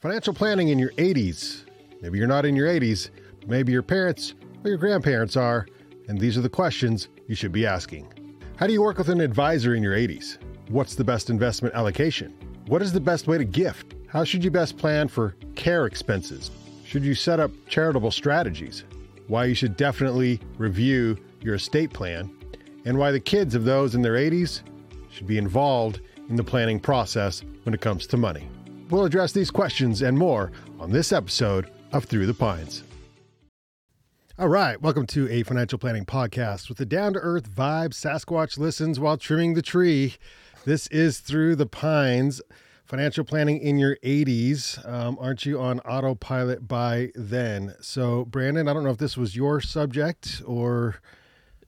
Financial 0.00 0.32
planning 0.32 0.68
in 0.68 0.78
your 0.78 0.92
80s. 0.92 1.64
Maybe 2.00 2.18
you're 2.18 2.28
not 2.28 2.44
in 2.44 2.54
your 2.54 2.68
80s, 2.68 3.10
but 3.40 3.48
maybe 3.48 3.72
your 3.72 3.82
parents 3.82 4.34
or 4.62 4.68
your 4.68 4.78
grandparents 4.78 5.36
are, 5.36 5.66
and 6.06 6.20
these 6.20 6.38
are 6.38 6.40
the 6.40 6.48
questions 6.48 7.08
you 7.26 7.34
should 7.34 7.50
be 7.50 7.66
asking. 7.66 8.06
How 8.54 8.68
do 8.68 8.72
you 8.72 8.80
work 8.80 8.98
with 8.98 9.08
an 9.08 9.20
advisor 9.20 9.74
in 9.74 9.82
your 9.82 9.96
80s? 9.96 10.38
What's 10.68 10.94
the 10.94 11.02
best 11.02 11.30
investment 11.30 11.74
allocation? 11.74 12.32
What 12.68 12.80
is 12.80 12.92
the 12.92 13.00
best 13.00 13.26
way 13.26 13.38
to 13.38 13.44
gift? 13.44 13.96
How 14.06 14.22
should 14.22 14.44
you 14.44 14.52
best 14.52 14.78
plan 14.78 15.08
for 15.08 15.34
care 15.56 15.86
expenses? 15.86 16.52
Should 16.84 17.02
you 17.02 17.16
set 17.16 17.40
up 17.40 17.50
charitable 17.68 18.12
strategies? 18.12 18.84
Why 19.26 19.46
you 19.46 19.54
should 19.56 19.76
definitely 19.76 20.38
review 20.58 21.18
your 21.40 21.56
estate 21.56 21.92
plan, 21.92 22.30
and 22.84 22.98
why 22.98 23.10
the 23.10 23.18
kids 23.18 23.56
of 23.56 23.64
those 23.64 23.96
in 23.96 24.02
their 24.02 24.14
80s 24.14 24.62
should 25.10 25.26
be 25.26 25.38
involved 25.38 26.02
in 26.28 26.36
the 26.36 26.44
planning 26.44 26.78
process 26.78 27.42
when 27.64 27.74
it 27.74 27.80
comes 27.80 28.06
to 28.06 28.16
money. 28.16 28.48
We'll 28.90 29.04
address 29.04 29.32
these 29.32 29.50
questions 29.50 30.00
and 30.00 30.16
more 30.16 30.50
on 30.80 30.92
this 30.92 31.12
episode 31.12 31.70
of 31.92 32.04
Through 32.04 32.24
the 32.24 32.32
Pines. 32.32 32.84
All 34.38 34.48
right, 34.48 34.80
welcome 34.80 35.06
to 35.08 35.28
a 35.28 35.42
financial 35.42 35.78
planning 35.78 36.06
podcast 36.06 36.70
with 36.70 36.80
a 36.80 36.86
down 36.86 37.12
to 37.12 37.18
earth 37.18 37.50
vibe. 37.50 37.90
Sasquatch 37.90 38.56
listens 38.56 38.98
while 38.98 39.18
trimming 39.18 39.52
the 39.52 39.62
tree. 39.62 40.14
This 40.64 40.86
is 40.86 41.18
Through 41.18 41.56
the 41.56 41.66
Pines, 41.66 42.40
financial 42.86 43.24
planning 43.24 43.58
in 43.58 43.78
your 43.78 43.96
80s. 43.96 44.88
Um, 44.88 45.18
aren't 45.20 45.44
you 45.44 45.60
on 45.60 45.80
autopilot 45.80 46.66
by 46.66 47.10
then? 47.14 47.74
So, 47.82 48.24
Brandon, 48.24 48.68
I 48.68 48.72
don't 48.72 48.84
know 48.84 48.90
if 48.90 48.98
this 48.98 49.18
was 49.18 49.36
your 49.36 49.60
subject 49.60 50.40
or 50.46 50.96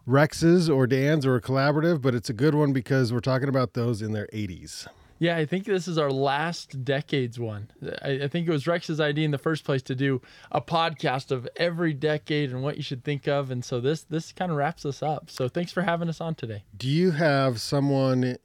Rex's 0.07 0.71
or 0.71 0.87
Dan's 0.87 1.27
or 1.27 1.37
a 1.37 1.43
collaborative, 1.43 2.01
but 2.01 2.15
it's 2.15 2.31
a 2.31 2.35
good 2.35 2.55
one 2.55 2.73
because 2.73 3.13
we're 3.13 3.21
talking 3.21 3.49
about 3.51 3.75
those 3.75 4.01
in 4.01 4.13
their 4.13 4.29
80s. 4.33 4.87
Yeah, 5.21 5.37
I 5.37 5.45
think 5.45 5.67
this 5.67 5.87
is 5.87 5.99
our 5.99 6.11
last 6.11 6.83
decades 6.83 7.39
one. 7.39 7.71
I, 8.03 8.23
I, 8.23 8.29
think 8.29 8.49
it 8.49 8.51
was 8.51 8.67
Rex's 8.67 9.01
idea 9.01 9.27
in 9.27 9.33
the 9.33 9.39
first 9.39 9.65
place 9.65 9.83
to 9.83 9.95
do 9.95 10.23
a 10.51 10.63
podcast 10.63 11.31
of 11.31 11.47
every 11.57 11.93
decade 11.93 12.51
and 12.51 12.63
what 12.63 12.79
you 12.79 12.83
should 12.83 13.05
think 13.05 13.29
of, 13.29 13.51
and 13.51 13.63
so 13.63 13.81
this 13.81 14.03
this 14.05 14.33
kind 14.33 14.51
of 14.51 14.57
wraps 14.57 14.87
us 14.87 15.03
up. 15.03 15.31
So 15.31 15.47
thanks 15.47 15.73
for 15.73 15.83
having 15.83 16.09
us 16.09 16.23
on 16.23 16.37
today. 16.37 16.65
Do 16.75 16.89
you 16.89 17.11
have 17.11 17.61
someone 17.61 18.39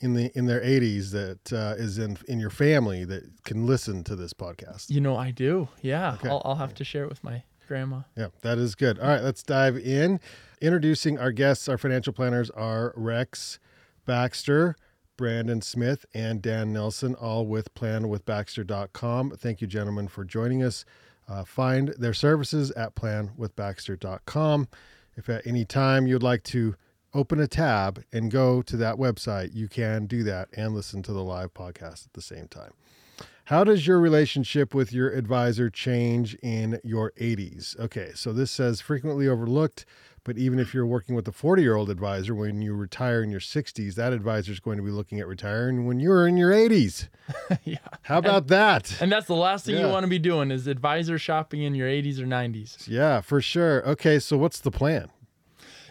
in 0.00 0.14
the 0.14 0.32
in 0.34 0.46
their 0.46 0.62
80s 0.62 1.10
that 1.10 1.52
uh, 1.52 1.74
is 1.76 1.98
in 1.98 2.16
in 2.26 2.40
your 2.40 2.48
family 2.48 3.04
that 3.04 3.44
can 3.44 3.66
listen 3.66 4.02
to 4.04 4.16
this 4.16 4.32
podcast? 4.32 4.88
You 4.88 5.02
know, 5.02 5.18
I 5.18 5.30
do. 5.30 5.68
Yeah, 5.82 6.14
okay. 6.14 6.30
I'll, 6.30 6.40
I'll 6.42 6.56
have 6.56 6.74
to 6.76 6.84
share 6.84 7.04
it 7.04 7.10
with 7.10 7.22
my 7.22 7.42
grandma. 7.68 8.00
Yeah, 8.16 8.28
that 8.40 8.56
is 8.56 8.74
good. 8.74 8.98
All 8.98 9.08
right, 9.08 9.22
let's 9.22 9.42
dive 9.42 9.76
in. 9.76 10.20
Introducing 10.62 11.18
our 11.18 11.32
guests, 11.32 11.68
our 11.68 11.76
financial 11.76 12.14
planners 12.14 12.48
are 12.48 12.94
Rex 12.96 13.58
Baxter. 14.06 14.76
Brandon 15.16 15.60
Smith, 15.62 16.04
and 16.14 16.42
Dan 16.42 16.72
Nelson, 16.72 17.14
all 17.14 17.46
with 17.46 17.74
planwithbaxter.com. 17.74 19.32
Thank 19.32 19.60
you, 19.60 19.66
gentlemen, 19.66 20.08
for 20.08 20.24
joining 20.24 20.62
us. 20.62 20.84
Uh, 21.28 21.44
find 21.44 21.88
their 21.98 22.14
services 22.14 22.70
at 22.72 22.94
planwithbaxter.com. 22.94 24.68
If 25.16 25.28
at 25.28 25.46
any 25.46 25.64
time 25.64 26.06
you'd 26.06 26.22
like 26.22 26.42
to 26.44 26.74
open 27.14 27.40
a 27.40 27.46
tab 27.46 28.02
and 28.12 28.30
go 28.30 28.60
to 28.62 28.76
that 28.76 28.96
website, 28.96 29.54
you 29.54 29.68
can 29.68 30.06
do 30.06 30.22
that 30.24 30.48
and 30.56 30.74
listen 30.74 31.02
to 31.04 31.12
the 31.12 31.22
live 31.22 31.54
podcast 31.54 32.06
at 32.06 32.12
the 32.12 32.22
same 32.22 32.48
time. 32.48 32.72
How 33.48 33.62
does 33.62 33.86
your 33.86 34.00
relationship 34.00 34.74
with 34.74 34.92
your 34.92 35.10
advisor 35.10 35.68
change 35.68 36.34
in 36.36 36.80
your 36.82 37.12
80s? 37.20 37.78
Okay, 37.78 38.10
so 38.14 38.32
this 38.32 38.50
says 38.50 38.80
frequently 38.80 39.28
overlooked 39.28 39.84
but 40.24 40.38
even 40.38 40.58
if 40.58 40.72
you're 40.72 40.86
working 40.86 41.14
with 41.14 41.28
a 41.28 41.32
40 41.32 41.62
year 41.62 41.76
old 41.76 41.90
advisor, 41.90 42.34
when 42.34 42.62
you 42.62 42.74
retire 42.74 43.22
in 43.22 43.30
your 43.30 43.40
60s, 43.40 43.94
that 43.94 44.12
advisor 44.12 44.52
is 44.52 44.60
going 44.60 44.78
to 44.78 44.82
be 44.82 44.90
looking 44.90 45.20
at 45.20 45.28
retiring 45.28 45.86
when 45.86 46.00
you're 46.00 46.26
in 46.26 46.36
your 46.36 46.50
80s. 46.50 47.08
yeah. 47.64 47.76
How 48.02 48.18
about 48.18 48.42
and, 48.42 48.48
that? 48.48 49.02
And 49.02 49.12
that's 49.12 49.26
the 49.26 49.36
last 49.36 49.66
thing 49.66 49.76
yeah. 49.76 49.82
you 49.82 49.88
want 49.88 50.04
to 50.04 50.08
be 50.08 50.18
doing 50.18 50.50
is 50.50 50.66
advisor 50.66 51.18
shopping 51.18 51.62
in 51.62 51.74
your 51.74 51.88
80s 51.88 52.18
or 52.18 52.26
90s. 52.26 52.88
Yeah, 52.88 53.20
for 53.20 53.40
sure. 53.40 53.86
Okay, 53.86 54.18
so 54.18 54.36
what's 54.38 54.60
the 54.60 54.70
plan? 54.70 55.10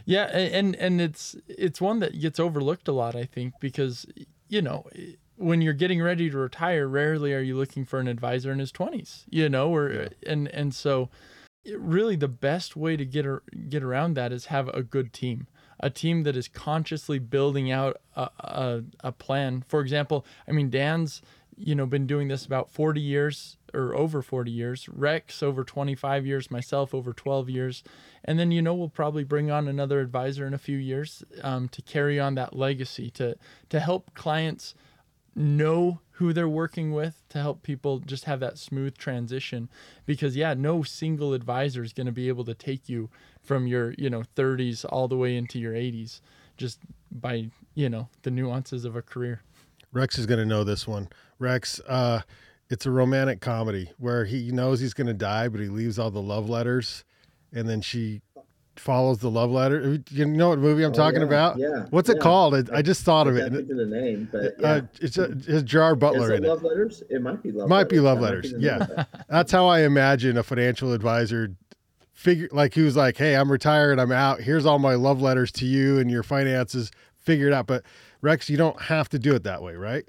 Yeah, 0.05 0.25
and 0.25 0.75
and 0.75 0.99
it's 0.99 1.33
it's 1.47 1.79
one 1.79 1.99
that 1.99 2.19
gets 2.19 2.37
overlooked 2.37 2.89
a 2.89 2.91
lot, 2.91 3.15
I 3.15 3.23
think, 3.23 3.53
because 3.61 4.05
you 4.49 4.61
know 4.61 4.85
when 5.37 5.61
you're 5.61 5.73
getting 5.73 6.01
ready 6.01 6.29
to 6.29 6.37
retire, 6.37 6.87
rarely 6.87 7.33
are 7.33 7.39
you 7.39 7.55
looking 7.55 7.85
for 7.85 7.99
an 7.99 8.07
advisor 8.07 8.51
in 8.51 8.59
his 8.59 8.71
20s, 8.71 9.23
you 9.29 9.47
know, 9.49 9.73
or 9.73 9.91
yeah. 9.91 10.07
and 10.27 10.47
and 10.49 10.75
so 10.75 11.09
really 11.77 12.15
the 12.15 12.27
best 12.27 12.75
way 12.75 12.97
to 12.97 13.05
get 13.05 13.25
get 13.69 13.83
around 13.83 14.15
that 14.15 14.31
is 14.31 14.47
have 14.47 14.67
a 14.69 14.83
good 14.83 15.13
team 15.13 15.47
a 15.79 15.89
team 15.89 16.23
that 16.23 16.37
is 16.37 16.47
consciously 16.47 17.19
building 17.19 17.71
out 17.71 17.97
a, 18.15 18.29
a, 18.39 18.83
a, 19.01 19.11
plan. 19.11 19.63
For 19.67 19.81
example 19.81 20.25
i 20.47 20.51
mean 20.51 20.69
dan's 20.69 21.21
you 21.57 21.75
know 21.75 21.85
been 21.85 22.07
doing 22.07 22.27
this 22.27 22.45
about 22.45 22.69
40 22.69 22.99
years 23.01 23.57
or 23.73 23.95
over 23.95 24.21
40 24.21 24.51
years 24.51 24.87
rex 24.89 25.41
over 25.41 25.63
25 25.63 26.25
years 26.25 26.51
myself 26.51 26.93
over 26.93 27.13
12 27.13 27.49
years. 27.49 27.83
And 28.23 28.39
then 28.39 28.51
you 28.51 28.61
know 28.61 28.73
we'll 28.73 28.89
probably 28.89 29.23
bring 29.23 29.51
on 29.51 29.67
another 29.67 29.99
advisor 29.99 30.45
in 30.45 30.53
a 30.53 30.59
few 30.59 30.77
years 30.77 31.23
um, 31.41 31.69
to 31.69 31.81
carry 31.81 32.19
on 32.19 32.35
that 32.35 32.55
legacy 32.55 33.09
to 33.11 33.35
to 33.69 33.79
help 33.79 34.13
clients 34.13 34.75
know 35.35 35.99
who 36.13 36.31
they're 36.31 36.49
working 36.49 36.93
with 36.93 37.23
to 37.29 37.39
help 37.39 37.63
people 37.63 37.99
just 37.99 38.25
have 38.25 38.39
that 38.39 38.57
smooth 38.57 38.97
transition. 38.97 39.69
Because 40.05 40.35
yeah 40.35 40.53
no 40.53 40.83
single 40.83 41.33
advisor 41.33 41.83
is 41.83 41.93
going 41.93 42.05
to 42.05 42.11
be 42.11 42.27
able 42.27 42.45
to 42.45 42.53
take 42.53 42.87
you 42.87 43.09
from 43.41 43.67
your 43.67 43.93
you 43.97 44.09
know 44.09 44.23
30s 44.35 44.85
all 44.89 45.07
the 45.07 45.17
way 45.17 45.35
into 45.35 45.59
your 45.59 45.73
80s 45.73 46.21
just 46.57 46.79
by 47.11 47.49
you 47.75 47.89
know 47.89 48.09
the 48.21 48.31
nuances 48.31 48.85
of 48.85 48.95
a 48.95 49.01
career. 49.01 49.41
Rex 49.91 50.17
is 50.17 50.25
going 50.25 50.39
to 50.39 50.45
know 50.45 50.63
this 50.63 50.87
one. 50.87 51.09
Rex 51.39 51.79
uh 51.87 52.21
it's 52.69 52.85
a 52.85 52.91
romantic 52.91 53.41
comedy 53.41 53.91
where 53.97 54.25
he 54.25 54.51
knows 54.51 54.79
he's 54.79 54.93
going 54.93 55.07
to 55.07 55.13
die 55.13 55.47
but 55.47 55.59
he 55.59 55.67
leaves 55.67 55.99
all 55.99 56.11
the 56.11 56.21
love 56.21 56.49
letters 56.49 57.03
and 57.51 57.67
then 57.67 57.81
she 57.81 58.21
follows 58.75 59.19
the 59.19 59.29
love 59.29 59.51
letter. 59.51 59.99
You 60.09 60.25
know 60.25 60.49
what 60.49 60.59
movie 60.59 60.83
I'm 60.83 60.91
oh, 60.91 60.93
talking 60.93 61.21
yeah, 61.21 61.27
about? 61.27 61.57
Yeah. 61.57 61.85
What's 61.89 62.09
yeah. 62.09 62.15
it 62.15 62.21
called? 62.21 62.55
I, 62.55 62.77
I 62.77 62.81
just 62.81 63.03
thought 63.03 63.27
of 63.27 63.37
it. 63.37 63.45
I 63.45 63.49
the 63.49 63.85
name, 63.85 64.29
but 64.31 64.45
uh, 64.45 64.49
yeah. 64.59 64.67
uh, 64.67 64.81
it's, 65.01 65.17
a, 65.17 65.23
it's 65.31 65.63
Gerard 65.63 65.99
Butler 65.99 66.33
Is 66.33 66.39
it 66.39 66.43
in 66.43 66.49
love 66.49 66.63
it. 66.63 66.67
letters. 66.67 67.03
It 67.09 67.21
might 67.21 67.43
be 67.43 67.51
love. 67.51 67.69
Might 67.69 67.77
letters. 67.77 67.91
be 67.91 67.99
love 67.99 68.19
letters. 68.19 68.53
Be 68.53 68.61
yeah, 68.61 69.05
that's 69.29 69.51
how 69.51 69.67
I 69.67 69.81
imagine 69.81 70.37
a 70.37 70.43
financial 70.43 70.93
advisor 70.93 71.55
figure 72.13 72.47
like 72.51 72.73
who's 72.73 72.95
like, 72.95 73.17
hey, 73.17 73.35
I'm 73.35 73.51
retired, 73.51 73.99
I'm 73.99 74.11
out. 74.11 74.41
Here's 74.41 74.65
all 74.65 74.79
my 74.79 74.95
love 74.95 75.21
letters 75.21 75.51
to 75.53 75.65
you 75.65 75.99
and 75.99 76.09
your 76.09 76.23
finances. 76.23 76.91
Figure 77.19 77.47
it 77.47 77.53
out. 77.53 77.67
But 77.67 77.83
Rex, 78.21 78.49
you 78.49 78.57
don't 78.57 78.79
have 78.81 79.09
to 79.09 79.19
do 79.19 79.35
it 79.35 79.43
that 79.43 79.61
way, 79.61 79.75
right? 79.75 80.05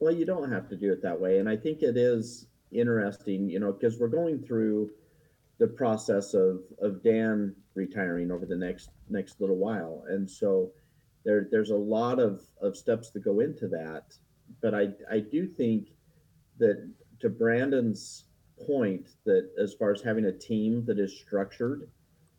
Well, 0.00 0.12
you 0.12 0.24
don't 0.24 0.50
have 0.50 0.68
to 0.70 0.76
do 0.76 0.92
it 0.92 1.02
that 1.02 1.20
way, 1.20 1.38
and 1.38 1.48
I 1.48 1.56
think 1.56 1.82
it 1.82 1.96
is 1.96 2.46
interesting, 2.72 3.48
you 3.48 3.60
know, 3.60 3.72
because 3.72 3.98
we're 3.98 4.08
going 4.08 4.38
through 4.42 4.90
the 5.60 5.68
process 5.68 6.34
of 6.34 6.62
of 6.80 7.04
Dan 7.04 7.54
retiring 7.74 8.32
over 8.32 8.46
the 8.46 8.56
next 8.56 8.88
next 9.08 9.40
little 9.40 9.58
while, 9.58 10.04
and 10.08 10.28
so 10.28 10.72
there 11.24 11.46
there's 11.50 11.70
a 11.70 11.76
lot 11.76 12.18
of 12.18 12.40
of 12.60 12.76
steps 12.76 13.10
that 13.10 13.20
go 13.22 13.38
into 13.40 13.68
that. 13.68 14.04
But 14.60 14.74
I 14.74 14.88
I 15.08 15.20
do 15.20 15.46
think 15.46 15.90
that 16.58 16.90
to 17.20 17.28
Brandon's 17.28 18.24
point 18.66 19.10
that 19.24 19.50
as 19.62 19.74
far 19.74 19.92
as 19.92 20.02
having 20.02 20.24
a 20.24 20.32
team 20.32 20.84
that 20.86 20.98
is 20.98 21.20
structured 21.20 21.88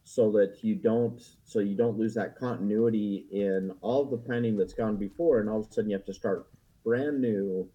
so 0.04 0.32
that 0.32 0.58
you 0.64 0.76
don't 0.76 1.22
so 1.46 1.60
you 1.60 1.76
don't 1.76 1.98
lose 1.98 2.16
that 2.16 2.38
continuity 2.38 3.28
in 3.32 3.72
all 3.82 4.04
the 4.06 4.18
planning 4.18 4.58
that's 4.58 4.74
gone 4.74 4.98
before 4.98 5.40
and 5.40 5.50
all 5.50 5.60
of 5.62 5.68
a 5.68 5.74
sudden 5.74 5.90
you 5.90 5.96
have 5.96 6.06
to 6.06 6.14
start 6.14 6.48
brand 6.84 7.22
new 7.22 7.68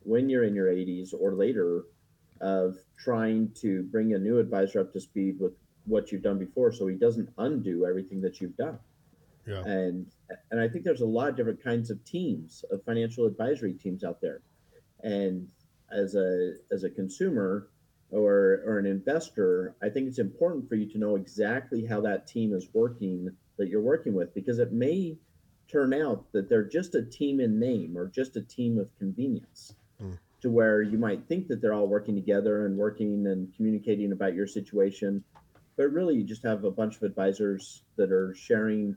when 0.00 0.28
you're 0.28 0.44
in 0.44 0.54
your 0.54 0.68
80s 0.68 1.12
or 1.18 1.34
later 1.34 1.84
of 2.40 2.76
trying 2.98 3.50
to 3.60 3.82
bring 3.84 4.14
a 4.14 4.18
new 4.18 4.38
advisor 4.38 4.80
up 4.80 4.92
to 4.92 5.00
speed 5.00 5.38
with 5.38 5.52
what 5.86 6.10
you've 6.10 6.22
done 6.22 6.38
before 6.38 6.72
so 6.72 6.86
he 6.86 6.96
doesn't 6.96 7.28
undo 7.38 7.86
everything 7.86 8.20
that 8.20 8.40
you've 8.40 8.56
done. 8.56 8.78
Yeah. 9.46 9.62
and 9.66 10.06
and 10.50 10.58
i 10.58 10.66
think 10.66 10.84
there's 10.84 11.02
a 11.02 11.06
lot 11.06 11.28
of 11.28 11.36
different 11.36 11.62
kinds 11.62 11.90
of 11.90 12.02
teams 12.04 12.64
of 12.70 12.82
financial 12.84 13.26
advisory 13.26 13.74
teams 13.74 14.02
out 14.02 14.20
there. 14.22 14.40
And 15.02 15.48
as 15.92 16.14
a 16.14 16.54
as 16.72 16.84
a 16.84 16.90
consumer 16.90 17.68
or 18.10 18.62
or 18.64 18.78
an 18.78 18.86
investor 18.86 19.74
i 19.82 19.88
think 19.88 20.08
it's 20.08 20.18
important 20.18 20.68
for 20.68 20.76
you 20.76 20.90
to 20.90 20.98
know 20.98 21.16
exactly 21.16 21.84
how 21.84 22.00
that 22.00 22.26
team 22.26 22.54
is 22.54 22.68
working 22.72 23.30
that 23.58 23.68
you're 23.68 23.82
working 23.82 24.14
with 24.14 24.34
because 24.34 24.58
it 24.58 24.72
may 24.72 25.16
turn 25.68 25.94
out 25.94 26.24
that 26.32 26.48
they're 26.48 26.68
just 26.68 26.94
a 26.94 27.02
team 27.02 27.40
in 27.40 27.58
name 27.58 27.96
or 27.96 28.06
just 28.06 28.36
a 28.36 28.42
team 28.42 28.78
of 28.78 28.94
convenience 28.98 29.74
to 30.44 30.50
where 30.50 30.82
you 30.82 30.98
might 30.98 31.26
think 31.26 31.48
that 31.48 31.62
they're 31.62 31.72
all 31.72 31.88
working 31.88 32.14
together 32.14 32.66
and 32.66 32.76
working 32.76 33.26
and 33.28 33.50
communicating 33.56 34.12
about 34.12 34.34
your 34.34 34.46
situation 34.46 35.24
but 35.78 35.90
really 35.90 36.14
you 36.14 36.22
just 36.22 36.42
have 36.42 36.64
a 36.64 36.70
bunch 36.70 36.96
of 36.96 37.02
advisors 37.02 37.82
that 37.96 38.12
are 38.12 38.34
sharing 38.34 38.94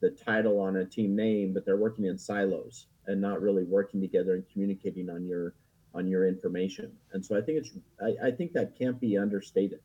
the 0.00 0.10
title 0.10 0.60
on 0.60 0.76
a 0.76 0.84
team 0.84 1.16
name 1.16 1.54
but 1.54 1.64
they're 1.64 1.78
working 1.78 2.04
in 2.04 2.18
silos 2.18 2.86
and 3.06 3.18
not 3.18 3.40
really 3.40 3.64
working 3.64 3.98
together 3.98 4.34
and 4.34 4.44
communicating 4.52 5.08
on 5.08 5.26
your 5.26 5.54
on 5.94 6.06
your 6.06 6.28
information. 6.28 6.92
And 7.12 7.24
so 7.24 7.34
i 7.34 7.40
think 7.40 7.56
it's 7.58 7.70
i, 8.02 8.28
I 8.28 8.30
think 8.30 8.52
that 8.52 8.78
can't 8.78 9.00
be 9.00 9.16
understated 9.16 9.80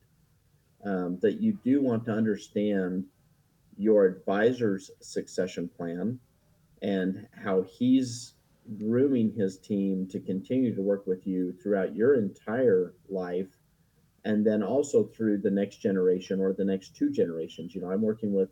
um, 0.84 1.18
that 1.22 1.40
you 1.40 1.58
do 1.64 1.80
want 1.80 2.04
to 2.04 2.12
understand 2.12 3.06
your 3.78 4.04
advisor's 4.04 4.90
succession 5.00 5.66
plan 5.66 6.20
and 6.82 7.26
how 7.42 7.62
he's 7.62 8.34
grooming 8.78 9.32
his 9.32 9.58
team 9.58 10.06
to 10.08 10.20
continue 10.20 10.74
to 10.74 10.82
work 10.82 11.06
with 11.06 11.26
you 11.26 11.52
throughout 11.62 11.94
your 11.94 12.14
entire 12.14 12.94
life 13.08 13.48
and 14.24 14.44
then 14.44 14.62
also 14.62 15.04
through 15.04 15.38
the 15.38 15.50
next 15.50 15.76
generation 15.76 16.40
or 16.40 16.52
the 16.52 16.64
next 16.64 16.96
two 16.96 17.10
generations. 17.10 17.74
You 17.74 17.80
know, 17.80 17.90
I'm 17.90 18.02
working 18.02 18.32
with 18.32 18.50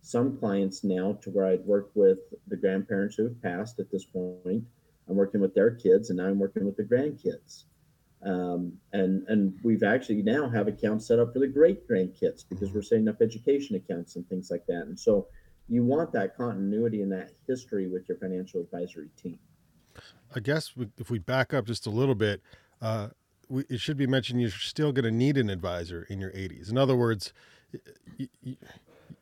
some 0.00 0.38
clients 0.38 0.82
now 0.82 1.18
to 1.22 1.30
where 1.30 1.46
I'd 1.46 1.64
work 1.66 1.90
with 1.94 2.18
the 2.48 2.56
grandparents 2.56 3.16
who 3.16 3.24
have 3.24 3.42
passed 3.42 3.78
at 3.78 3.90
this 3.90 4.06
point. 4.06 4.64
I'm 5.08 5.16
working 5.16 5.40
with 5.40 5.54
their 5.54 5.72
kids 5.72 6.08
and 6.08 6.16
now 6.16 6.26
I'm 6.26 6.38
working 6.38 6.64
with 6.64 6.76
the 6.76 6.84
grandkids. 6.84 7.64
Um, 8.22 8.74
and 8.92 9.26
and 9.28 9.58
we've 9.62 9.82
actually 9.82 10.22
now 10.22 10.48
have 10.48 10.68
accounts 10.68 11.06
set 11.06 11.18
up 11.18 11.32
for 11.32 11.38
the 11.38 11.48
great 11.48 11.88
grandkids 11.88 12.44
because 12.48 12.72
we're 12.72 12.82
setting 12.82 13.08
up 13.08 13.22
education 13.22 13.76
accounts 13.76 14.16
and 14.16 14.28
things 14.28 14.50
like 14.50 14.66
that. 14.66 14.82
And 14.86 14.98
so 14.98 15.28
you 15.68 15.84
want 15.84 16.12
that 16.12 16.36
continuity 16.36 17.00
and 17.00 17.12
that 17.12 17.30
history 17.46 17.88
with 17.88 18.08
your 18.08 18.18
financial 18.18 18.60
advisory 18.60 19.08
team. 19.16 19.38
I 20.34 20.40
guess 20.40 20.72
if 20.98 21.10
we 21.10 21.18
back 21.18 21.52
up 21.52 21.66
just 21.66 21.86
a 21.86 21.90
little 21.90 22.14
bit, 22.14 22.40
uh, 22.80 23.08
we, 23.48 23.64
it 23.68 23.80
should 23.80 23.96
be 23.96 24.06
mentioned 24.06 24.40
you're 24.40 24.50
still 24.50 24.92
going 24.92 25.04
to 25.04 25.10
need 25.10 25.36
an 25.36 25.50
advisor 25.50 26.06
in 26.08 26.20
your 26.20 26.30
80s. 26.30 26.70
In 26.70 26.78
other 26.78 26.96
words, 26.96 27.32
you, 28.16 28.28
you, 28.42 28.56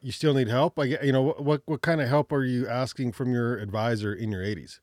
you 0.01 0.13
still 0.13 0.35
need 0.35 0.49
help. 0.49 0.79
I 0.79 0.87
get 0.87 1.05
you 1.05 1.13
know 1.13 1.35
what 1.39 1.63
what 1.67 1.83
kind 1.83 2.01
of 2.01 2.09
help 2.09 2.33
are 2.33 2.45
you 2.45 2.69
asking 2.69 3.13
from 3.13 3.33
your 3.33 3.59
advisor 3.59 4.15
in 4.15 4.31
your 4.31 4.43
80s? 4.43 4.81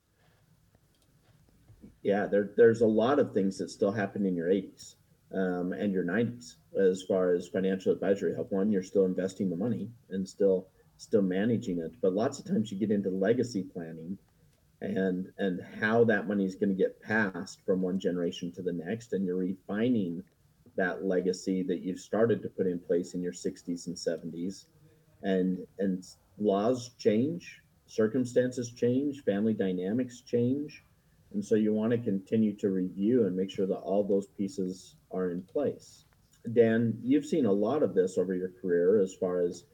Yeah, 2.04 2.28
there, 2.28 2.52
there's 2.56 2.82
a 2.82 2.88
lot 2.88 3.18
of 3.18 3.34
things 3.34 3.58
that 3.58 3.72
still 3.72 3.92
happen 3.92 4.28
in 4.28 4.36
your 4.36 4.48
80s 4.50 4.94
um, 5.34 5.74
and 5.74 5.92
your 5.92 6.04
90s 6.04 6.56
as 6.80 7.02
far 7.02 7.34
as 7.34 7.48
financial 7.48 7.92
advisory 7.92 8.36
help. 8.36 8.52
One, 8.52 8.72
you're 8.72 8.84
still 8.84 9.06
investing 9.06 9.50
the 9.50 9.56
money 9.56 9.90
and 10.10 10.28
still 10.28 10.68
still 10.98 11.22
managing 11.22 11.80
it, 11.80 11.94
but 12.02 12.14
lots 12.14 12.40
of 12.40 12.46
times 12.46 12.72
you 12.72 12.78
get 12.78 12.92
into 12.92 13.10
legacy 13.10 13.64
planning 13.64 14.18
and 14.82 15.28
and 15.38 15.62
how 15.80 16.04
that 16.04 16.28
money 16.28 16.46
is 16.46 16.56
going 16.56 16.70
to 16.70 16.76
get 16.76 17.02
passed 17.02 17.60
from 17.66 17.82
one 17.82 18.00
generation 18.00 18.52
to 18.52 18.62
the 18.62 18.74
next 18.74 19.14
and 19.14 19.26
you're 19.26 19.38
refining 19.38 20.24
that 20.76 21.06
legacy 21.06 21.64
that 21.64 21.82
you've 21.82 22.00
started 22.00 22.42
to 22.42 22.50
put 22.50 22.68
in 22.68 22.78
place 22.80 23.14
in 23.14 23.22
your 23.22 23.32
60s 23.32 23.88
and 23.88 23.96
70s 23.96 24.66
and 25.24 25.60
and 25.80 26.04
laws 26.38 26.92
change 26.98 27.62
circumstances 27.88 28.72
change 28.72 29.24
family 29.24 29.54
dynamics 29.54 30.22
change 30.22 30.84
and 31.36 31.44
so 31.44 31.56
you 31.56 31.74
want 31.74 31.92
to 31.92 31.98
continue 31.98 32.56
to 32.56 32.70
review 32.70 33.28
and 33.28 33.36
make 33.36 33.52
sure 33.52 33.68
that 33.68 33.76
all 33.76 34.06
those 34.06 34.28
pieces 34.28 34.96
are 35.12 35.32
in 35.32 35.42
place. 35.42 36.06
Dan 36.54 36.98
you've 37.04 37.26
seen 37.26 37.46
a 37.46 37.52
lot 37.52 37.84
of 37.84 37.94
this 37.94 38.18
over 38.18 38.34
your 38.34 38.52
career 38.62 39.02
as 39.02 39.14
far 39.14 39.42
as 39.42 39.66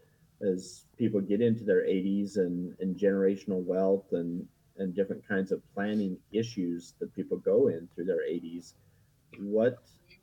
as 0.41 0.85
people 0.97 1.21
get 1.21 1.39
into 1.39 1.63
their 1.63 1.85
80s 1.85 2.37
and, 2.37 2.75
and 2.79 2.95
generational 2.95 3.63
wealth 3.63 4.07
and 4.13 4.47
and 4.77 4.95
different 4.95 5.27
kinds 5.27 5.51
of 5.51 5.61
planning 5.73 6.17
issues 6.31 6.93
that 6.99 7.13
people 7.15 7.37
go 7.37 7.67
in 7.67 7.87
through 7.93 8.05
their 8.05 8.27
80s 8.27 8.73
what 9.39 9.77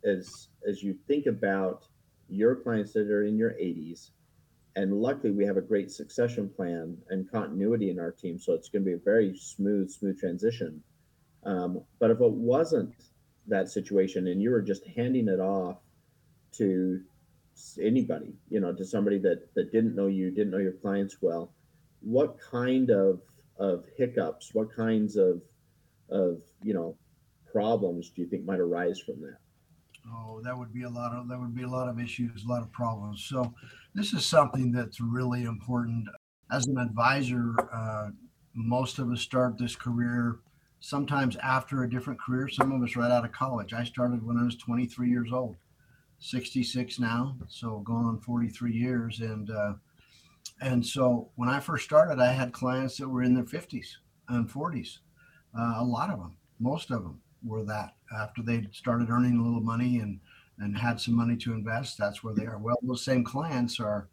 as 0.05 0.49
as 0.67 0.83
you 0.83 0.95
think 1.07 1.25
about 1.25 1.87
your 2.29 2.55
clients 2.55 2.93
that 2.93 3.09
are 3.09 3.25
in 3.25 3.37
your 3.37 3.51
80s 3.51 4.11
and 4.75 4.93
luckily 4.93 5.31
we 5.31 5.45
have 5.45 5.57
a 5.57 5.61
great 5.61 5.91
succession 5.91 6.49
plan 6.49 6.97
and 7.09 7.29
continuity 7.31 7.89
in 7.89 7.99
our 7.99 8.11
team 8.11 8.39
so 8.39 8.53
it's 8.53 8.69
going 8.69 8.83
to 8.83 8.85
be 8.85 8.93
a 8.93 8.97
very 8.97 9.35
smooth 9.37 9.89
smooth 9.89 10.19
transition. 10.19 10.81
Um, 11.43 11.81
but 11.99 12.11
if 12.11 12.19
it 12.19 12.31
wasn't 12.31 12.93
that 13.47 13.69
situation 13.69 14.27
and 14.27 14.41
you 14.41 14.51
were 14.51 14.61
just 14.61 14.85
handing 14.95 15.27
it 15.27 15.39
off 15.39 15.77
to 16.53 17.01
anybody 17.81 18.33
you 18.49 18.59
know 18.59 18.73
to 18.73 18.85
somebody 18.85 19.17
that 19.19 19.53
that 19.53 19.71
didn't 19.71 19.95
know 19.95 20.07
you 20.07 20.31
didn't 20.31 20.51
know 20.51 20.59
your 20.59 20.73
clients 20.73 21.17
well 21.21 21.51
what 22.01 22.37
kind 22.39 22.89
of 22.89 23.19
of 23.59 23.83
hiccups? 23.97 24.51
What 24.53 24.73
kinds 24.75 25.15
of 25.15 25.41
of 26.09 26.41
you 26.63 26.73
know 26.73 26.97
problems 27.51 28.09
do 28.09 28.21
you 28.21 28.27
think 28.27 28.45
might 28.45 28.59
arise 28.59 28.99
from 28.99 29.21
that? 29.21 29.37
Oh 30.07 30.41
that 30.41 30.57
would 30.57 30.73
be 30.73 30.83
a 30.83 30.89
lot 30.89 31.13
of 31.13 31.27
that 31.27 31.39
would 31.39 31.53
be 31.53 31.63
a 31.63 31.69
lot 31.69 31.89
of 31.89 31.99
issues 31.99 32.43
a 32.43 32.47
lot 32.47 32.61
of 32.61 32.71
problems. 32.71 33.23
So 33.23 33.53
this 33.93 34.13
is 34.13 34.25
something 34.25 34.71
that's 34.71 34.99
really 34.99 35.43
important. 35.43 36.07
As 36.51 36.65
an 36.65 36.77
advisor 36.77 37.53
uh, 37.71 38.09
most 38.55 38.97
of 38.97 39.11
us 39.11 39.21
start 39.21 39.57
this 39.57 39.75
career 39.75 40.39
sometimes 40.79 41.35
after 41.37 41.83
a 41.83 41.89
different 41.89 42.19
career. 42.19 42.47
Some 42.47 42.71
of 42.71 42.81
us 42.81 42.95
right 42.95 43.11
out 43.11 43.25
of 43.25 43.31
college. 43.31 43.73
I 43.73 43.83
started 43.83 44.25
when 44.25 44.37
i 44.37 44.43
was 44.43 44.55
23 44.55 45.09
years 45.09 45.31
old 45.31 45.57
66 46.19 46.99
now 46.99 47.37
so 47.47 47.79
going 47.79 48.05
on 48.05 48.19
43 48.19 48.73
years. 48.73 49.19
And 49.19 49.49
uh, 49.49 49.73
and 50.61 50.85
so 50.85 51.29
when 51.35 51.49
I 51.49 51.59
first 51.59 51.85
started, 51.85 52.19
I 52.19 52.31
had 52.31 52.51
clients 52.51 52.97
that 52.97 53.07
were 53.07 53.23
in 53.23 53.33
their 53.33 53.43
50s 53.43 53.87
and 54.27 54.49
40s. 54.49 54.99
Uh, 55.57 55.75
a 55.77 55.83
lot 55.83 56.09
of 56.09 56.19
them, 56.19 56.37
most 56.59 56.91
of 56.91 57.03
them 57.03 57.21
were 57.43 57.63
that 57.63 57.95
after 58.17 58.41
they 58.41 58.67
started 58.71 59.09
earning 59.09 59.37
a 59.37 59.43
little 59.43 59.61
money 59.61 59.99
and 59.99 60.19
and 60.59 60.77
had 60.77 60.99
some 60.99 61.15
money 61.15 61.37
to 61.37 61.53
invest. 61.53 61.97
That's 61.97 62.21
where 62.21 62.33
they 62.33 62.45
are. 62.45 62.57
Well, 62.57 62.77
those 62.81 63.05
same 63.05 63.23
clients 63.23 63.79
are 63.79 64.09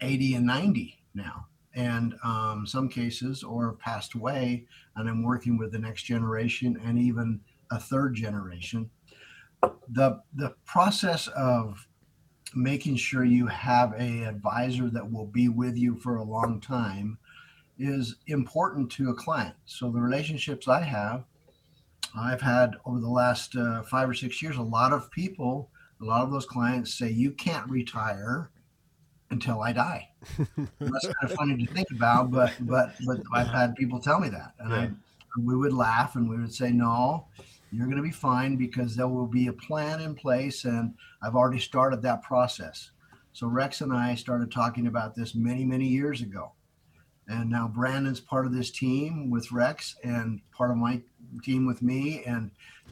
80 0.00 0.34
and 0.34 0.46
90 0.46 0.98
now, 1.14 1.46
and 1.74 2.14
um, 2.24 2.66
some 2.66 2.88
cases 2.88 3.44
or 3.44 3.74
passed 3.74 4.14
away. 4.14 4.66
And 4.96 5.08
I'm 5.08 5.22
working 5.22 5.56
with 5.56 5.70
the 5.70 5.78
next 5.78 6.02
generation 6.02 6.80
and 6.84 6.98
even 6.98 7.40
a 7.70 7.78
third 7.78 8.14
generation. 8.14 8.90
The 9.90 10.20
the 10.34 10.54
process 10.64 11.28
of 11.28 11.86
making 12.54 12.96
sure 12.96 13.24
you 13.24 13.46
have 13.46 13.92
a 13.98 14.24
advisor 14.24 14.88
that 14.90 15.10
will 15.10 15.26
be 15.26 15.48
with 15.48 15.76
you 15.76 15.96
for 15.96 16.16
a 16.16 16.22
long 16.22 16.60
time 16.60 17.18
is 17.78 18.16
important 18.26 18.90
to 18.92 19.10
a 19.10 19.14
client. 19.14 19.54
So 19.66 19.90
the 19.90 20.00
relationships 20.00 20.68
I 20.68 20.82
have, 20.82 21.24
I've 22.16 22.42
had 22.42 22.76
over 22.84 23.00
the 23.00 23.08
last 23.08 23.56
uh, 23.56 23.82
five 23.82 24.08
or 24.08 24.14
six 24.14 24.42
years, 24.42 24.56
a 24.56 24.62
lot 24.62 24.92
of 24.92 25.10
people, 25.10 25.70
a 26.00 26.04
lot 26.04 26.22
of 26.22 26.30
those 26.30 26.46
clients 26.46 26.94
say 26.94 27.10
you 27.10 27.30
can't 27.30 27.68
retire 27.70 28.50
until 29.30 29.62
I 29.62 29.72
die. 29.72 30.08
That's 30.56 31.06
kind 31.06 31.14
of 31.22 31.32
funny 31.32 31.64
to 31.64 31.72
think 31.72 31.88
about, 31.92 32.30
but 32.30 32.52
but 32.60 32.94
but 33.06 33.20
I've 33.32 33.46
had 33.46 33.76
people 33.76 34.00
tell 34.00 34.18
me 34.18 34.28
that, 34.30 34.54
and 34.58 34.70
yeah. 34.70 34.76
I 34.76 34.90
we 35.38 35.56
would 35.56 35.72
laugh 35.72 36.16
and 36.16 36.28
we 36.28 36.36
would 36.36 36.52
say 36.52 36.72
no 36.72 37.26
you're 37.72 37.86
going 37.86 37.96
to 37.96 38.02
be 38.02 38.10
fine 38.10 38.56
because 38.56 38.96
there 38.96 39.08
will 39.08 39.26
be 39.26 39.46
a 39.46 39.52
plan 39.52 40.00
in 40.00 40.14
place 40.14 40.64
and 40.64 40.94
i've 41.22 41.36
already 41.36 41.58
started 41.58 42.02
that 42.02 42.22
process. 42.22 42.90
So 43.32 43.46
rex 43.46 43.80
and 43.80 43.92
i 43.92 44.14
started 44.14 44.50
talking 44.50 44.86
about 44.86 45.14
this 45.14 45.34
many 45.34 45.64
many 45.64 45.86
years 45.86 46.20
ago. 46.20 46.52
And 47.28 47.48
now 47.48 47.68
brandon's 47.68 48.20
part 48.20 48.46
of 48.46 48.52
this 48.52 48.70
team 48.70 49.30
with 49.30 49.52
rex 49.52 49.96
and 50.02 50.40
part 50.52 50.70
of 50.70 50.76
my 50.76 51.00
team 51.42 51.66
with 51.66 51.82
me 51.82 52.24
and 52.24 52.50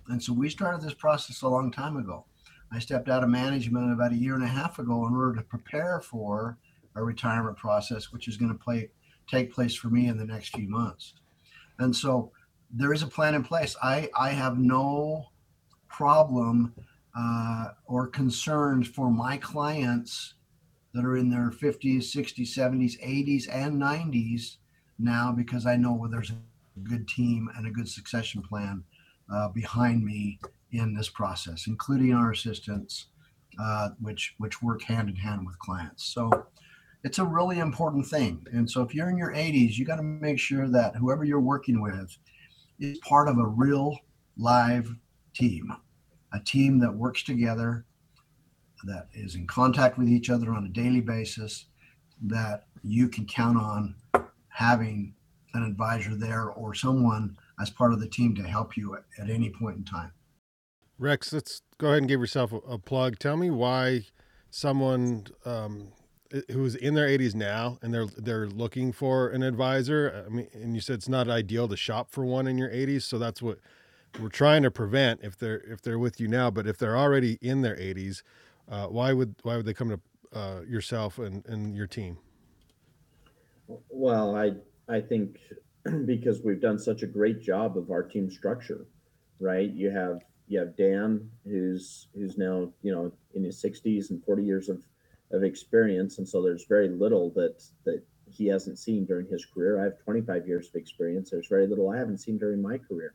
and 0.08 0.22
so 0.22 0.32
we 0.32 0.48
started 0.48 0.80
this 0.80 0.94
process 0.94 1.42
a 1.42 1.48
long 1.48 1.70
time 1.70 1.96
ago. 1.96 2.25
I 2.72 2.78
stepped 2.78 3.08
out 3.08 3.22
of 3.22 3.28
management 3.28 3.92
about 3.92 4.12
a 4.12 4.16
year 4.16 4.35
and 4.35 4.44
a 4.44 4.49
half 4.49 4.78
ago 4.78 5.06
in 5.06 5.14
order 5.14 5.35
to 5.35 5.42
prepare 5.42 6.00
for 6.00 6.56
a 6.94 7.02
retirement 7.02 7.56
process 7.56 8.12
which 8.12 8.28
is 8.28 8.37
going 8.37 8.52
to 8.52 8.58
play 8.58 8.90
take 9.28 9.52
place 9.52 9.75
for 9.75 9.88
me 9.88 10.06
in 10.06 10.16
the 10.16 10.25
next 10.25 10.54
few 10.54 10.68
months. 10.68 11.14
And 11.78 11.94
so 11.94 12.32
there 12.70 12.92
is 12.92 13.02
a 13.02 13.06
plan 13.06 13.34
in 13.34 13.42
place. 13.42 13.76
I, 13.82 14.10
I 14.18 14.30
have 14.30 14.58
no 14.58 15.26
problem 15.88 16.75
uh, 17.16 17.68
or 17.87 18.06
concerns 18.06 18.87
for 18.88 19.10
my 19.10 19.37
clients 19.37 20.34
that 20.94 21.04
are 21.04 21.16
in 21.16 21.30
their 21.30 21.50
50s, 21.50 22.14
60s, 22.14 22.48
70s, 22.48 23.02
80s, 23.04 23.48
and 23.50 23.80
90s 23.80 24.56
now 24.98 25.32
because 25.32 25.66
I 25.66 25.76
know 25.76 25.92
where 25.92 26.10
there's 26.10 26.30
a 26.30 26.37
good 26.82 27.08
team 27.08 27.48
and 27.56 27.66
a 27.66 27.70
good 27.70 27.88
succession 27.88 28.42
plan 28.42 28.84
uh, 29.32 29.48
behind 29.48 30.04
me 30.04 30.38
in 30.72 30.94
this 30.94 31.08
process, 31.08 31.66
including 31.66 32.14
our 32.14 32.30
assistants, 32.30 33.06
uh, 33.60 33.90
which 34.00 34.34
which 34.38 34.62
work 34.62 34.82
hand 34.82 35.08
in 35.08 35.16
hand 35.16 35.46
with 35.46 35.58
clients. 35.58 36.04
So 36.04 36.46
it's 37.04 37.18
a 37.18 37.25
really 37.25 37.58
important 37.58 38.06
thing. 38.06 38.46
And 38.52 38.70
so 38.70 38.82
if 38.82 38.94
you're 38.94 39.10
in 39.10 39.18
your 39.18 39.32
80s, 39.32 39.76
you 39.76 39.84
got 39.84 39.96
to 39.96 40.02
make 40.02 40.38
sure 40.38 40.68
that 40.68 40.96
whoever 40.96 41.25
you're 41.25 41.40
working 41.40 41.80
with 41.80 42.16
is 42.78 42.99
part 42.99 43.28
of 43.28 43.38
a 43.38 43.47
real 43.47 43.97
live 44.37 44.94
team, 45.35 45.73
a 46.32 46.40
team 46.40 46.78
that 46.80 46.94
works 46.94 47.23
together, 47.23 47.85
that 48.85 49.08
is 49.14 49.35
in 49.35 49.47
contact 49.47 49.99
with 49.99 50.08
each 50.08 50.30
other 50.30 50.52
on 50.52 50.64
a 50.64 50.68
daily 50.68 51.00
basis, 51.00 51.66
that 52.23 52.66
you 52.82 53.08
can 53.08 53.26
count 53.26 53.56
on 53.56 53.94
having 54.49 55.14
an 55.54 55.64
advisor 55.64 56.14
there 56.14 56.50
or 56.50 56.75
someone 56.75 57.37
as 57.61 57.70
part 57.70 57.92
of 57.92 58.00
the 58.00 58.08
team 58.08 58.35
to 58.35 58.42
help 58.42 58.76
you 58.76 58.97
at, 58.97 59.04
at 59.18 59.30
any 59.30 59.50
point 59.50 59.76
in 59.76 59.85
time. 59.85 60.12
Rex, 60.99 61.32
let's 61.32 61.62
go 61.78 61.88
ahead 61.88 61.99
and 61.99 62.08
give 62.08 62.20
yourself 62.20 62.52
a, 62.52 62.56
a 62.58 62.78
plug. 62.78 63.18
Tell 63.18 63.37
me 63.37 63.50
why 63.50 64.06
someone 64.50 65.26
um, 65.44 65.88
who's 66.50 66.75
in 66.75 66.94
their 66.94 67.08
80s 67.08 67.35
now 67.35 67.78
and 67.82 67.92
they're 67.92 68.06
they're 68.06 68.49
looking 68.49 68.92
for 68.92 69.28
an 69.28 69.42
advisor 69.42 70.25
i 70.26 70.28
mean 70.28 70.47
and 70.52 70.75
you 70.75 70.80
said 70.80 70.94
it's 70.94 71.08
not 71.08 71.28
ideal 71.28 71.66
to 71.68 71.76
shop 71.76 72.11
for 72.11 72.25
one 72.25 72.47
in 72.47 72.58
your 72.58 72.68
80s 72.68 73.02
so 73.02 73.18
that's 73.18 73.40
what 73.40 73.58
we're 74.20 74.28
trying 74.28 74.62
to 74.62 74.70
prevent 74.70 75.20
if 75.23 75.38
they're 75.38 75.61
if 75.61 75.80
they're 75.80 75.99
with 75.99 76.20
you 76.20 76.28
now 76.28 76.50
but 76.50 76.66
if 76.66 76.76
they're 76.76 76.97
already 76.97 77.38
in 77.40 77.62
their 77.62 77.76
80s 77.76 78.23
uh, 78.70 78.87
why 78.87 79.12
would 79.12 79.37
why 79.42 79.56
would 79.56 79.64
they 79.64 79.73
come 79.73 79.88
to 79.88 80.00
uh, 80.38 80.61
yourself 80.68 81.18
and, 81.18 81.47
and 81.47 81.75
your 81.75 81.87
team 81.87 82.18
well 83.88 84.37
i 84.37 84.52
i 84.92 85.00
think 85.00 85.38
because 86.06 86.42
we've 86.42 86.61
done 86.61 86.78
such 86.78 87.02
a 87.02 87.06
great 87.06 87.40
job 87.40 87.76
of 87.76 87.90
our 87.90 88.02
team 88.02 88.30
structure, 88.30 88.87
right? 89.40 89.70
You 89.70 89.90
have 89.90 90.23
you 90.47 90.58
have 90.58 90.76
Dan, 90.76 91.30
who's 91.44 92.08
who's 92.14 92.38
now 92.38 92.73
you 92.82 92.92
know 92.92 93.12
in 93.35 93.44
his 93.44 93.62
60s 93.62 94.11
and 94.11 94.23
40 94.25 94.44
years 94.44 94.68
of 94.68 94.82
of 95.30 95.44
experience, 95.44 96.18
and 96.18 96.28
so 96.28 96.42
there's 96.42 96.64
very 96.64 96.88
little 96.88 97.30
that 97.30 97.62
that 97.85 98.02
he 98.30 98.47
hasn't 98.47 98.78
seen 98.78 99.04
during 99.04 99.26
his 99.26 99.44
career. 99.44 99.80
I 99.80 99.85
have 99.85 99.99
25 99.99 100.47
years 100.47 100.68
of 100.68 100.75
experience. 100.75 101.30
There's 101.30 101.49
very 101.49 101.66
little 101.66 101.90
I 101.90 101.97
haven't 101.97 102.18
seen 102.18 102.38
during 102.38 102.61
my 102.61 102.78
career. 102.78 103.14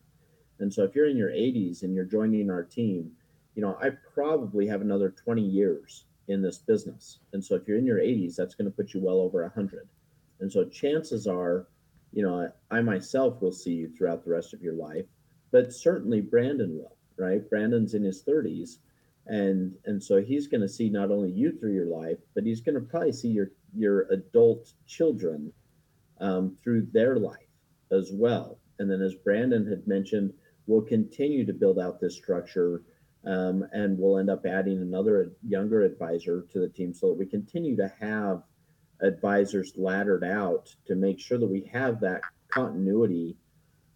And 0.60 0.74
so 0.74 0.84
if 0.84 0.96
you're 0.96 1.10
in 1.10 1.17
your 1.17 1.29
80s 1.29 1.84
and 1.84 1.93
you're 1.93 2.05
joining 2.05 2.50
our 2.50 2.63
team, 2.63 3.12
you 3.55 3.62
know, 3.62 3.77
I 3.82 3.91
probably 4.13 4.67
have 4.67 4.82
another 4.82 5.12
20 5.12 5.41
years 5.41 6.05
in 6.27 6.41
this 6.41 6.58
business. 6.58 7.20
And 7.34 7.43
so 7.43 7.55
if 7.55 7.67
you're 7.67 7.77
in 7.77 7.86
your 7.86 8.00
80s, 8.00 8.36
that's 8.36 8.55
going 8.55 8.70
to 8.70 8.75
put 8.75 8.93
you 8.93 9.01
well 9.01 9.20
over 9.20 9.41
100. 9.43 9.88
And 10.39 10.51
so 10.51 10.65
chances 10.65 11.27
are, 11.27 11.67
you 12.12 12.24
know, 12.24 12.50
I, 12.72 12.77
I 12.77 12.82
myself 12.82 13.41
will 13.41 13.51
see 13.51 13.74
you 13.74 13.89
throughout 13.89 14.24
the 14.24 14.32
rest 14.32 14.53
of 14.53 14.62
your 14.62 14.74
life, 14.74 15.05
but 15.51 15.74
certainly 15.74 16.22
Brandon 16.22 16.77
will, 16.77 16.98
right? 17.17 17.48
Brandon's 17.50 17.93
in 17.93 18.03
his 18.03 18.24
30s 18.24 18.77
and 19.27 19.74
and 19.86 20.01
so 20.03 20.22
he's 20.22 20.48
going 20.48 20.62
to 20.62 20.70
see 20.70 20.89
not 20.89 21.12
only 21.12 21.32
you 21.32 21.51
through 21.51 21.74
your 21.74 21.88
life 21.88 22.18
but 22.36 22.46
he's 22.46 22.62
going 22.62 22.75
to 22.75 22.82
probably 22.82 23.12
see 23.12 23.30
your 23.30 23.51
your 23.75 24.01
adult 24.12 24.74
children 24.86 25.51
um, 26.20 26.56
through 26.63 26.88
their 26.92 27.18
life 27.18 27.38
as 27.92 28.12
well. 28.13 28.60
And 28.80 28.89
then 28.89 29.01
as 29.01 29.15
brandon 29.15 29.65
had 29.65 29.88
mentioned 29.88 30.34
we'll 30.68 30.82
continue 30.82 31.46
to 31.46 31.53
build 31.53 31.80
out 31.80 32.00
this 32.00 32.15
structure 32.15 32.84
um, 33.25 33.65
and 33.72 33.98
we'll 33.98 34.18
end 34.18 34.30
up 34.30 34.46
adding 34.46 34.82
another 34.82 35.32
younger 35.48 35.84
advisor 35.84 36.46
to 36.51 36.60
the 36.60 36.68
team 36.68 36.94
so 36.94 37.08
that 37.08 37.18
we 37.18 37.25
continue 37.25 37.75
to 37.77 37.92
have 38.00 38.44
advisors 39.01 39.74
laddered 39.77 40.24
out 40.24 40.74
to 40.88 40.96
make 40.96 41.20
sure 41.20 41.38
that 41.38 41.48
we 41.48 41.70
have 41.72 42.00
that 42.01 42.22
continuity 42.50 43.36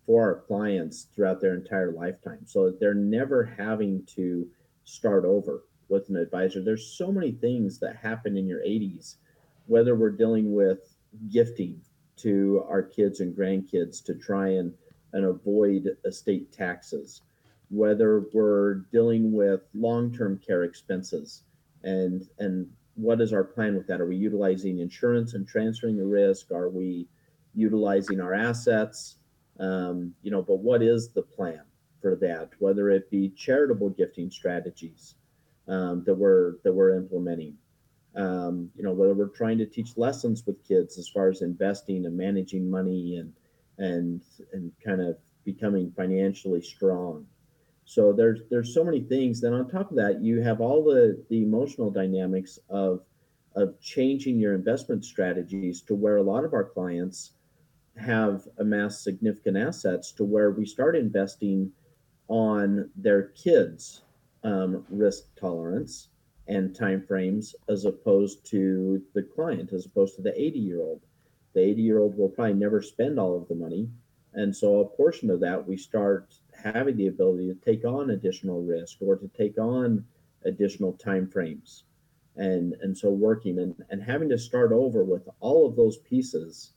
for 0.06 0.24
our 0.24 0.42
clients 0.48 1.08
throughout 1.16 1.42
their 1.42 1.54
entire 1.54 1.92
lifetime. 1.92 2.40
So 2.46 2.66
that 2.66 2.80
they're 2.80 2.94
never 2.94 3.44
having 3.58 4.06
to 4.16 4.48
start 4.88 5.26
over 5.26 5.66
with 5.90 6.10
an 6.10 6.16
advisor. 6.16 6.62
There's 6.62 6.98
so 6.98 7.12
many 7.12 7.32
things 7.32 7.80
that 7.80 7.98
happen 7.98 8.38
in 8.38 8.48
your 8.48 8.62
80s, 8.62 9.16
whether 9.68 9.96
we're 9.96 10.12
dealing 10.12 10.54
with 10.54 10.96
gifting 11.30 11.82
to 12.18 12.64
our 12.70 12.82
kids 12.82 13.20
and 13.20 13.36
grandkids 13.36 14.04
to 14.06 14.16
try 14.16 14.50
and, 14.50 14.74
and 15.14 15.26
avoid 15.26 15.98
estate 16.06 16.52
taxes, 16.52 17.22
whether 17.70 18.26
we're 18.34 18.76
dealing 18.92 19.34
with 19.34 19.62
long-term 19.74 20.40
care 20.46 20.64
expenses 20.64 21.44
and 21.84 22.28
and 22.40 22.68
what 22.96 23.22
is 23.22 23.32
our 23.32 23.44
plan 23.44 23.76
with 23.76 23.86
that? 23.88 24.02
Are 24.02 24.08
we 24.08 24.16
utilizing 24.16 24.80
insurance 24.80 25.36
and 25.36 25.48
transferring 25.48 25.98
the 25.98 26.06
risk? 26.06 26.52
Are 26.52 26.70
we 26.70 27.08
utilizing 27.54 28.20
our 28.20 28.34
assets? 28.34 29.18
Um, 29.60 30.16
you 30.24 30.32
know, 30.32 30.42
but 30.42 30.60
what 30.60 30.82
is 30.82 31.10
the 31.10 31.22
plan? 31.22 31.62
For 32.02 32.16
that, 32.18 32.50
whether 32.60 32.90
it 32.90 33.10
be 33.10 33.30
charitable 33.30 33.90
gifting 33.90 34.30
strategies 34.30 35.16
um, 35.68 36.04
that 36.06 36.16
we're 36.16 36.56
that 36.64 36.74
we're 36.74 36.96
implementing. 36.96 37.56
Um, 38.16 38.72
you 38.76 38.84
know, 38.84 38.94
whether 38.94 39.14
we're 39.14 39.28
trying 39.28 39.58
to 39.60 39.66
teach 39.66 39.98
lessons 39.98 40.44
with 40.48 40.68
kids 40.68 40.98
as 40.98 41.08
far 41.08 41.30
as 41.30 41.42
investing 41.42 42.06
and 42.06 42.18
managing 42.18 42.70
money 42.70 43.18
and 43.18 43.34
and 43.78 44.22
and 44.54 44.72
kind 44.84 45.02
of 45.02 45.18
becoming 45.44 45.92
financially 45.96 46.62
strong. 46.62 47.26
So 47.86 48.12
there's 48.12 48.42
there's 48.50 48.74
so 48.74 48.84
many 48.84 49.02
things. 49.02 49.40
Then 49.40 49.54
on 49.54 49.70
top 49.70 49.92
of 49.92 49.98
that, 49.98 50.22
you 50.22 50.42
have 50.42 50.62
all 50.62 50.84
the 50.84 51.24
the 51.30 51.42
emotional 51.44 51.92
dynamics 51.92 52.60
of 52.70 53.02
of 53.56 53.80
changing 53.82 54.40
your 54.40 54.54
investment 54.54 55.04
strategies 55.04 55.82
to 55.82 55.96
where 55.96 56.18
a 56.18 56.24
lot 56.24 56.44
of 56.44 56.54
our 56.54 56.64
clients 56.64 57.32
have 57.98 58.48
amassed 58.60 59.04
significant 59.04 59.58
assets 59.58 60.12
to 60.12 60.24
where 60.24 60.52
we 60.52 60.66
start 60.66 60.96
investing 60.96 61.72
on 62.28 62.90
their 62.96 63.24
kids' 63.30 64.02
um, 64.44 64.86
risk 64.90 65.24
tolerance 65.36 66.10
and 66.48 66.76
timeframes 66.76 67.56
as 67.70 67.86
opposed 67.86 68.46
to 68.52 69.02
the 69.14 69.24
client, 69.24 69.74
as 69.74 69.86
opposed 69.86 70.16
to 70.16 70.22
the 70.22 70.40
80 70.40 70.60
year 70.60 70.82
old. 70.82 71.02
The 71.54 71.62
80 71.62 71.82
year 71.82 72.00
old 72.00 72.18
will 72.18 72.30
probably 72.30 72.54
never 72.54 72.82
spend 72.82 73.20
all 73.20 73.36
of 73.36 73.48
the 73.48 73.56
money. 73.56 73.90
And 74.34 74.56
so 74.56 74.80
a 74.80 74.86
portion 74.86 75.30
of 75.30 75.40
that, 75.40 75.68
we 75.68 75.78
start 75.78 76.36
having 76.64 76.96
the 76.96 77.08
ability 77.08 77.48
to 77.48 77.56
take 77.56 77.86
on 77.86 78.12
additional 78.12 78.62
risk 78.62 78.98
or 79.02 79.16
to 79.16 79.28
take 79.30 79.58
on 79.58 80.06
additional 80.46 80.94
timeframes. 80.94 81.84
And, 82.36 82.76
and 82.82 82.96
so 82.96 83.10
working 83.10 83.60
and, 83.60 83.76
and 83.90 84.02
having 84.02 84.30
to 84.30 84.38
start 84.38 84.72
over 84.72 85.04
with 85.04 85.28
all 85.40 85.66
of 85.66 85.76
those 85.76 85.98
pieces 85.98 86.74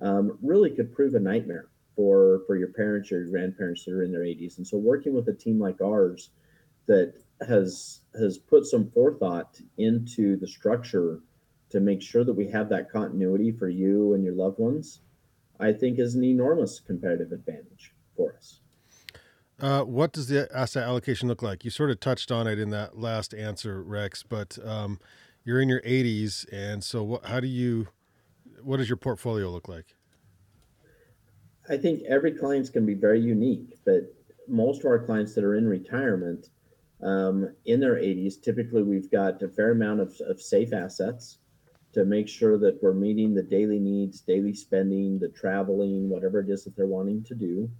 um, 0.00 0.38
really 0.42 0.70
could 0.70 0.94
prove 0.94 1.14
a 1.14 1.20
nightmare 1.20 1.68
for 1.96 2.42
for 2.46 2.56
your 2.56 2.68
parents 2.68 3.12
or 3.12 3.20
your 3.20 3.30
grandparents 3.30 3.84
that 3.84 3.92
are 3.92 4.02
in 4.02 4.12
their 4.12 4.22
80s 4.22 4.58
and 4.58 4.66
so 4.66 4.76
working 4.76 5.14
with 5.14 5.28
a 5.28 5.32
team 5.32 5.58
like 5.58 5.80
ours 5.80 6.30
that 6.86 7.14
has 7.46 8.00
has 8.18 8.38
put 8.38 8.66
some 8.66 8.90
forethought 8.90 9.60
into 9.78 10.36
the 10.36 10.46
structure 10.46 11.20
to 11.70 11.80
make 11.80 12.02
sure 12.02 12.24
that 12.24 12.34
we 12.34 12.48
have 12.48 12.68
that 12.68 12.90
continuity 12.90 13.52
for 13.52 13.68
you 13.68 14.14
and 14.14 14.24
your 14.24 14.34
loved 14.34 14.58
ones 14.58 15.00
i 15.60 15.72
think 15.72 15.98
is 15.98 16.14
an 16.14 16.24
enormous 16.24 16.80
competitive 16.80 17.32
advantage 17.32 17.92
for 18.16 18.34
us. 18.36 18.60
Uh, 19.60 19.82
what 19.82 20.12
does 20.12 20.26
the 20.26 20.48
asset 20.52 20.82
allocation 20.82 21.28
look 21.28 21.40
like? 21.40 21.64
You 21.64 21.70
sort 21.70 21.90
of 21.90 22.00
touched 22.00 22.32
on 22.32 22.48
it 22.48 22.58
in 22.58 22.70
that 22.70 22.98
last 22.98 23.32
answer 23.32 23.82
rex 23.82 24.22
but 24.22 24.58
um, 24.64 24.98
you're 25.44 25.60
in 25.60 25.68
your 25.68 25.80
80s 25.82 26.46
and 26.52 26.82
so 26.82 27.02
what, 27.02 27.26
how 27.26 27.40
do 27.40 27.46
you 27.46 27.88
what 28.62 28.78
does 28.78 28.88
your 28.88 28.96
portfolio 28.96 29.50
look 29.50 29.68
like 29.68 29.94
I 31.68 31.76
think 31.76 32.02
every 32.08 32.32
client's 32.32 32.70
going 32.70 32.86
to 32.86 32.94
be 32.94 33.00
very 33.00 33.20
unique, 33.20 33.78
but 33.84 34.12
most 34.48 34.80
of 34.80 34.86
our 34.86 34.98
clients 34.98 35.34
that 35.34 35.44
are 35.44 35.54
in 35.54 35.66
retirement 35.66 36.48
um, 37.02 37.54
in 37.66 37.80
their 37.80 37.94
80s, 37.94 38.40
typically 38.40 38.82
we've 38.82 39.10
got 39.10 39.42
a 39.42 39.48
fair 39.48 39.70
amount 39.70 40.00
of, 40.00 40.20
of 40.26 40.40
safe 40.40 40.72
assets 40.72 41.38
to 41.92 42.04
make 42.04 42.28
sure 42.28 42.58
that 42.58 42.82
we're 42.82 42.94
meeting 42.94 43.34
the 43.34 43.42
daily 43.42 43.78
needs, 43.78 44.20
daily 44.20 44.54
spending, 44.54 45.18
the 45.18 45.28
traveling, 45.28 46.08
whatever 46.08 46.40
it 46.40 46.48
is 46.48 46.64
that 46.64 46.74
they're 46.74 46.86
wanting 46.86 47.22
to 47.24 47.34
do. 47.34 47.70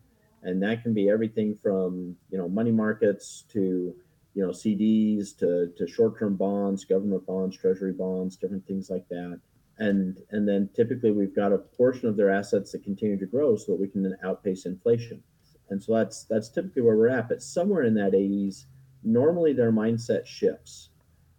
And 0.42 0.62
that 0.62 0.82
can 0.82 0.92
be 0.92 1.08
everything 1.08 1.56
from, 1.60 2.16
you 2.30 2.38
know, 2.38 2.48
money 2.48 2.72
markets 2.72 3.44
to, 3.52 3.94
you 4.34 4.42
know, 4.42 4.50
CDs 4.50 5.36
to, 5.38 5.72
to 5.76 5.86
short-term 5.88 6.36
bonds, 6.36 6.84
government 6.84 7.26
bonds, 7.26 7.56
treasury 7.56 7.92
bonds, 7.92 8.36
different 8.36 8.66
things 8.66 8.90
like 8.90 9.08
that 9.08 9.40
and 9.78 10.18
and 10.30 10.46
then 10.46 10.68
typically 10.74 11.10
we've 11.10 11.34
got 11.34 11.52
a 11.52 11.58
portion 11.58 12.08
of 12.08 12.16
their 12.16 12.30
assets 12.30 12.72
that 12.72 12.84
continue 12.84 13.18
to 13.18 13.26
grow 13.26 13.56
so 13.56 13.72
that 13.72 13.80
we 13.80 13.88
can 13.88 14.02
then 14.02 14.16
outpace 14.24 14.66
inflation. 14.66 15.22
And 15.70 15.82
so 15.82 15.94
that's 15.94 16.24
that's 16.24 16.50
typically 16.50 16.82
where 16.82 16.96
we're 16.96 17.08
at. 17.08 17.28
But 17.28 17.42
somewhere 17.42 17.82
in 17.82 17.94
that 17.94 18.12
80s 18.12 18.66
normally 19.02 19.52
their 19.52 19.72
mindset 19.72 20.26
shifts. 20.26 20.90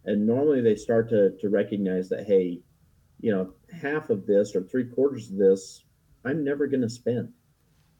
And 0.04 0.26
normally 0.26 0.60
they 0.60 0.76
start 0.76 1.08
to 1.10 1.30
to 1.40 1.48
recognize 1.48 2.08
that 2.08 2.26
hey 2.26 2.60
you 3.20 3.32
know 3.32 3.52
half 3.72 4.10
of 4.10 4.26
this 4.26 4.54
or 4.54 4.62
three 4.62 4.84
quarters 4.84 5.30
of 5.30 5.38
this 5.38 5.84
i'm 6.24 6.44
never 6.44 6.66
going 6.66 6.82
to 6.82 6.90
spend. 6.90 7.32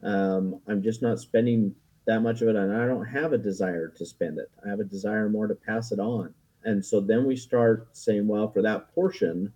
Um, 0.03 0.59
i'm 0.67 0.83
just 0.83 1.01
not 1.01 1.19
spending 1.19 1.73
that 2.05 2.19
much 2.19 2.41
of 2.41 2.49
it 2.49 2.55
and 2.55 2.75
i 2.75 2.85
don't 2.85 3.05
have 3.05 3.33
a 3.33 3.37
desire 3.37 3.87
to 3.87 4.05
spend 4.05 4.37
it. 4.37 4.51
I 4.63 4.69
have 4.69 4.79
a 4.79 4.83
desire 4.83 5.29
more 5.29 5.47
to 5.47 5.55
pass 5.55 5.91
it 5.91 5.99
on. 5.99 6.33
And 6.63 6.83
so 6.83 6.99
then 6.99 7.25
we 7.25 7.35
start 7.35 7.87
saying 7.93 8.27
well 8.27 8.51
for 8.51 8.61
that 8.63 8.93
portion 8.93 9.53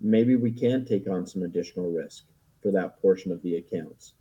maybe 0.00 0.36
we 0.36 0.52
can 0.52 0.84
take 0.84 1.08
on 1.08 1.26
some 1.26 1.42
additional 1.42 1.90
risk 1.90 2.24
for 2.62 2.70
that 2.72 3.00
portion 3.00 3.32
of 3.32 3.42
the 3.42 3.56
accounts 3.56 4.14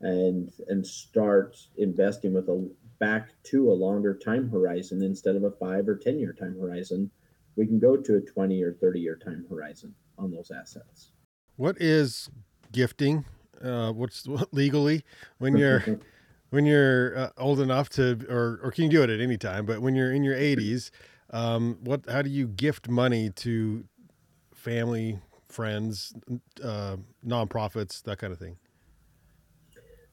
and 0.00 0.52
and 0.68 0.86
start 0.86 1.56
investing 1.76 2.34
with 2.34 2.48
a 2.48 2.68
back 2.98 3.30
to 3.44 3.70
a 3.70 3.72
longer 3.72 4.14
time 4.14 4.48
horizon 4.48 5.02
instead 5.02 5.36
of 5.36 5.44
a 5.44 5.50
five 5.50 5.88
or 5.88 5.96
ten 5.96 6.18
year 6.18 6.32
time 6.32 6.56
horizon. 6.58 7.10
We 7.56 7.66
can 7.66 7.78
go 7.78 7.96
to 7.96 8.16
a 8.16 8.20
20 8.20 8.62
or 8.64 8.72
30 8.72 9.00
year 9.00 9.16
time 9.16 9.46
horizon 9.48 9.94
on 10.18 10.32
those 10.32 10.50
assets. 10.50 11.12
What 11.56 11.80
is 11.80 12.28
gifting? 12.72 13.24
Uh, 13.62 13.92
what's 13.92 14.26
what, 14.26 14.52
legally? 14.52 15.04
When 15.38 15.56
you're 15.56 16.00
when 16.54 16.66
you're 16.66 17.18
uh, 17.18 17.30
old 17.36 17.60
enough 17.60 17.88
to 17.90 18.18
or 18.28 18.60
or 18.62 18.70
can 18.70 18.84
you 18.84 18.90
do 18.90 19.02
it 19.02 19.10
at 19.10 19.20
any 19.20 19.36
time 19.36 19.66
but 19.66 19.82
when 19.82 19.96
you're 19.96 20.12
in 20.12 20.22
your 20.22 20.36
80s 20.36 20.90
um, 21.30 21.78
what 21.80 22.08
how 22.08 22.22
do 22.22 22.30
you 22.30 22.46
gift 22.46 22.88
money 22.88 23.28
to 23.30 23.84
family, 24.64 25.18
friends, 25.48 26.14
uh, 26.62 26.96
nonprofits, 27.24 28.02
that 28.04 28.18
kind 28.18 28.32
of 28.32 28.38
thing? 28.38 28.56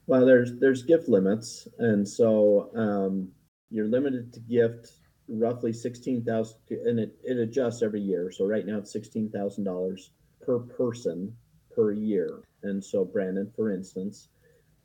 Well, 0.07 0.25
there's 0.25 0.59
there's 0.59 0.83
gift 0.83 1.07
limits, 1.07 1.67
and 1.79 2.07
so 2.07 2.69
um, 2.75 3.29
you're 3.69 3.87
limited 3.87 4.33
to 4.33 4.39
gift 4.41 4.91
roughly 5.29 5.71
sixteen 5.71 6.23
thousand, 6.23 6.57
and 6.69 6.99
it, 6.99 7.15
it 7.23 7.37
adjusts 7.37 7.81
every 7.81 8.01
year. 8.01 8.29
So 8.31 8.45
right 8.45 8.65
now 8.65 8.77
it's 8.79 8.91
sixteen 8.91 9.29
thousand 9.29 9.63
dollars 9.63 10.11
per 10.45 10.59
person 10.59 11.33
per 11.73 11.93
year. 11.93 12.43
And 12.63 12.83
so 12.83 13.05
Brandon, 13.05 13.49
for 13.55 13.71
instance, 13.71 14.27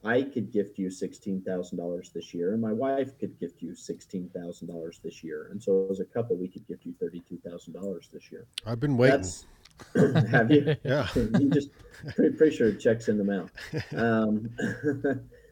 I 0.04 0.23
could 0.23 0.52
gift 0.52 0.78
you 0.78 0.90
sixteen 0.90 1.42
thousand 1.42 1.78
dollars 1.78 2.12
this 2.14 2.32
year, 2.32 2.52
and 2.52 2.62
my 2.62 2.73
wife 2.73 3.18
could 3.18 3.38
gift 3.40 3.62
you 3.62 3.75
sixteen 3.75 4.30
thousand 4.37 4.68
dollars 4.68 5.00
this 5.02 5.25
year, 5.25 5.49
and 5.50 5.61
so 5.61 5.88
as 5.90 5.99
a 5.99 6.04
couple, 6.04 6.37
we 6.37 6.49
could 6.49 6.66
gift 6.68 6.85
you 6.87 6.94
thirty-two 7.00 7.40
thousand 7.44 7.73
dollars 7.73 8.08
this 8.12 8.30
year. 8.30 8.46
I've 8.64 8.80
been 8.80 8.96
waiting. 8.96 9.16
That's 9.16 9.46
Have 10.30 10.50
you? 10.50 10.76
Yeah. 10.85 11.09
you 11.14 11.50
just 11.50 11.71
pretty, 12.14 12.37
pretty 12.37 12.56
sure 12.56 12.68
it 12.68 12.80
checks 12.80 13.09
in 13.09 13.18
the 13.18 13.25
mail. 13.25 13.50
Um, 13.97 14.50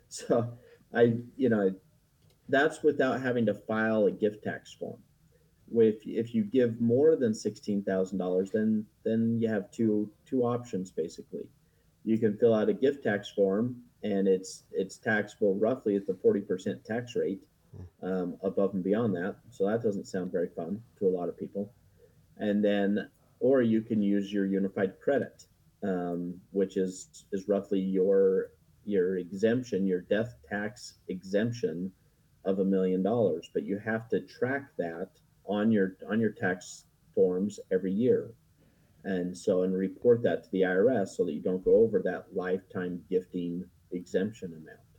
so 0.08 0.52
I, 0.94 1.14
you 1.36 1.48
know, 1.48 1.74
that's 2.48 2.82
without 2.82 3.20
having 3.20 3.46
to 3.46 3.54
file 3.54 4.06
a 4.06 4.10
gift 4.10 4.44
tax 4.44 4.72
form. 4.72 4.98
If 5.72 6.06
if 6.06 6.34
you 6.34 6.44
give 6.44 6.80
more 6.80 7.16
than 7.16 7.34
sixteen 7.34 7.82
thousand 7.82 8.18
dollars, 8.18 8.50
then 8.50 8.84
then 9.02 9.38
you 9.40 9.48
have 9.48 9.70
two 9.70 10.10
two 10.26 10.42
options 10.42 10.90
basically. 10.90 11.48
You 12.04 12.18
can 12.18 12.36
fill 12.36 12.54
out 12.54 12.68
a 12.68 12.74
gift 12.74 13.02
tax 13.02 13.30
form, 13.30 13.76
and 14.02 14.28
it's 14.28 14.64
it's 14.72 14.98
taxable 14.98 15.54
roughly 15.54 15.96
at 15.96 16.06
the 16.06 16.14
forty 16.14 16.40
percent 16.40 16.84
tax 16.84 17.16
rate, 17.16 17.40
um, 18.02 18.36
above 18.42 18.74
and 18.74 18.84
beyond 18.84 19.14
that. 19.16 19.36
So 19.50 19.66
that 19.66 19.82
doesn't 19.82 20.06
sound 20.06 20.30
very 20.30 20.48
fun 20.48 20.82
to 20.98 21.06
a 21.06 21.08
lot 21.08 21.30
of 21.30 21.38
people. 21.38 21.72
And 22.36 22.62
then, 22.64 23.08
or 23.44 23.60
you 23.60 23.82
can 23.82 24.00
use 24.00 24.32
your 24.32 24.46
unified 24.46 24.98
credit, 25.04 25.44
um, 25.82 26.40
which 26.52 26.78
is 26.78 27.26
is 27.30 27.46
roughly 27.46 27.78
your 27.78 28.52
your 28.86 29.18
exemption, 29.18 29.86
your 29.86 30.00
death 30.00 30.34
tax 30.48 30.94
exemption 31.08 31.92
of 32.46 32.58
a 32.60 32.64
million 32.64 33.02
dollars. 33.02 33.50
But 33.52 33.64
you 33.64 33.78
have 33.78 34.08
to 34.08 34.20
track 34.20 34.70
that 34.78 35.10
on 35.44 35.70
your 35.70 35.96
on 36.10 36.20
your 36.20 36.32
tax 36.32 36.86
forms 37.14 37.60
every 37.70 37.92
year 37.92 38.32
and 39.04 39.36
so 39.36 39.62
and 39.64 39.76
report 39.76 40.22
that 40.22 40.42
to 40.44 40.50
the 40.50 40.62
IRS 40.62 41.08
so 41.08 41.26
that 41.26 41.34
you 41.34 41.42
don't 41.42 41.64
go 41.64 41.74
over 41.74 42.00
that 42.02 42.24
lifetime 42.32 43.02
gifting 43.10 43.62
exemption 43.92 44.54
amount. 44.54 44.93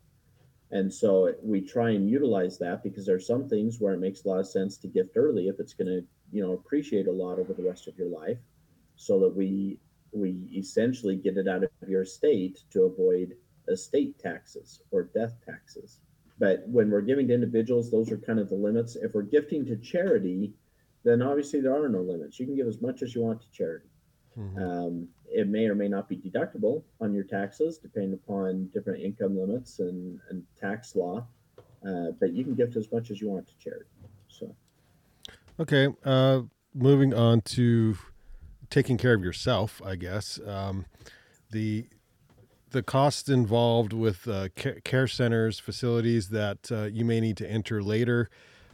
And 0.75 0.93
so 0.93 1.33
we 1.41 1.61
try 1.61 1.91
and 1.91 2.09
utilize 2.09 2.57
that 2.57 2.83
because 2.83 3.05
there 3.05 3.15
are 3.15 3.29
some 3.33 3.47
things 3.47 3.79
where 3.79 3.93
it 3.93 4.01
makes 4.01 4.25
a 4.25 4.27
lot 4.27 4.41
of 4.41 4.47
sense 4.47 4.75
to 4.79 4.89
gift 4.89 5.15
early 5.15 5.47
if 5.47 5.57
it's 5.57 5.73
going 5.73 5.87
to, 5.87 6.03
you 6.33 6.43
know, 6.43 6.51
appreciate 6.51 7.07
a 7.07 7.11
lot 7.23 7.39
over 7.39 7.53
the 7.53 7.63
rest 7.63 7.87
of 7.87 7.97
your 7.97 8.09
life, 8.09 8.39
so 8.97 9.17
that 9.21 9.33
we 9.33 9.79
we 10.11 10.31
essentially 10.53 11.15
get 11.15 11.37
it 11.37 11.47
out 11.47 11.63
of 11.63 11.69
your 11.87 12.01
estate 12.01 12.59
to 12.71 12.83
avoid 12.83 13.37
estate 13.69 14.19
taxes 14.19 14.81
or 14.91 15.03
death 15.03 15.35
taxes. 15.45 16.01
But 16.39 16.67
when 16.67 16.91
we're 16.91 17.09
giving 17.09 17.29
to 17.29 17.33
individuals, 17.33 17.89
those 17.89 18.11
are 18.11 18.17
kind 18.17 18.39
of 18.39 18.49
the 18.49 18.55
limits. 18.55 18.97
If 18.97 19.13
we're 19.13 19.21
gifting 19.21 19.65
to 19.67 19.77
charity, 19.77 20.53
then 21.05 21.21
obviously 21.21 21.61
there 21.61 21.81
are 21.81 21.87
no 21.87 22.01
limits. 22.01 22.37
You 22.37 22.47
can 22.47 22.57
give 22.57 22.67
as 22.67 22.81
much 22.81 23.01
as 23.01 23.15
you 23.15 23.21
want 23.21 23.41
to 23.41 23.51
charity. 23.51 23.87
Mhm. 24.37 24.61
Um, 24.61 25.09
it 25.31 25.47
may 25.47 25.65
or 25.65 25.75
may 25.75 25.87
not 25.87 26.07
be 26.07 26.17
deductible 26.17 26.83
on 27.01 27.13
your 27.13 27.23
taxes, 27.23 27.77
depending 27.77 28.13
upon 28.13 28.67
different 28.67 29.01
income 29.01 29.37
limits 29.37 29.79
and, 29.79 30.19
and 30.29 30.43
tax 30.59 30.95
law. 30.95 31.25
Uh, 31.85 32.11
but 32.19 32.33
you 32.33 32.43
can 32.43 32.55
gift 32.55 32.75
as 32.75 32.91
much 32.91 33.11
as 33.11 33.21
you 33.21 33.29
want 33.29 33.47
to 33.47 33.57
charity. 33.57 33.85
So, 34.27 34.55
Okay. 35.59 35.87
Uh, 36.03 36.43
moving 36.73 37.13
on 37.13 37.41
to 37.41 37.97
taking 38.69 38.97
care 38.97 39.13
of 39.13 39.23
yourself, 39.23 39.81
I 39.83 39.95
guess. 39.95 40.39
Um, 40.45 40.85
the 41.51 41.87
the 42.71 42.83
costs 42.83 43.29
involved 43.29 43.93
with 43.93 44.27
uh, 44.27 44.49
care 44.49 45.07
centers, 45.07 45.59
facilities 45.59 46.29
that 46.29 46.69
uh, 46.71 46.83
you 46.83 47.05
may 47.05 47.21
need 47.21 47.37
to 47.37 47.49
enter 47.49 47.81
later, 47.81 48.29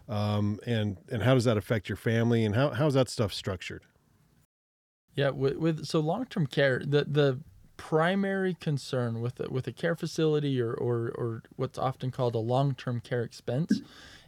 um, 0.10 0.60
and 0.66 0.98
and 1.12 1.22
how 1.22 1.36
does 1.36 1.44
that 1.44 1.58
affect 1.58 1.88
your 1.88 1.98
family, 1.98 2.44
and 2.44 2.56
how 2.56 2.72
how's 2.72 2.96
that 2.96 3.10
stuff 3.10 3.32
structured? 3.34 3.84
Yeah, 5.16 5.30
with, 5.30 5.58
with 5.58 5.86
so 5.86 6.00
long 6.00 6.26
term 6.26 6.48
care, 6.48 6.82
the 6.86 7.06
the 7.06 7.40
primary 7.78 8.54
concern 8.54 9.22
with 9.22 9.40
a, 9.40 9.50
with 9.50 9.66
a 9.66 9.72
care 9.72 9.96
facility 9.96 10.62
or, 10.62 10.72
or 10.72 11.12
or 11.16 11.44
what's 11.56 11.80
often 11.80 12.12
called 12.12 12.36
a 12.36 12.40
long 12.40 12.76
term 12.76 13.00
care 13.02 13.24
expense 13.24 13.82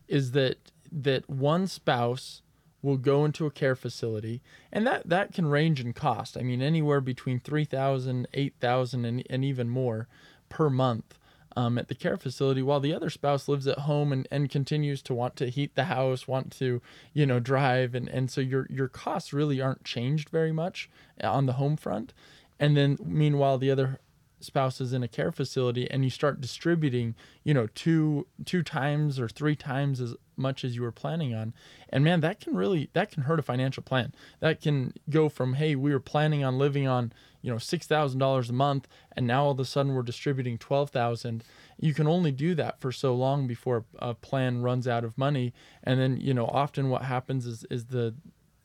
is 0.07 0.31
that 0.31 0.57
that 0.91 1.29
one 1.29 1.67
spouse 1.67 2.41
will 2.81 2.97
go 2.97 3.23
into 3.23 3.45
a 3.45 3.51
care 3.51 3.75
facility 3.75 4.41
and 4.71 4.85
that 4.85 5.07
that 5.07 5.33
can 5.33 5.45
range 5.45 5.79
in 5.79 5.93
cost. 5.93 6.35
I 6.37 6.41
mean 6.41 6.61
anywhere 6.61 6.99
between 6.99 7.39
3000, 7.39 8.27
8000 8.33 9.05
and 9.05 9.23
and 9.29 9.45
even 9.45 9.69
more 9.69 10.07
per 10.49 10.69
month. 10.69 11.17
Um, 11.55 11.77
at 11.77 11.87
the 11.87 11.93
care 11.93 12.17
facility 12.17 12.63
while 12.63 12.79
the 12.79 12.95
other 12.95 13.11
spouse 13.11 13.47
lives 13.47 13.67
at 13.67 13.79
home 13.79 14.11
and, 14.11 14.27
and 14.31 14.49
continues 14.49 15.03
to 15.03 15.13
want 15.13 15.35
to 15.35 15.51
heat 15.51 15.75
the 15.75 15.83
house, 15.83 16.27
want 16.27 16.51
to, 16.57 16.81
you 17.13 17.27
know, 17.27 17.39
drive 17.39 17.93
and, 17.93 18.09
and 18.09 18.31
so 18.31 18.41
your 18.41 18.65
your 18.71 18.87
costs 18.87 19.33
really 19.33 19.61
aren't 19.61 19.83
changed 19.83 20.29
very 20.29 20.51
much 20.51 20.89
on 21.23 21.45
the 21.45 21.53
home 21.53 21.77
front. 21.77 22.11
And 22.59 22.75
then 22.75 22.97
meanwhile 23.05 23.59
the 23.59 23.69
other 23.69 23.99
spouse 24.43 24.81
is 24.81 24.93
in 24.93 25.03
a 25.03 25.07
care 25.07 25.31
facility 25.31 25.89
and 25.89 26.03
you 26.03 26.09
start 26.09 26.41
distributing, 26.41 27.15
you 27.43 27.53
know, 27.53 27.67
two 27.75 28.27
two 28.45 28.63
times 28.63 29.19
or 29.19 29.29
three 29.29 29.55
times 29.55 30.01
as 30.01 30.15
much 30.35 30.63
as 30.63 30.75
you 30.75 30.81
were 30.81 30.91
planning 30.91 31.33
on. 31.33 31.53
And 31.89 32.03
man, 32.03 32.21
that 32.21 32.39
can 32.39 32.55
really 32.55 32.89
that 32.93 33.11
can 33.11 33.23
hurt 33.23 33.39
a 33.39 33.43
financial 33.43 33.83
plan. 33.83 34.13
That 34.39 34.61
can 34.61 34.93
go 35.09 35.29
from, 35.29 35.53
hey, 35.55 35.75
we 35.75 35.91
were 35.91 35.99
planning 35.99 36.43
on 36.43 36.57
living 36.57 36.87
on, 36.87 37.13
you 37.43 37.51
know, 37.51 37.59
six 37.59 37.85
thousand 37.85 38.19
dollars 38.19 38.49
a 38.49 38.53
month 38.53 38.87
and 39.15 39.27
now 39.27 39.43
all 39.43 39.51
of 39.51 39.59
a 39.59 39.65
sudden 39.65 39.93
we're 39.93 40.01
distributing 40.01 40.57
twelve 40.57 40.89
thousand. 40.89 41.43
You 41.79 41.93
can 41.93 42.07
only 42.07 42.31
do 42.31 42.55
that 42.55 42.79
for 42.79 42.91
so 42.91 43.13
long 43.13 43.45
before 43.45 43.85
a 43.99 44.15
plan 44.15 44.63
runs 44.63 44.87
out 44.87 45.03
of 45.03 45.17
money. 45.17 45.53
And 45.83 45.99
then, 45.99 46.17
you 46.17 46.33
know, 46.33 46.45
often 46.45 46.89
what 46.89 47.03
happens 47.03 47.45
is 47.45 47.65
is 47.69 47.85
the 47.85 48.15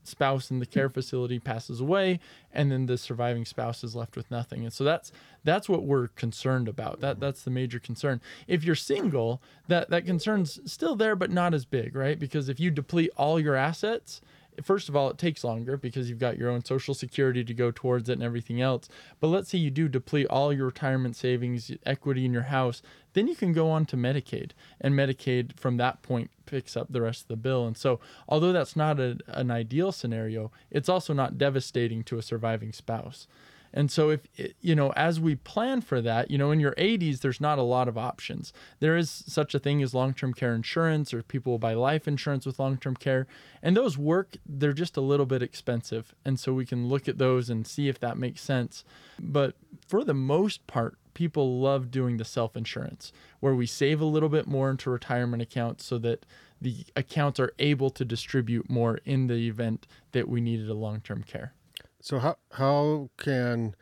spouse 0.05 0.51
in 0.51 0.59
the 0.59 0.67
care 0.67 0.88
facility 0.88 1.38
passes 1.38 1.81
away 1.81 2.19
and 2.51 2.73
then 2.73 2.87
the 2.87 2.97
surviving 2.97 3.45
spouse 3.45 3.85
is 3.85 3.95
left 3.95 4.17
with 4.17 4.31
nothing. 4.31 4.62
And 4.62 4.73
so 4.73 4.85
that's 4.85 5.12
that's 5.45 5.69
what 5.69 5.85
we're 5.85 6.09
concerned 6.09 6.69
about. 6.69 7.01
That 7.01 7.14
mm-hmm. 7.14 7.21
that's 7.21 7.43
the 7.43 7.51
major 7.51 7.79
concern. 7.81 8.21
If 8.47 8.64
you're 8.64 8.75
single 8.75 9.43
that 9.67 9.91
that 9.91 10.07
concern's 10.07 10.61
still 10.71 10.97
there 10.97 11.17
but 11.17 11.31
not 11.31 11.53
as 11.53 11.64
big 11.64 11.95
right? 11.95 12.19
Because 12.19 12.49
if 12.49 12.61
you 12.61 12.71
deplete 12.71 13.11
all 13.17 13.38
your 13.41 13.57
assets 13.57 14.21
first 14.64 14.88
of 14.88 14.97
all, 14.97 15.11
it 15.11 15.18
takes 15.18 15.44
longer 15.44 15.77
because 15.77 16.09
you've 16.09 16.18
got 16.18 16.38
your 16.38 16.51
own 16.51 16.64
social 16.64 16.94
security 16.94 17.44
to 17.44 17.55
go 17.55 17.71
towards 17.71 18.09
it 18.09 18.14
and 18.14 18.23
everything 18.23 18.61
else. 18.61 18.88
But 19.21 19.29
let's 19.29 19.51
say 19.51 19.59
you 19.59 19.71
do 19.71 19.88
deplete 19.88 20.27
all 20.29 20.53
your 20.53 20.66
retirement 20.66 21.16
savings, 21.16 21.71
equity 21.85 22.25
in 22.25 22.33
your 22.33 22.42
house, 22.42 22.83
then 23.12 23.27
you 23.27 23.35
can 23.35 23.53
go 23.53 23.71
on 23.71 23.87
to 23.87 23.97
Medicaid. 23.97 24.53
And 24.81 24.94
Medicaid 24.94 25.59
from 25.59 25.77
that 25.79 26.03
point 26.03 26.31
picks 26.47 26.77
up 26.77 26.88
the 26.90 27.03
rest 27.03 27.23
of 27.23 27.29
the 27.29 27.37
bill. 27.37 27.66
And 27.66 27.77
so, 27.77 28.01
although 28.29 28.53
that's 28.53 28.77
not 28.77 29.01
a, 29.01 29.18
an 29.29 29.51
ideal 29.51 29.92
scenario, 29.92 30.51
it's 30.71 30.88
also 30.88 31.12
not 31.12 31.38
devastating 31.38 32.03
to 32.05 32.18
a 32.18 32.23
surviving 32.23 32.73
spouse. 32.73 33.27
And 33.72 33.90
so, 33.90 34.11
if 34.11 34.20
you 34.61 34.74
know, 34.74 34.92
as 34.92 35.20
we 35.20 35.37
plan 35.37 35.81
for 35.81 36.00
that, 36.00 36.31
you 36.31 36.38
know, 36.38 36.50
in 36.50 36.61
your 36.61 36.72
80s, 36.72 37.20
there's 37.20 37.40
not 37.40 37.59
a 37.59 37.62
lot 37.62 37.88
of 37.88 37.98
options. 37.98 38.52
There 38.81 38.96
is 38.96 39.11
such 39.11 39.54
a 39.54 39.59
thing 39.59 39.83
as 39.83 39.94
long 39.94 40.14
term 40.14 40.35
care 40.35 40.54
insurance, 40.54 41.12
or 41.12 41.22
people 41.22 41.52
will 41.52 41.59
buy 41.59 41.74
life 41.74 42.09
insurance 42.09 42.46
with 42.46 42.59
long 42.59 42.78
term 42.78 42.96
care. 42.96 43.26
And 43.62 43.76
those 43.76 43.98
work, 43.98 44.37
they're 44.46 44.72
just 44.72 44.96
a 44.96 45.02
little 45.02 45.26
bit 45.26 45.42
expensive. 45.42 46.14
And 46.24 46.38
so, 46.38 46.52
we 46.52 46.66
can 46.66 46.88
look 46.88 47.09
at 47.09 47.18
those 47.18 47.50
and 47.50 47.66
see 47.66 47.88
if 47.88 47.98
that 48.00 48.18
makes 48.18 48.40
sense. 48.40 48.85
But 49.18 49.54
for 49.87 50.04
the 50.04 50.14
most 50.14 50.66
part, 50.66 50.96
people 51.14 51.61
love 51.61 51.90
doing 51.90 52.16
the 52.16 52.24
self 52.24 52.57
insurance, 52.57 53.12
where 53.40 53.54
we 53.54 53.66
save 53.66 54.00
a 54.00 54.04
little 54.04 54.28
bit 54.28 54.46
more 54.46 54.70
into 54.70 54.88
retirement 54.88 55.42
accounts 55.42 55.85
so 55.85 55.98
that 55.98 56.24
the 56.61 56.85
accounts 56.96 57.38
are 57.40 57.52
able 57.59 57.90
to 57.90 58.04
distribute 58.04 58.70
more 58.70 59.00
in 59.04 59.26
the 59.26 59.48
event 59.48 59.87
that 60.12 60.28
we 60.28 60.40
needed 60.40 60.68
a 60.68 60.74
long 60.74 61.00
term 61.00 61.22
care. 61.22 61.52
So 62.00 62.18
how 62.18 62.37
how 62.52 63.11
can 63.16 63.74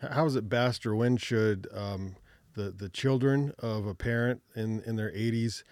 how 0.00 0.26
is 0.26 0.36
it 0.36 0.48
best 0.48 0.84
or 0.86 0.94
when 0.94 1.16
should 1.16 1.66
um, 1.74 2.16
the 2.54 2.70
the 2.70 2.88
children 2.88 3.52
of 3.58 3.86
a 3.86 3.94
parent 3.94 4.42
in 4.54 4.80
in 4.80 4.96
their 4.96 5.10
80s 5.10 5.62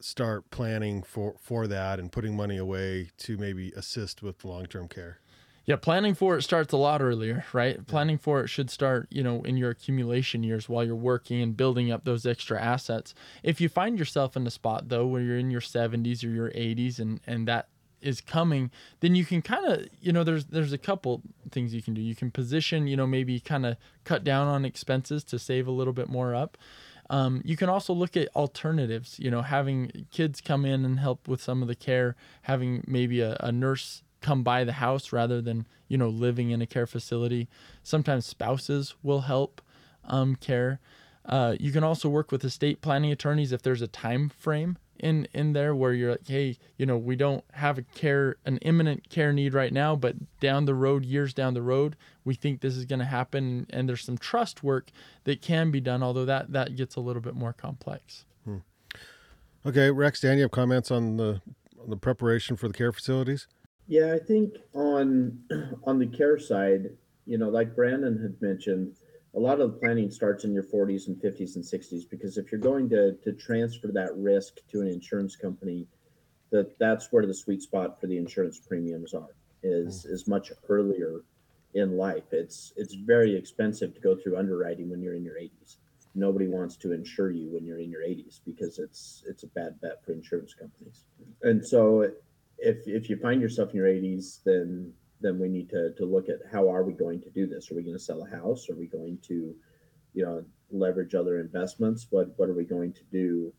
start 0.00 0.50
planning 0.50 1.02
for 1.02 1.34
for 1.40 1.66
that 1.66 1.98
and 1.98 2.10
putting 2.10 2.36
money 2.36 2.56
away 2.56 3.10
to 3.18 3.36
maybe 3.36 3.72
assist 3.76 4.22
with 4.22 4.44
long 4.44 4.66
term 4.66 4.88
care? 4.88 5.18
Yeah, 5.64 5.76
planning 5.76 6.14
for 6.14 6.36
it 6.36 6.42
starts 6.42 6.72
a 6.72 6.76
lot 6.76 7.00
earlier, 7.00 7.44
right? 7.52 7.86
Planning 7.86 8.18
for 8.18 8.42
it 8.42 8.48
should 8.48 8.68
start, 8.68 9.06
you 9.10 9.22
know, 9.22 9.42
in 9.42 9.56
your 9.56 9.70
accumulation 9.70 10.42
years 10.42 10.68
while 10.68 10.84
you're 10.84 10.96
working 10.96 11.40
and 11.40 11.56
building 11.56 11.92
up 11.92 12.04
those 12.04 12.26
extra 12.26 12.60
assets. 12.60 13.14
If 13.44 13.60
you 13.60 13.68
find 13.68 13.96
yourself 13.96 14.36
in 14.36 14.44
a 14.44 14.50
spot 14.50 14.88
though 14.88 15.06
where 15.06 15.22
you're 15.22 15.38
in 15.38 15.52
your 15.52 15.60
70s 15.60 16.24
or 16.24 16.30
your 16.30 16.50
80s 16.50 16.98
and 16.98 17.20
and 17.26 17.46
that 17.46 17.68
is 18.02 18.20
coming, 18.20 18.70
then 19.00 19.14
you 19.14 19.24
can 19.24 19.42
kind 19.42 19.64
of, 19.66 19.86
you 20.00 20.12
know, 20.12 20.24
there's 20.24 20.46
there's 20.46 20.72
a 20.72 20.78
couple 20.78 21.22
things 21.50 21.74
you 21.74 21.82
can 21.82 21.94
do. 21.94 22.00
You 22.00 22.14
can 22.14 22.30
position, 22.30 22.86
you 22.86 22.96
know, 22.96 23.06
maybe 23.06 23.40
kind 23.40 23.64
of 23.66 23.76
cut 24.04 24.24
down 24.24 24.48
on 24.48 24.64
expenses 24.64 25.24
to 25.24 25.38
save 25.38 25.66
a 25.66 25.70
little 25.70 25.92
bit 25.92 26.08
more 26.08 26.34
up. 26.34 26.58
Um, 27.10 27.42
you 27.44 27.56
can 27.56 27.68
also 27.68 27.92
look 27.92 28.16
at 28.16 28.34
alternatives, 28.34 29.18
you 29.18 29.30
know, 29.30 29.42
having 29.42 30.06
kids 30.10 30.40
come 30.40 30.64
in 30.64 30.84
and 30.84 30.98
help 30.98 31.28
with 31.28 31.42
some 31.42 31.60
of 31.60 31.68
the 31.68 31.74
care, 31.74 32.16
having 32.42 32.84
maybe 32.86 33.20
a, 33.20 33.36
a 33.40 33.52
nurse 33.52 34.02
come 34.22 34.42
by 34.42 34.64
the 34.64 34.72
house 34.74 35.12
rather 35.12 35.42
than, 35.42 35.66
you 35.88 35.98
know, 35.98 36.08
living 36.08 36.50
in 36.50 36.62
a 36.62 36.66
care 36.66 36.86
facility. 36.86 37.48
Sometimes 37.82 38.24
spouses 38.24 38.94
will 39.02 39.22
help 39.22 39.60
um, 40.04 40.36
care. 40.36 40.80
Uh, 41.26 41.54
you 41.60 41.70
can 41.70 41.84
also 41.84 42.08
work 42.08 42.32
with 42.32 42.44
estate 42.44 42.80
planning 42.80 43.12
attorneys 43.12 43.52
if 43.52 43.62
there's 43.62 43.82
a 43.82 43.88
time 43.88 44.28
frame 44.28 44.78
in 45.02 45.26
in 45.34 45.52
there 45.52 45.74
where 45.74 45.92
you're 45.92 46.12
like, 46.12 46.26
hey, 46.26 46.56
you 46.78 46.86
know, 46.86 46.96
we 46.96 47.16
don't 47.16 47.44
have 47.52 47.76
a 47.76 47.82
care 47.82 48.36
an 48.46 48.56
imminent 48.58 49.10
care 49.10 49.32
need 49.32 49.52
right 49.52 49.72
now, 49.72 49.96
but 49.96 50.14
down 50.40 50.64
the 50.64 50.74
road, 50.74 51.04
years 51.04 51.34
down 51.34 51.54
the 51.54 51.62
road, 51.62 51.96
we 52.24 52.34
think 52.34 52.60
this 52.60 52.76
is 52.76 52.86
going 52.86 53.00
to 53.00 53.04
happen, 53.04 53.66
and 53.70 53.88
there's 53.88 54.04
some 54.04 54.16
trust 54.16 54.62
work 54.62 54.90
that 55.24 55.42
can 55.42 55.70
be 55.70 55.80
done, 55.80 56.02
although 56.02 56.24
that 56.24 56.52
that 56.52 56.76
gets 56.76 56.96
a 56.96 57.00
little 57.00 57.20
bit 57.20 57.34
more 57.34 57.52
complex. 57.52 58.24
Hmm. 58.44 58.58
Okay, 59.66 59.90
Rex, 59.90 60.20
Dan, 60.20 60.36
you 60.36 60.42
have 60.42 60.52
comments 60.52 60.90
on 60.90 61.16
the 61.16 61.42
on 61.80 61.90
the 61.90 61.96
preparation 61.96 62.56
for 62.56 62.68
the 62.68 62.74
care 62.74 62.92
facilities? 62.92 63.48
Yeah, 63.88 64.14
I 64.14 64.20
think 64.20 64.54
on 64.72 65.40
on 65.84 65.98
the 65.98 66.06
care 66.06 66.38
side, 66.38 66.90
you 67.26 67.38
know, 67.38 67.48
like 67.48 67.74
Brandon 67.74 68.20
had 68.22 68.40
mentioned, 68.40 68.94
a 69.34 69.40
lot 69.40 69.60
of 69.60 69.72
the 69.72 69.78
planning 69.78 70.10
starts 70.10 70.44
in 70.44 70.52
your 70.52 70.62
40s 70.62 71.08
and 71.08 71.16
50s 71.16 71.56
and 71.56 71.64
60s 71.64 72.08
because 72.08 72.36
if 72.36 72.52
you're 72.52 72.60
going 72.60 72.88
to 72.90 73.12
to 73.24 73.32
transfer 73.32 73.88
that 73.88 74.14
risk 74.16 74.58
to 74.70 74.80
an 74.80 74.88
insurance 74.88 75.36
company, 75.36 75.86
that 76.50 76.78
that's 76.78 77.08
where 77.10 77.26
the 77.26 77.34
sweet 77.34 77.62
spot 77.62 78.00
for 78.00 78.06
the 78.06 78.16
insurance 78.16 78.58
premiums 78.58 79.14
are 79.14 79.34
is 79.62 80.06
mm. 80.06 80.12
is 80.12 80.26
much 80.26 80.52
earlier 80.68 81.22
in 81.74 81.96
life. 81.96 82.32
It's 82.32 82.72
it's 82.76 82.94
very 82.94 83.34
expensive 83.34 83.94
to 83.94 84.00
go 84.00 84.16
through 84.16 84.36
underwriting 84.36 84.90
when 84.90 85.00
you're 85.00 85.14
in 85.14 85.24
your 85.24 85.36
80s. 85.36 85.76
Nobody 86.14 86.46
wants 86.46 86.76
to 86.76 86.92
insure 86.92 87.30
you 87.30 87.50
when 87.54 87.64
you're 87.64 87.78
in 87.78 87.90
your 87.90 88.02
80s 88.02 88.40
because 88.44 88.78
it's 88.78 89.24
it's 89.26 89.44
a 89.44 89.48
bad 89.48 89.80
bet 89.80 90.04
for 90.04 90.12
insurance 90.12 90.52
companies. 90.52 91.04
And 91.42 91.66
so 91.66 92.10
if 92.58 92.86
if 92.86 93.08
you 93.08 93.16
find 93.16 93.40
yourself 93.40 93.70
in 93.70 93.76
your 93.76 93.86
80s, 93.86 94.40
then 94.44 94.92
then 95.22 95.38
we 95.38 95.48
need 95.48 95.70
to 95.70 95.92
to 95.94 96.04
look 96.04 96.28
at 96.28 96.40
how 96.52 96.68
are 96.68 96.82
we 96.82 96.92
going 96.92 97.20
to 97.22 97.30
do 97.30 97.46
this? 97.46 97.70
Are 97.70 97.74
we 97.74 97.82
going 97.82 97.96
to 97.96 98.02
sell 98.02 98.24
a 98.24 98.30
house? 98.30 98.68
Are 98.68 98.76
we 98.76 98.86
going 98.86 99.18
to, 99.28 99.54
you 100.14 100.24
know, 100.24 100.44
leverage 100.70 101.14
other 101.14 101.40
investments? 101.40 102.06
What 102.10 102.32
what 102.36 102.48
are 102.48 102.54
we 102.54 102.64
going 102.64 102.92
to 102.94 103.04
do? 103.10 103.52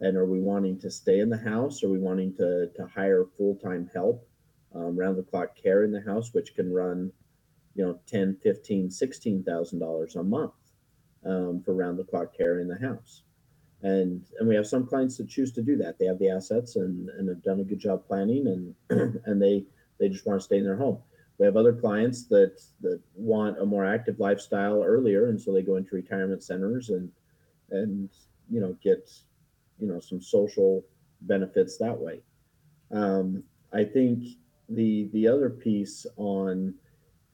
And 0.00 0.16
are 0.16 0.26
we 0.26 0.40
wanting 0.40 0.80
to 0.80 0.90
stay 0.90 1.20
in 1.20 1.28
the 1.28 1.38
house? 1.38 1.84
Are 1.84 1.88
we 1.88 1.98
wanting 1.98 2.34
to 2.36 2.68
to 2.74 2.86
hire 2.86 3.26
full 3.36 3.56
time 3.56 3.88
help, 3.92 4.26
um, 4.74 4.96
round 4.96 5.18
the 5.18 5.22
clock 5.22 5.56
care 5.56 5.84
in 5.84 5.92
the 5.92 6.00
house, 6.00 6.32
which 6.32 6.54
can 6.54 6.72
run, 6.72 7.12
you 7.74 7.84
know, 7.84 8.00
10, 8.06 8.38
15, 8.42 8.90
16,000 8.90 9.78
dollars 9.78 10.16
a 10.16 10.22
month 10.22 10.52
um, 11.24 11.62
for 11.64 11.74
round 11.74 11.98
the 11.98 12.04
clock 12.04 12.36
care 12.36 12.60
in 12.60 12.68
the 12.68 12.78
house. 12.78 13.22
And 13.82 14.24
and 14.38 14.48
we 14.48 14.54
have 14.54 14.66
some 14.66 14.86
clients 14.86 15.16
that 15.18 15.28
choose 15.28 15.52
to 15.52 15.62
do 15.62 15.76
that. 15.78 15.98
They 15.98 16.06
have 16.06 16.18
the 16.18 16.30
assets 16.30 16.76
and, 16.76 17.08
and 17.10 17.28
have 17.28 17.42
done 17.42 17.60
a 17.60 17.64
good 17.64 17.80
job 17.80 18.06
planning 18.06 18.46
and 18.46 19.22
and 19.26 19.42
they 19.42 19.64
they 20.02 20.08
just 20.08 20.26
want 20.26 20.40
to 20.40 20.44
stay 20.44 20.58
in 20.58 20.64
their 20.64 20.76
home. 20.76 20.98
We 21.38 21.46
have 21.46 21.56
other 21.56 21.72
clients 21.72 22.24
that 22.26 22.60
that 22.80 23.00
want 23.14 23.60
a 23.60 23.64
more 23.64 23.86
active 23.86 24.18
lifestyle 24.18 24.82
earlier, 24.82 25.28
and 25.28 25.40
so 25.40 25.52
they 25.52 25.62
go 25.62 25.76
into 25.76 25.94
retirement 25.94 26.42
centers 26.42 26.90
and 26.90 27.08
and 27.70 28.10
you 28.50 28.60
know 28.60 28.76
get 28.82 29.08
you 29.78 29.86
know 29.86 30.00
some 30.00 30.20
social 30.20 30.84
benefits 31.22 31.78
that 31.78 31.96
way. 31.96 32.20
Um, 32.90 33.44
I 33.72 33.84
think 33.84 34.24
the 34.68 35.08
the 35.12 35.28
other 35.28 35.48
piece 35.48 36.04
on 36.16 36.74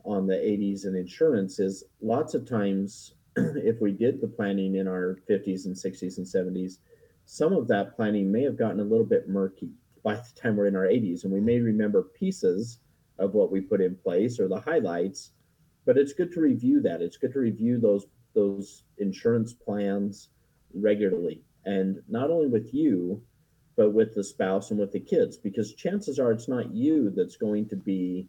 on 0.05 0.27
the 0.27 0.35
80s 0.35 0.85
and 0.85 0.97
insurance 0.97 1.59
is 1.59 1.85
lots 2.01 2.35
of 2.35 2.49
times 2.49 3.15
if 3.37 3.81
we 3.81 3.93
did 3.93 4.21
the 4.21 4.29
planning 4.29 4.77
in 4.77 4.89
our 4.89 5.19
50s 5.29 5.67
and 5.67 5.75
60s 5.75 6.17
and 6.17 6.27
70s, 6.27 6.79
some 7.27 7.53
of 7.53 7.69
that 7.69 7.95
planning 7.95 8.31
may 8.33 8.43
have 8.43 8.57
gotten 8.57 8.81
a 8.81 8.85
little 8.85 9.05
bit 9.05 9.29
murky 9.29 9.71
by 10.03 10.15
the 10.15 10.41
time 10.41 10.57
we're 10.57 10.67
in 10.67 10.77
our 10.77 10.87
80s 10.87 11.25
and 11.25 11.33
we 11.33 11.41
may 11.41 11.59
remember 11.61 12.03
pieces 12.03 12.81
of 13.19 13.35
what 13.35 13.51
we 13.51 13.61
put 13.61 13.81
in 13.81 13.97
place 13.97 14.39
or 14.39 14.49
the 14.49 14.61
highlights 14.61 15.33
but 15.89 15.97
it's 15.97 16.13
good 16.13 16.31
to 16.33 16.43
review 16.43 16.83
that. 16.83 17.01
It's 17.01 17.17
good 17.17 17.33
to 17.33 17.39
review 17.39 17.81
those 17.81 18.05
those 18.35 18.85
insurance 18.99 19.55
plans 19.55 20.29
regularly. 20.75 21.41
And 21.65 22.03
not 22.09 22.31
only 22.31 22.47
with 22.47 22.75
you 22.75 23.23
but 23.75 23.95
with 23.95 24.15
the 24.15 24.23
spouse 24.23 24.71
and 24.71 24.79
with 24.79 24.93
the 24.93 25.01
kids 25.01 25.39
because 25.39 25.73
chances 25.73 26.19
are 26.19 26.31
it's 26.31 26.47
not 26.47 26.75
you 26.75 27.09
that's 27.17 27.37
going 27.37 27.67
to 27.71 27.77
be 27.77 28.29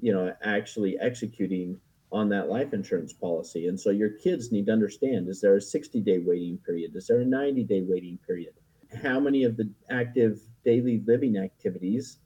you 0.00 0.12
know 0.12 0.34
actually 0.42 0.98
executing 0.98 1.78
on 2.10 2.28
that 2.30 2.48
life 2.48 2.72
insurance 2.72 3.12
policy. 3.12 3.68
And 3.68 3.78
so 3.78 3.90
your 3.90 4.10
kids 4.10 4.50
need 4.50 4.66
to 4.66 4.72
understand 4.72 5.28
is 5.28 5.40
there 5.40 5.54
a 5.54 5.60
60 5.60 6.00
day 6.00 6.18
waiting 6.18 6.58
period? 6.58 6.96
Is 6.96 7.06
there 7.06 7.20
a 7.20 7.24
90 7.24 7.62
day 7.62 7.82
waiting 7.86 8.18
period 8.26 8.54
how 8.96 9.20
many 9.20 9.44
of 9.44 9.56
the 9.56 9.70
active 9.90 10.40
daily 10.64 11.02
living 11.06 11.36
activities 11.36 12.18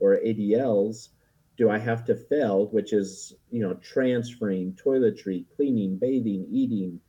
or 0.00 0.16
ADLs 0.16 1.08
do 1.56 1.70
I 1.70 1.78
have 1.78 2.04
to 2.04 2.14
fill, 2.14 2.68
which 2.68 2.92
is, 2.92 3.34
you 3.50 3.60
know, 3.60 3.74
transferring, 3.74 4.74
toiletry, 4.74 5.44
cleaning, 5.56 5.98
bathing, 5.98 6.46
eating, 6.50 7.00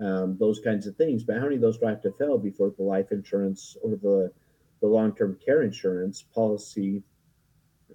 um, 0.00 0.36
those 0.38 0.58
kinds 0.60 0.86
of 0.86 0.96
things. 0.96 1.22
But 1.22 1.36
how 1.36 1.42
many 1.42 1.56
of 1.56 1.60
those 1.60 1.78
do 1.78 1.86
I 1.86 1.90
have 1.90 2.02
to 2.02 2.12
fill 2.12 2.38
before 2.38 2.72
the 2.76 2.82
life 2.82 3.12
insurance 3.12 3.76
or 3.82 3.90
the, 3.90 4.32
the 4.80 4.86
long 4.86 5.14
term 5.14 5.38
care 5.44 5.62
insurance 5.62 6.22
policy 6.22 7.02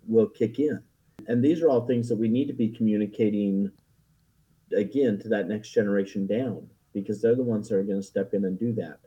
will 0.07 0.27
kick 0.27 0.59
in? 0.59 0.79
And 1.27 1.43
these 1.43 1.61
are 1.61 1.69
all 1.69 1.87
things 1.87 2.07
that 2.09 2.17
we 2.17 2.27
need 2.27 2.47
to 2.47 2.53
be 2.53 2.69
communicating 2.69 3.71
again 4.75 5.19
to 5.19 5.29
that 5.29 5.47
next 5.47 5.69
generation 5.69 6.27
down 6.27 6.67
because 6.93 7.21
they're 7.21 7.35
the 7.35 7.43
ones 7.43 7.69
that 7.69 7.75
are 7.75 7.83
going 7.83 7.99
to 7.99 8.05
step 8.05 8.33
in 8.33 8.45
and 8.45 8.59
do 8.59 8.73
that. 8.73 8.99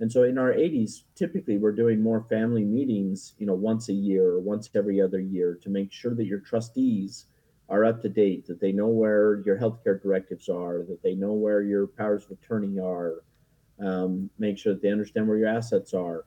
And 0.00 0.10
so 0.10 0.24
in 0.24 0.38
our 0.38 0.52
80s, 0.52 1.02
typically 1.14 1.56
we're 1.56 1.72
doing 1.72 2.02
more 2.02 2.26
family 2.28 2.64
meetings, 2.64 3.34
you 3.38 3.46
know, 3.46 3.54
once 3.54 3.88
a 3.88 3.92
year 3.92 4.26
or 4.26 4.40
once 4.40 4.68
every 4.74 5.00
other 5.00 5.20
year 5.20 5.58
to 5.62 5.70
make 5.70 5.92
sure 5.92 6.14
that 6.14 6.26
your 6.26 6.40
trustees 6.40 7.26
are 7.68 7.84
up 7.84 8.02
to 8.02 8.08
date, 8.08 8.46
that 8.46 8.60
they 8.60 8.72
know 8.72 8.88
where 8.88 9.40
your 9.46 9.56
healthcare 9.56 10.02
directives 10.02 10.48
are, 10.48 10.84
that 10.88 11.02
they 11.02 11.14
know 11.14 11.32
where 11.32 11.62
your 11.62 11.86
powers 11.86 12.24
of 12.24 12.32
attorney 12.32 12.78
are, 12.78 13.22
um, 13.80 14.28
make 14.38 14.58
sure 14.58 14.74
that 14.74 14.82
they 14.82 14.90
understand 14.90 15.26
where 15.26 15.38
your 15.38 15.48
assets 15.48 15.94
are, 15.94 16.24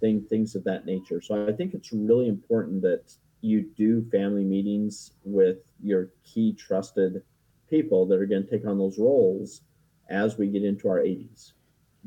thing, 0.00 0.22
things 0.22 0.54
of 0.54 0.62
that 0.64 0.86
nature. 0.86 1.20
So 1.20 1.48
I 1.48 1.52
think 1.52 1.74
it's 1.74 1.92
really 1.92 2.28
important 2.28 2.82
that 2.82 3.12
you 3.40 3.62
do 3.76 4.08
family 4.10 4.44
meetings 4.44 5.12
with 5.24 5.58
your 5.82 6.10
key 6.24 6.52
trusted 6.52 7.22
people 7.68 8.06
that 8.06 8.18
are 8.18 8.26
going 8.26 8.44
to 8.44 8.50
take 8.50 8.66
on 8.66 8.78
those 8.78 8.98
roles 8.98 9.62
as 10.08 10.38
we 10.38 10.48
get 10.48 10.64
into 10.64 10.88
our 10.88 10.98
80s. 10.98 11.52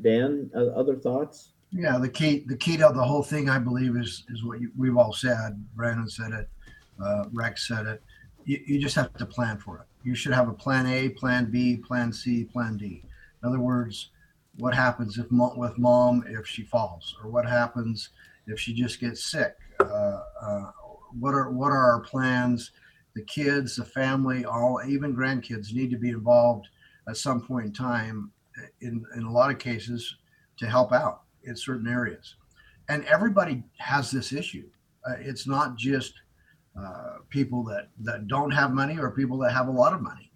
Dan, 0.02 0.50
other 0.54 0.96
thoughts? 0.96 1.50
Yeah, 1.72 1.98
the 1.98 2.08
key 2.08 2.44
the 2.46 2.56
key 2.56 2.76
to 2.78 2.90
the 2.92 3.04
whole 3.04 3.22
thing, 3.22 3.48
I 3.48 3.58
believe, 3.58 3.96
is 3.96 4.24
is 4.28 4.44
what 4.44 4.60
you, 4.60 4.70
we've 4.76 4.96
all 4.96 5.12
said. 5.12 5.64
Brandon 5.76 6.08
said 6.08 6.32
it, 6.32 6.48
uh, 7.02 7.24
Rex 7.32 7.68
said 7.68 7.86
it. 7.86 8.02
You, 8.44 8.60
you 8.66 8.80
just 8.80 8.96
have 8.96 9.12
to 9.14 9.26
plan 9.26 9.58
for 9.58 9.78
it. 9.78 9.86
You 10.02 10.14
should 10.14 10.32
have 10.32 10.48
a 10.48 10.52
plan 10.52 10.86
A, 10.86 11.10
plan 11.10 11.50
B, 11.50 11.76
plan 11.76 12.12
C, 12.12 12.44
plan 12.44 12.76
D. 12.76 13.04
In 13.42 13.48
other 13.48 13.60
words, 13.60 14.10
what 14.58 14.74
happens 14.74 15.18
if 15.18 15.26
with 15.30 15.78
mom 15.78 16.24
if 16.28 16.46
she 16.46 16.62
falls, 16.62 17.16
or 17.22 17.30
what 17.30 17.46
happens 17.46 18.10
if 18.46 18.58
she 18.58 18.74
just 18.74 18.98
gets 18.98 19.30
sick? 19.30 19.54
Uh, 19.78 20.22
uh, 20.42 20.70
what 21.18 21.34
are 21.34 21.50
what 21.50 21.70
are 21.70 21.92
our 21.92 22.00
plans? 22.00 22.72
The 23.14 23.22
kids, 23.22 23.76
the 23.76 23.84
family, 23.84 24.44
all 24.44 24.80
even 24.86 25.16
grandkids 25.16 25.72
need 25.72 25.90
to 25.90 25.98
be 25.98 26.10
involved 26.10 26.68
at 27.08 27.16
some 27.16 27.40
point 27.40 27.66
in 27.66 27.72
time 27.72 28.32
in, 28.80 29.04
in 29.16 29.24
a 29.24 29.32
lot 29.32 29.50
of 29.50 29.58
cases 29.58 30.16
to 30.58 30.66
help 30.66 30.92
out 30.92 31.22
in 31.44 31.56
certain 31.56 31.88
areas. 31.88 32.36
And 32.88 33.04
everybody 33.04 33.62
has 33.78 34.10
this 34.10 34.32
issue. 34.32 34.68
Uh, 35.08 35.14
it's 35.18 35.46
not 35.46 35.76
just 35.76 36.14
uh, 36.78 37.18
people 37.28 37.64
that, 37.64 37.88
that 38.00 38.26
don't 38.26 38.50
have 38.50 38.72
money 38.72 38.98
or 38.98 39.10
people 39.10 39.38
that 39.38 39.52
have 39.52 39.68
a 39.68 39.72
lot 39.72 39.92
of 39.92 40.02
money. 40.02 40.30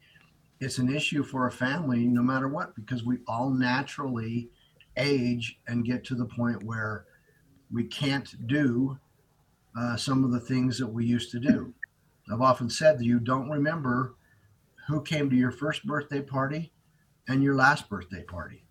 It's 0.60 0.78
an 0.78 0.94
issue 0.94 1.22
for 1.22 1.46
a 1.46 1.52
family 1.52 2.06
no 2.06 2.22
matter 2.22 2.48
what, 2.48 2.74
because 2.74 3.04
we 3.04 3.18
all 3.26 3.50
naturally 3.50 4.50
age 4.96 5.58
and 5.66 5.84
get 5.84 6.04
to 6.04 6.14
the 6.14 6.24
point 6.24 6.62
where 6.62 7.06
we 7.72 7.84
can't 7.84 8.46
do 8.46 8.98
uh, 9.78 9.96
some 9.96 10.24
of 10.24 10.30
the 10.30 10.40
things 10.40 10.78
that 10.78 10.86
we 10.86 11.04
used 11.04 11.30
to 11.32 11.40
do. 11.40 11.74
I've 12.32 12.40
often 12.40 12.70
said 12.70 12.98
that 12.98 13.04
you 13.04 13.18
don't 13.18 13.50
remember 13.50 14.14
who 14.86 15.02
came 15.02 15.28
to 15.28 15.36
your 15.36 15.50
first 15.50 15.84
birthday 15.86 16.20
party 16.20 16.72
and 17.28 17.42
your 17.42 17.54
last 17.54 17.88
birthday 17.88 18.22
party. 18.22 18.64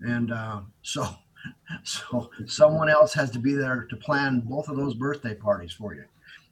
And 0.00 0.32
uh, 0.32 0.60
so, 0.82 1.06
so 1.84 2.30
someone 2.46 2.88
else 2.88 3.12
has 3.14 3.30
to 3.32 3.38
be 3.38 3.54
there 3.54 3.86
to 3.88 3.96
plan 3.96 4.40
both 4.40 4.68
of 4.68 4.76
those 4.76 4.94
birthday 4.94 5.34
parties 5.34 5.72
for 5.72 5.94
you, 5.94 6.04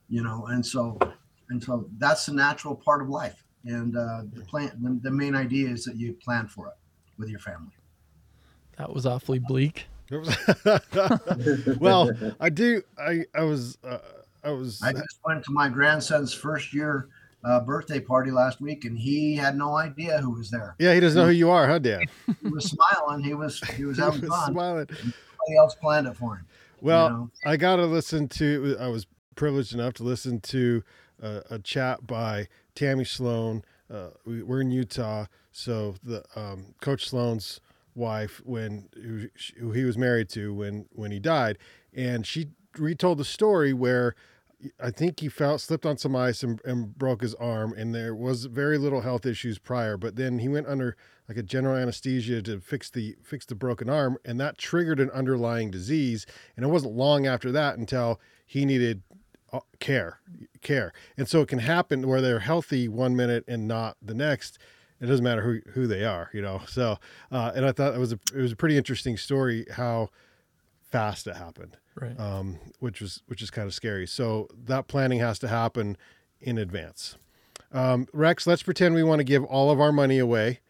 you 0.09 0.23
know. 0.23 0.47
And 0.47 0.65
so, 0.65 0.99
and 1.51 1.63
so 1.63 1.89
that's 1.99 2.27
the 2.27 2.35
natural 2.35 2.75
part 2.75 3.03
of 3.03 3.09
life. 3.09 3.43
And 3.65 3.97
uh, 3.97 4.23
the 4.33 4.43
plan, 4.43 4.73
the, 4.81 4.99
the 5.03 5.11
main 5.11 5.35
idea 5.35 5.69
is 5.69 5.85
that 5.85 5.97
you 5.97 6.15
plan 6.15 6.47
for 6.47 6.69
it 6.69 6.75
with 7.19 7.29
your 7.29 7.41
family. 7.41 7.73
That 8.77 8.93
was 8.93 9.07
awfully 9.07 9.41
bleak. 9.41 9.87
well, 11.79 12.11
I 12.41 12.49
do. 12.49 12.83
I 12.99 13.25
I 13.35 13.43
was. 13.43 13.77
Uh, 13.85 13.99
I 14.43 14.51
was. 14.51 14.81
I 14.83 14.93
just 14.93 15.19
went 15.25 15.45
to 15.45 15.53
my 15.53 15.69
grandson's 15.69 16.33
first 16.33 16.73
year 16.73 17.09
uh, 17.45 17.61
birthday 17.61 18.01
party 18.01 18.31
last 18.31 18.61
week, 18.61 18.85
and 18.85 18.99
he 18.99 19.37
had 19.37 19.57
no 19.57 19.77
idea 19.77 20.19
who 20.19 20.31
was 20.31 20.51
there. 20.51 20.75
Yeah, 20.79 20.95
he 20.95 21.01
doesn't 21.01 21.21
know 21.21 21.27
who 21.27 21.33
you 21.33 21.51
are, 21.51 21.67
huh, 21.67 21.79
Dan? 21.79 22.05
he 22.43 22.49
was 22.49 22.65
smiling. 22.67 23.23
He 23.23 23.35
was 23.35 23.61
he 23.77 23.85
was 23.85 23.99
having 23.99 24.21
he 24.21 24.27
was 24.27 24.39
fun. 24.39 24.53
Smiling. 24.53 24.87
Somebody 24.89 25.57
else 25.59 25.75
planned 25.77 26.07
it 26.07 26.17
for 26.17 26.37
him. 26.37 26.47
Well, 26.81 27.07
you 27.07 27.15
know? 27.15 27.31
I 27.47 27.57
got 27.57 27.77
to 27.77 27.87
listen 27.87 28.29
to. 28.29 28.77
I 28.81 28.89
was 28.89 29.07
privileged 29.37 29.75
enough 29.75 29.95
to 29.95 30.03
listen 30.03 30.41
to 30.41 30.83
a, 31.23 31.43
a 31.51 31.59
chat 31.59 32.07
by 32.07 32.49
Tammy 32.75 33.05
Sloan. 33.05 33.65
Uh, 33.91 34.11
we, 34.27 34.43
are 34.43 34.61
in 34.61 34.71
Utah, 34.71 35.27
so 35.51 35.95
the 36.03 36.23
um, 36.37 36.75
Coach 36.81 37.09
Sloan's 37.09 37.61
wife, 37.95 38.43
when 38.45 38.89
who, 38.95 39.29
who 39.59 39.73
he 39.73 39.85
was 39.85 39.97
married 39.97 40.29
to, 40.31 40.53
when 40.53 40.87
when 40.93 41.11
he 41.11 41.19
died, 41.19 41.59
and 41.95 42.27
she 42.27 42.49
retold 42.77 43.19
the 43.19 43.25
story 43.25 43.73
where 43.73 44.15
I 44.81 44.91
think 44.91 45.21
he 45.21 45.29
fell, 45.29 45.59
slipped 45.59 45.87
on 45.87 45.99
some 45.99 46.17
ice 46.17 46.43
and, 46.43 46.61
and, 46.65 46.97
broke 46.99 47.23
his 47.23 47.35
arm, 47.37 47.73
and 47.77 47.95
there 47.95 48.15
was 48.15 48.47
very 48.47 48.77
little 48.77 49.03
health 49.03 49.25
issues 49.25 49.59
prior. 49.59 49.97
But 49.97 50.17
then 50.17 50.41
he 50.41 50.49
went 50.49 50.67
under 50.67 50.97
like 51.29 51.39
a 51.39 51.43
general 51.45 51.77
anesthesia 51.77 52.43
to 52.43 52.59
fix 52.61 52.91
the 52.91 53.17
fix 53.23 53.47
the 53.47 53.55
broken 53.55 53.89
arm, 53.89 54.17
and 54.25 54.41
that 54.41 54.59
triggered 54.59 54.99
an 54.99 55.11
underlying 55.11 55.71
disease. 55.71 56.27
And 56.57 56.65
it 56.65 56.69
wasn't 56.69 56.95
long 56.95 57.27
after 57.27 57.53
that 57.53 57.79
until 57.79 58.21
he 58.45 58.65
needed 58.65 59.03
uh, 59.53 59.61
care, 59.79 60.21
care. 60.61 60.93
And 61.17 61.29
so 61.29 61.41
it 61.41 61.49
can 61.49 61.61
happen 61.61 62.09
where 62.09 62.21
they're 62.21 62.41
healthy 62.41 62.89
one 62.89 63.15
minute 63.15 63.45
and 63.47 63.69
not 63.69 63.97
the 64.03 64.15
next. 64.15 64.59
It 65.01 65.07
doesn't 65.07 65.25
matter 65.25 65.43
who, 65.43 65.61
who 65.73 65.87
they 65.87 66.05
are, 66.05 66.29
you 66.33 66.43
know? 66.43 66.63
So, 66.67 66.99
uh, 67.31 67.53
and 67.55 67.65
I 67.65 67.73
thought 67.73 67.95
it 67.95 68.01
was 68.01 68.13
a, 68.13 68.19
it 68.35 68.41
was 68.41 68.51
a 68.51 68.57
pretty 68.57 68.77
interesting 68.77 69.17
story 69.17 69.65
how 69.71 70.09
fast 70.91 71.27
it 71.27 71.37
happened. 71.37 71.77
Right. 71.95 72.19
Um, 72.19 72.59
which 72.79 73.01
was, 73.01 73.23
which 73.27 73.43
is 73.43 73.51
kind 73.51 73.67
of 73.67 73.75
scary. 73.75 74.07
So 74.07 74.49
that 74.65 74.87
planning 74.87 75.19
has 75.21 75.39
to 75.41 75.49
happen 75.49 75.97
in 76.41 76.59
advance. 76.59 77.17
Um, 77.73 78.07
Rex, 78.13 78.47
let's 78.47 78.63
pretend 78.63 78.95
we 78.95 79.03
want 79.03 79.21
to 79.21 79.25
give 79.25 79.45
all 79.45 79.71
of 79.71 79.81
our 79.81 79.93
money 79.93 80.19
away. 80.19 80.61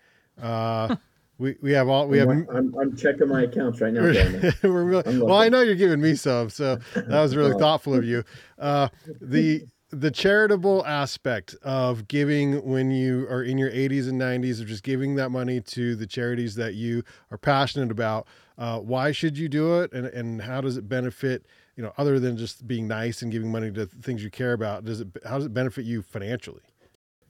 Uh, 0.40 0.96
we, 1.38 1.57
we 1.61 1.72
have 1.72 1.88
all, 1.88 2.09
we 2.09 2.18
have, 2.18 2.28
I'm, 2.28 2.74
I'm 2.81 2.96
checking 2.96 3.28
my 3.28 3.42
accounts 3.42 3.81
right 3.81 3.92
now. 3.92 4.02
we're 4.02 4.52
really, 4.85 5.18
well, 5.18 5.37
I 5.37 5.48
know 5.48 5.61
you're 5.61 5.74
giving 5.74 6.00
me 6.00 6.14
some, 6.14 6.50
so 6.50 6.78
that 6.94 7.09
was 7.09 7.37
really 7.37 7.54
thoughtful 7.59 7.94
of 7.94 8.04
you. 8.04 8.24
Uh, 8.59 8.88
the, 9.20 9.64
the 9.90 10.11
charitable 10.11 10.85
aspect 10.87 11.54
of 11.62 12.09
giving 12.09 12.62
when 12.64 12.90
you 12.90 13.26
are 13.31 13.42
in 13.42 13.57
your 13.57 13.70
80s 13.70 14.09
and 14.09 14.20
90s, 14.20 14.61
of 14.61 14.66
just 14.66 14.83
giving 14.83 15.14
that 15.16 15.31
money 15.31 15.61
to 15.61 15.94
the 15.96 16.07
charities 16.07 16.54
that 16.57 16.74
you 16.74 17.02
are 17.31 17.38
passionate 17.38 17.90
about. 17.90 18.26
Uh, 18.59 18.81
why 18.81 19.12
should 19.12 19.38
you 19.38 19.49
do 19.49 19.81
it, 19.81 19.92
and 19.92 20.07
and 20.07 20.42
how 20.42 20.61
does 20.61 20.77
it 20.77 20.88
benefit? 20.88 21.47
You 21.77 21.85
know, 21.85 21.92
other 21.97 22.18
than 22.18 22.37
just 22.37 22.66
being 22.66 22.88
nice 22.88 23.23
and 23.23 23.31
giving 23.31 23.53
money 23.53 23.71
to 23.71 23.87
things 23.87 24.23
you 24.23 24.31
care 24.31 24.53
about, 24.53 24.85
does 24.85 25.01
it 25.01 25.09
how 25.25 25.37
does 25.37 25.47
it 25.47 25.55
benefit 25.55 25.85
you 25.85 26.03
financially? 26.03 26.62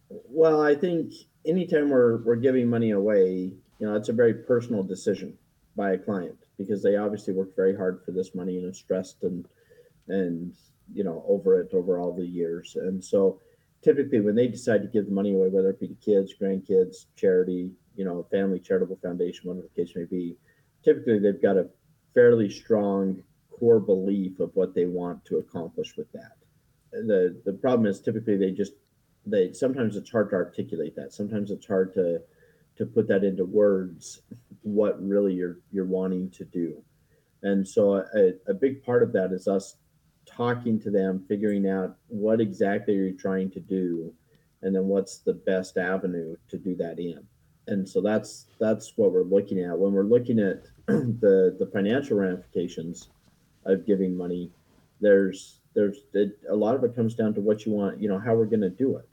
Well, 0.09 0.62
I 0.62 0.75
think 0.75 1.12
anytime 1.45 1.91
we're 1.91 2.25
we're 2.25 2.37
giving 2.37 2.69
money 2.69 2.93
away, 2.93 3.53
you 3.79 3.87
know, 3.87 3.95
it's 3.95 4.09
a 4.09 4.14
very 4.14 4.33
personal 4.33 4.83
decision 4.83 5.37
by 5.77 5.93
a 5.93 5.99
client 5.99 6.37
because 6.57 6.83
they 6.83 6.97
obviously 6.97 7.35
worked 7.35 7.55
very 7.55 7.77
hard 7.77 8.01
for 8.05 8.11
this 8.11 8.35
money 8.35 8.57
and 8.57 8.67
are 8.67 8.75
stressed 8.75 9.23
and 9.23 9.47
and 10.09 10.55
you 10.93 11.05
know 11.05 11.25
over 11.29 11.61
it 11.61 11.69
over 11.73 12.01
all 12.01 12.12
the 12.12 12.27
years 12.27 12.77
and 12.77 13.03
so 13.03 13.41
typically 13.83 14.21
when 14.21 14.35
they 14.35 14.49
decide 14.49 14.83
to 14.83 14.88
give 14.88 15.07
the 15.07 15.12
money 15.12 15.35
away 15.35 15.49
whether 15.49 15.71
it 15.71 15.79
be 15.79 15.87
to 15.87 15.95
kids 15.95 16.35
grandkids 16.41 17.07
charity 17.14 17.71
you 17.95 18.05
know 18.05 18.27
family 18.31 18.59
charitable 18.59 18.99
foundation 19.01 19.43
whatever 19.45 19.69
the 19.73 19.81
case 19.81 19.95
may 19.95 20.05
be 20.05 20.37
typically 20.88 21.18
they've 21.18 21.42
got 21.42 21.57
a 21.57 21.68
fairly 22.14 22.48
strong 22.48 23.22
core 23.51 23.81
belief 23.81 24.40
of 24.40 24.51
what 24.55 24.74
they 24.74 24.87
want 24.87 25.22
to 25.27 25.38
accomplish 25.38 25.96
with 25.96 26.11
that. 26.12 26.37
The 26.92 27.40
the 27.44 27.53
problem 27.53 27.87
is 27.87 28.01
typically 28.01 28.37
they 28.37 28.53
just 28.53 28.72
they 29.27 29.53
sometimes 29.53 29.96
it's 29.96 30.11
hard 30.11 30.31
to 30.31 30.37
articulate 30.37 30.96
that. 30.96 31.12
Sometimes 31.12 31.51
it's 31.51 31.66
hard 31.66 31.92
to 31.94 32.20
to 32.77 32.87
put 32.87 33.09
that 33.09 33.24
into 33.24 33.44
words 33.44 34.22
what 34.62 35.03
really 35.07 35.35
you're 35.35 35.59
you're 35.70 35.85
wanting 35.85 36.31
to 36.31 36.44
do. 36.44 36.83
And 37.42 37.66
so 37.66 38.05
a, 38.14 38.33
a 38.48 38.55
big 38.55 38.83
part 38.83 39.03
of 39.03 39.12
that 39.12 39.33
is 39.33 39.46
us 39.46 39.77
talking 40.27 40.81
to 40.81 40.90
them, 40.90 41.24
figuring 41.29 41.68
out 41.68 41.96
what 42.09 42.40
exactly 42.40 42.94
you're 42.94 43.12
trying 43.12 43.51
to 43.53 43.61
do, 43.61 44.12
and 44.62 44.74
then 44.74 44.87
what's 44.87 45.18
the 45.18 45.35
best 45.35 45.77
avenue 45.77 46.35
to 46.48 46.57
do 46.59 46.74
that 46.77 46.98
in. 46.98 47.20
And 47.69 47.89
so 47.89 48.01
that's 48.01 48.47
that's 48.59 48.95
what 48.97 49.13
we're 49.13 49.23
looking 49.23 49.61
at 49.61 49.79
when 49.79 49.93
we're 49.93 50.03
looking 50.03 50.39
at 50.39 50.63
the 50.87 51.57
the 51.59 51.71
financial 51.73 52.17
ramifications 52.17 53.11
of 53.65 53.87
giving 53.87 54.17
money. 54.17 54.51
There's 55.01 55.61
there's 55.75 55.99
it, 56.15 56.39
a 56.51 56.57
lot 56.57 56.75
of 56.75 56.83
it 56.83 56.97
comes 56.97 57.15
down 57.15 57.35
to 57.35 57.41
what 57.41 57.67
you 57.67 57.73
want, 57.73 58.01
you 58.01 58.09
know, 58.09 58.19
how 58.19 58.35
we're 58.35 58.47
going 58.47 58.63
to 58.63 58.71
do 58.71 58.97
it. 58.97 59.09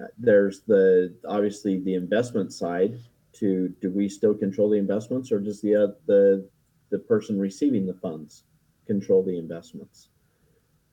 Uh, 0.00 0.06
there's 0.18 0.62
the 0.62 1.14
obviously 1.28 1.78
the 1.80 1.94
investment 1.94 2.52
side 2.52 2.98
to 3.34 3.68
do 3.80 3.90
we 3.90 4.08
still 4.08 4.34
control 4.34 4.70
the 4.70 4.78
investments 4.78 5.30
or 5.30 5.38
does 5.38 5.60
the 5.60 5.74
uh, 5.74 5.86
the 6.06 6.48
the 6.90 6.98
person 6.98 7.38
receiving 7.38 7.86
the 7.86 7.94
funds 7.94 8.44
control 8.86 9.22
the 9.22 9.38
investments 9.38 10.08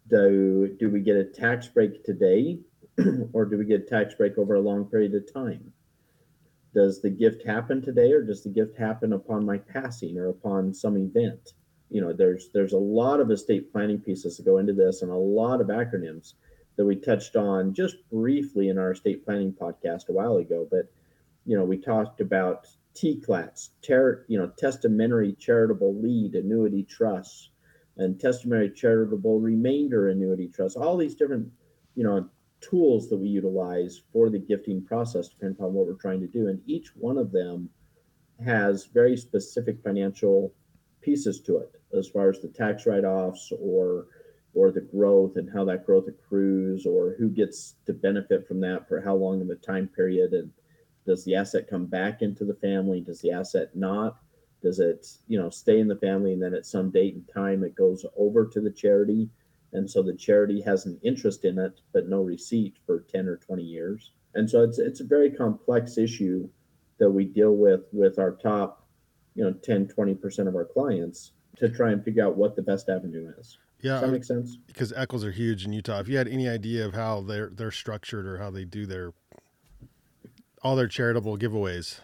do 0.10 0.76
do 0.80 0.90
we 0.90 1.00
get 1.00 1.16
a 1.16 1.24
tax 1.24 1.68
break 1.68 2.04
today 2.04 2.60
or 3.34 3.46
do 3.46 3.58
we 3.58 3.66
get 3.66 3.82
a 3.82 3.86
tax 3.86 4.14
break 4.16 4.38
over 4.38 4.56
a 4.56 4.60
long 4.60 4.86
period 4.86 5.14
of 5.14 5.32
time 5.32 5.72
does 6.74 7.02
the 7.02 7.10
gift 7.10 7.46
happen 7.46 7.82
today 7.82 8.12
or 8.12 8.24
does 8.24 8.44
the 8.44 8.50
gift 8.50 8.78
happen 8.78 9.14
upon 9.14 9.46
my 9.46 9.58
passing 9.58 10.18
or 10.18 10.30
upon 10.30 10.74
some 10.74 10.98
event? 10.98 11.54
You 11.90 12.02
know 12.02 12.14
there's 12.14 12.50
there's 12.54 12.74
a 12.74 12.78
lot 12.78 13.20
of 13.20 13.32
estate 13.32 13.72
planning 13.72 14.00
pieces 14.00 14.38
that 14.38 14.46
go 14.46 14.58
into 14.58 14.74
this 14.74 15.02
and 15.02 15.12
a 15.12 15.16
lot 15.16 15.62
of 15.62 15.68
acronyms 15.68 16.34
that 16.78 16.86
we 16.86 16.96
touched 16.96 17.36
on 17.36 17.74
just 17.74 17.98
briefly 18.10 18.70
in 18.70 18.78
our 18.78 18.92
estate 18.92 19.26
planning 19.26 19.52
podcast 19.52 20.08
a 20.08 20.14
while 20.14 20.38
ago 20.38 20.66
but 20.72 20.90
you 21.46 21.58
know 21.58 21.66
we 21.66 21.78
talked 21.78 22.22
about 22.22 22.66
TCLATs, 22.96 23.70
ter- 23.82 24.26
you 24.28 24.38
know, 24.38 24.52
testamentary 24.58 25.34
charitable 25.34 26.00
lead 26.02 26.36
annuity 26.36 26.84
trusts, 26.84 27.50
and 27.98 28.20
testamentary 28.20 28.72
charitable 28.72 29.40
remainder 29.40 30.10
annuity 30.10 30.48
trust, 30.48 30.78
all 30.78 30.98
these 30.98 31.16
different, 31.16 31.52
you 31.96 32.04
know, 32.04 32.30
tools 32.62 33.10
that 33.10 33.17
we 33.17 33.28
utilize 33.28 34.02
for 34.13 34.30
the 34.30 34.39
gifting 34.39 34.84
process, 34.84 35.30
depending 35.30 35.58
upon 35.58 35.74
what 35.74 35.88
we're 35.88 35.93
trying 35.93 36.21
to 36.21 36.28
do. 36.28 36.47
And 36.47 36.62
each 36.67 36.89
one 36.95 37.17
of 37.17 37.32
them 37.32 37.69
has 38.43 38.86
very 38.86 39.17
specific 39.17 39.82
financial 39.84 40.54
pieces 41.02 41.41
to 41.41 41.58
it 41.58 41.82
as 41.97 42.08
far 42.08 42.30
as 42.30 42.39
the 42.39 42.47
tax 42.47 42.86
write-offs 42.86 43.52
or 43.60 44.08
or 44.54 44.69
the 44.69 44.82
growth 44.82 45.38
and 45.38 45.50
how 45.50 45.63
that 45.63 45.86
growth 45.86 46.10
accrues 46.10 46.86
or 46.86 47.15
who 47.17 47.30
gets 47.30 47.76
to 47.86 47.93
benefit 47.93 48.45
from 48.45 48.60
that 48.60 48.86
for 48.88 49.00
how 49.00 49.15
long 49.15 49.41
of 49.41 49.50
a 49.50 49.56
time 49.56 49.88
period 49.88 50.34
and 50.34 50.52
does 51.06 51.24
the 51.24 51.34
asset 51.34 51.69
come 51.69 51.86
back 51.86 52.21
into 52.21 52.43
the 52.43 52.54
family 52.56 53.00
does 53.00 53.21
the 53.21 53.32
asset 53.32 53.69
not 53.76 54.17
does 54.62 54.80
it, 54.80 55.08
you 55.28 55.39
know, 55.39 55.50
stay 55.50 55.80
in 55.80 55.88
the 55.88 55.95
family 55.95 56.34
and 56.34 56.41
then 56.41 56.54
at 56.54 56.65
some 56.65 56.91
date 56.91 57.15
and 57.15 57.28
time 57.34 57.63
it 57.63 57.76
goes 57.76 58.06
over 58.15 58.45
to 58.45 58.62
the 58.62 58.71
charity? 58.71 59.30
And 59.74 59.90
so 59.90 60.04
the 60.04 60.14
charity 60.14 60.62
has 60.62 60.86
an 60.86 61.00
interest 61.02 61.46
in 61.46 61.58
it, 61.58 61.80
but 61.94 62.08
no 62.08 62.22
receipt 62.22 62.76
for 62.86 63.02
10 63.12 63.28
or 63.28 63.38
20 63.38 63.64
years. 63.64 64.12
And 64.34 64.50
so 64.50 64.64
it's 64.64 64.80
it's 64.80 65.02
a 65.02 65.06
very 65.06 65.30
complex 65.30 65.98
issue 65.98 66.50
that 67.00 67.10
we 67.10 67.26
deal 67.26 67.56
with 67.56 67.82
with 67.92 68.20
our 68.20 68.32
top, 68.32 68.88
you 69.36 69.44
know, 69.44 69.52
10, 69.52 69.88
20% 69.88 70.48
of 70.48 70.56
our 70.56 70.66
clients 70.66 71.32
to 71.58 71.70
try 71.70 71.92
and 71.92 72.04
figure 72.04 72.26
out 72.26 72.38
what 72.38 72.56
the 72.56 72.62
best 72.62 72.90
avenue 72.90 73.32
is. 73.38 73.58
Yeah. 73.82 73.94
Does 73.94 74.02
that 74.02 74.12
make 74.12 74.24
sense? 74.24 74.58
Because 74.68 74.94
Eccles 74.94 75.26
are 75.26 75.32
huge 75.32 75.66
in 75.66 75.74
Utah. 75.74 76.00
If 76.00 76.08
you 76.08 76.18
had 76.18 76.28
any 76.28 76.48
idea 76.48 76.86
of 76.86 76.94
how 76.94 77.22
they're 77.22 77.52
they're 77.54 77.72
structured 77.72 78.26
or 78.26 78.38
how 78.38 78.52
they 78.52 78.64
do 78.64 78.86
their 78.86 79.14
all 80.64 80.76
their 80.76 80.88
charitable 80.88 81.38
giveaways, 81.38 82.00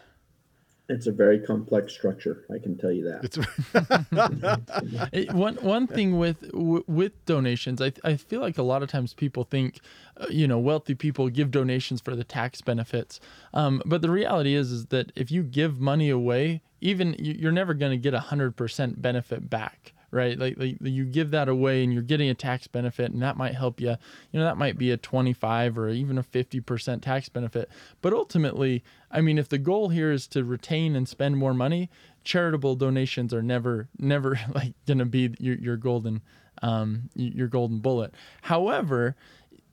it's 0.88 1.06
a 1.06 1.12
very 1.12 1.38
complex 1.38 1.92
structure. 1.92 2.46
I 2.52 2.58
can 2.58 2.78
tell 2.78 2.90
you 2.90 3.04
that. 3.04 5.10
it, 5.12 5.32
one 5.32 5.56
one 5.56 5.86
thing 5.86 6.18
with 6.18 6.50
with 6.52 7.24
donations, 7.26 7.82
I 7.82 7.92
I 8.04 8.16
feel 8.16 8.40
like 8.40 8.56
a 8.56 8.62
lot 8.62 8.82
of 8.82 8.88
times 8.88 9.12
people 9.12 9.44
think, 9.44 9.80
uh, 10.16 10.26
you 10.30 10.48
know, 10.48 10.58
wealthy 10.58 10.94
people 10.94 11.28
give 11.28 11.50
donations 11.50 12.00
for 12.00 12.16
the 12.16 12.24
tax 12.24 12.62
benefits, 12.62 13.20
um, 13.52 13.82
but 13.84 14.00
the 14.00 14.10
reality 14.10 14.54
is 14.54 14.72
is 14.72 14.86
that 14.86 15.12
if 15.14 15.30
you 15.30 15.42
give 15.42 15.78
money 15.78 16.08
away, 16.08 16.62
even 16.80 17.14
you're 17.18 17.52
never 17.52 17.74
going 17.74 17.92
to 17.92 17.98
get 17.98 18.14
a 18.14 18.20
hundred 18.20 18.56
percent 18.56 19.02
benefit 19.02 19.50
back 19.50 19.92
right? 20.10 20.38
Like, 20.38 20.56
like, 20.58 20.76
you 20.80 21.04
give 21.04 21.30
that 21.32 21.48
away 21.48 21.84
and 21.84 21.92
you're 21.92 22.02
getting 22.02 22.30
a 22.30 22.34
tax 22.34 22.66
benefit, 22.66 23.10
and 23.10 23.22
that 23.22 23.36
might 23.36 23.54
help 23.54 23.80
you. 23.80 23.96
You 24.32 24.40
know, 24.40 24.44
that 24.44 24.56
might 24.56 24.78
be 24.78 24.90
a 24.90 24.96
25 24.96 25.78
or 25.78 25.88
even 25.88 26.18
a 26.18 26.22
50% 26.22 27.02
tax 27.02 27.28
benefit. 27.28 27.68
But 28.00 28.12
ultimately, 28.12 28.82
I 29.10 29.20
mean, 29.20 29.38
if 29.38 29.48
the 29.48 29.58
goal 29.58 29.90
here 29.90 30.10
is 30.10 30.26
to 30.28 30.44
retain 30.44 30.96
and 30.96 31.08
spend 31.08 31.36
more 31.36 31.54
money, 31.54 31.90
charitable 32.24 32.76
donations 32.76 33.34
are 33.34 33.42
never, 33.42 33.88
never 33.98 34.38
like 34.54 34.72
to 34.86 35.04
be 35.04 35.34
your, 35.38 35.56
your 35.56 35.76
golden, 35.76 36.22
um, 36.62 37.10
your 37.14 37.48
golden 37.48 37.78
bullet. 37.78 38.14
However, 38.42 39.14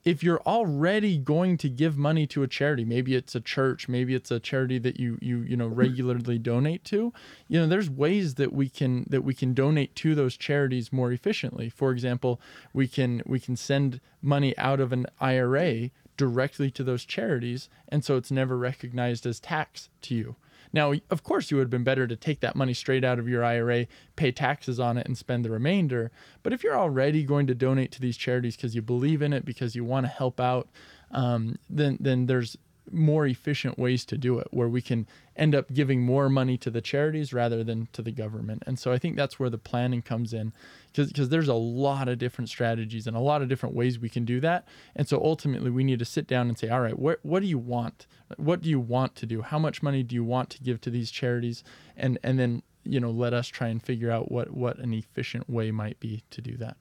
if 0.05 0.23
you're 0.23 0.41
already 0.41 1.17
going 1.17 1.57
to 1.57 1.67
give 1.67 1.97
money 1.97 2.27
to 2.27 2.43
a 2.43 2.47
charity, 2.47 2.85
maybe 2.85 3.15
it's 3.15 3.33
a 3.33 3.41
church, 3.41 3.89
maybe 3.89 4.13
it's 4.13 4.29
a 4.29 4.39
charity 4.39 4.77
that 4.77 4.99
you 4.99 5.17
you 5.19 5.39
you 5.39 5.57
know 5.57 5.67
regularly 5.67 6.37
donate 6.37 6.83
to, 6.85 7.11
you 7.47 7.59
know, 7.59 7.65
there's 7.65 7.89
ways 7.89 8.35
that 8.35 8.53
we 8.53 8.69
can 8.69 9.07
that 9.09 9.23
we 9.23 9.33
can 9.33 9.55
donate 9.55 9.95
to 9.95 10.13
those 10.13 10.37
charities 10.37 10.93
more 10.93 11.11
efficiently. 11.11 11.69
For 11.69 11.91
example, 11.91 12.39
we 12.71 12.87
can 12.87 13.23
we 13.25 13.39
can 13.39 13.55
send 13.55 13.99
money 14.21 14.55
out 14.59 14.79
of 14.79 14.93
an 14.93 15.07
IRA 15.19 15.89
directly 16.17 16.71
to 16.71 16.83
those 16.83 17.03
charities 17.03 17.67
and 17.89 18.05
so 18.05 18.15
it's 18.15 18.31
never 18.31 18.57
recognized 18.57 19.25
as 19.25 19.39
tax 19.39 19.89
to 20.01 20.15
you. 20.15 20.35
Now, 20.73 20.93
of 21.09 21.23
course, 21.23 21.51
you 21.51 21.57
would 21.57 21.63
have 21.63 21.69
been 21.69 21.83
better 21.83 22.07
to 22.07 22.15
take 22.15 22.39
that 22.41 22.55
money 22.55 22.73
straight 22.73 23.03
out 23.03 23.19
of 23.19 23.27
your 23.27 23.43
IRA, 23.43 23.87
pay 24.15 24.31
taxes 24.31 24.79
on 24.79 24.97
it, 24.97 25.07
and 25.07 25.17
spend 25.17 25.45
the 25.45 25.51
remainder. 25.51 26.11
But 26.43 26.53
if 26.53 26.63
you're 26.63 26.77
already 26.77 27.23
going 27.23 27.47
to 27.47 27.55
donate 27.55 27.91
to 27.93 28.01
these 28.01 28.17
charities 28.17 28.55
because 28.55 28.75
you 28.75 28.81
believe 28.81 29.21
in 29.21 29.33
it, 29.33 29.45
because 29.45 29.75
you 29.75 29.83
want 29.83 30.05
to 30.05 30.11
help 30.11 30.39
out, 30.39 30.69
um, 31.11 31.57
then 31.69 31.97
then 31.99 32.25
there's 32.25 32.57
more 32.91 33.25
efficient 33.25 33.77
ways 33.77 34.05
to 34.05 34.17
do 34.17 34.39
it 34.39 34.47
where 34.51 34.69
we 34.69 34.81
can 34.81 35.07
end 35.35 35.53
up 35.53 35.73
giving 35.73 36.01
more 36.01 36.29
money 36.29 36.57
to 36.57 36.69
the 36.69 36.81
charities 36.81 37.33
rather 37.33 37.63
than 37.63 37.87
to 37.93 38.01
the 38.01 38.11
government. 38.11 38.63
And 38.65 38.79
so 38.79 38.91
I 38.91 38.97
think 38.97 39.15
that's 39.15 39.39
where 39.39 39.49
the 39.49 39.57
planning 39.57 40.01
comes 40.01 40.33
in 40.33 40.53
because 40.93 41.29
there's 41.29 41.47
a 41.47 41.53
lot 41.53 42.07
of 42.07 42.17
different 42.17 42.49
strategies 42.49 43.07
and 43.07 43.15
a 43.15 43.19
lot 43.19 43.41
of 43.41 43.49
different 43.49 43.75
ways 43.75 43.99
we 43.99 44.09
can 44.09 44.25
do 44.25 44.39
that. 44.41 44.67
And 44.95 45.07
so 45.07 45.21
ultimately 45.21 45.69
we 45.69 45.83
need 45.83 45.99
to 45.99 46.05
sit 46.05 46.27
down 46.27 46.47
and 46.47 46.57
say, 46.57 46.69
all 46.69 46.81
right, 46.81 46.97
what 46.97 47.19
what 47.23 47.41
do 47.41 47.47
you 47.47 47.57
want? 47.57 48.07
What 48.37 48.61
do 48.61 48.69
you 48.69 48.79
want 48.79 49.15
to 49.15 49.25
do? 49.25 49.41
How 49.41 49.59
much 49.59 49.83
money 49.83 50.03
do 50.03 50.15
you 50.15 50.23
want 50.23 50.49
to 50.51 50.63
give 50.63 50.79
to 50.81 50.89
these 50.89 51.11
charities? 51.11 51.63
And 51.97 52.17
and 52.23 52.39
then, 52.39 52.63
you 52.83 52.99
know, 52.99 53.11
let 53.11 53.33
us 53.33 53.47
try 53.47 53.67
and 53.67 53.81
figure 53.81 54.11
out 54.11 54.31
what 54.31 54.51
what 54.51 54.77
an 54.79 54.93
efficient 54.93 55.49
way 55.49 55.71
might 55.71 55.99
be 55.99 56.23
to 56.31 56.41
do 56.41 56.55
that. 56.57 56.77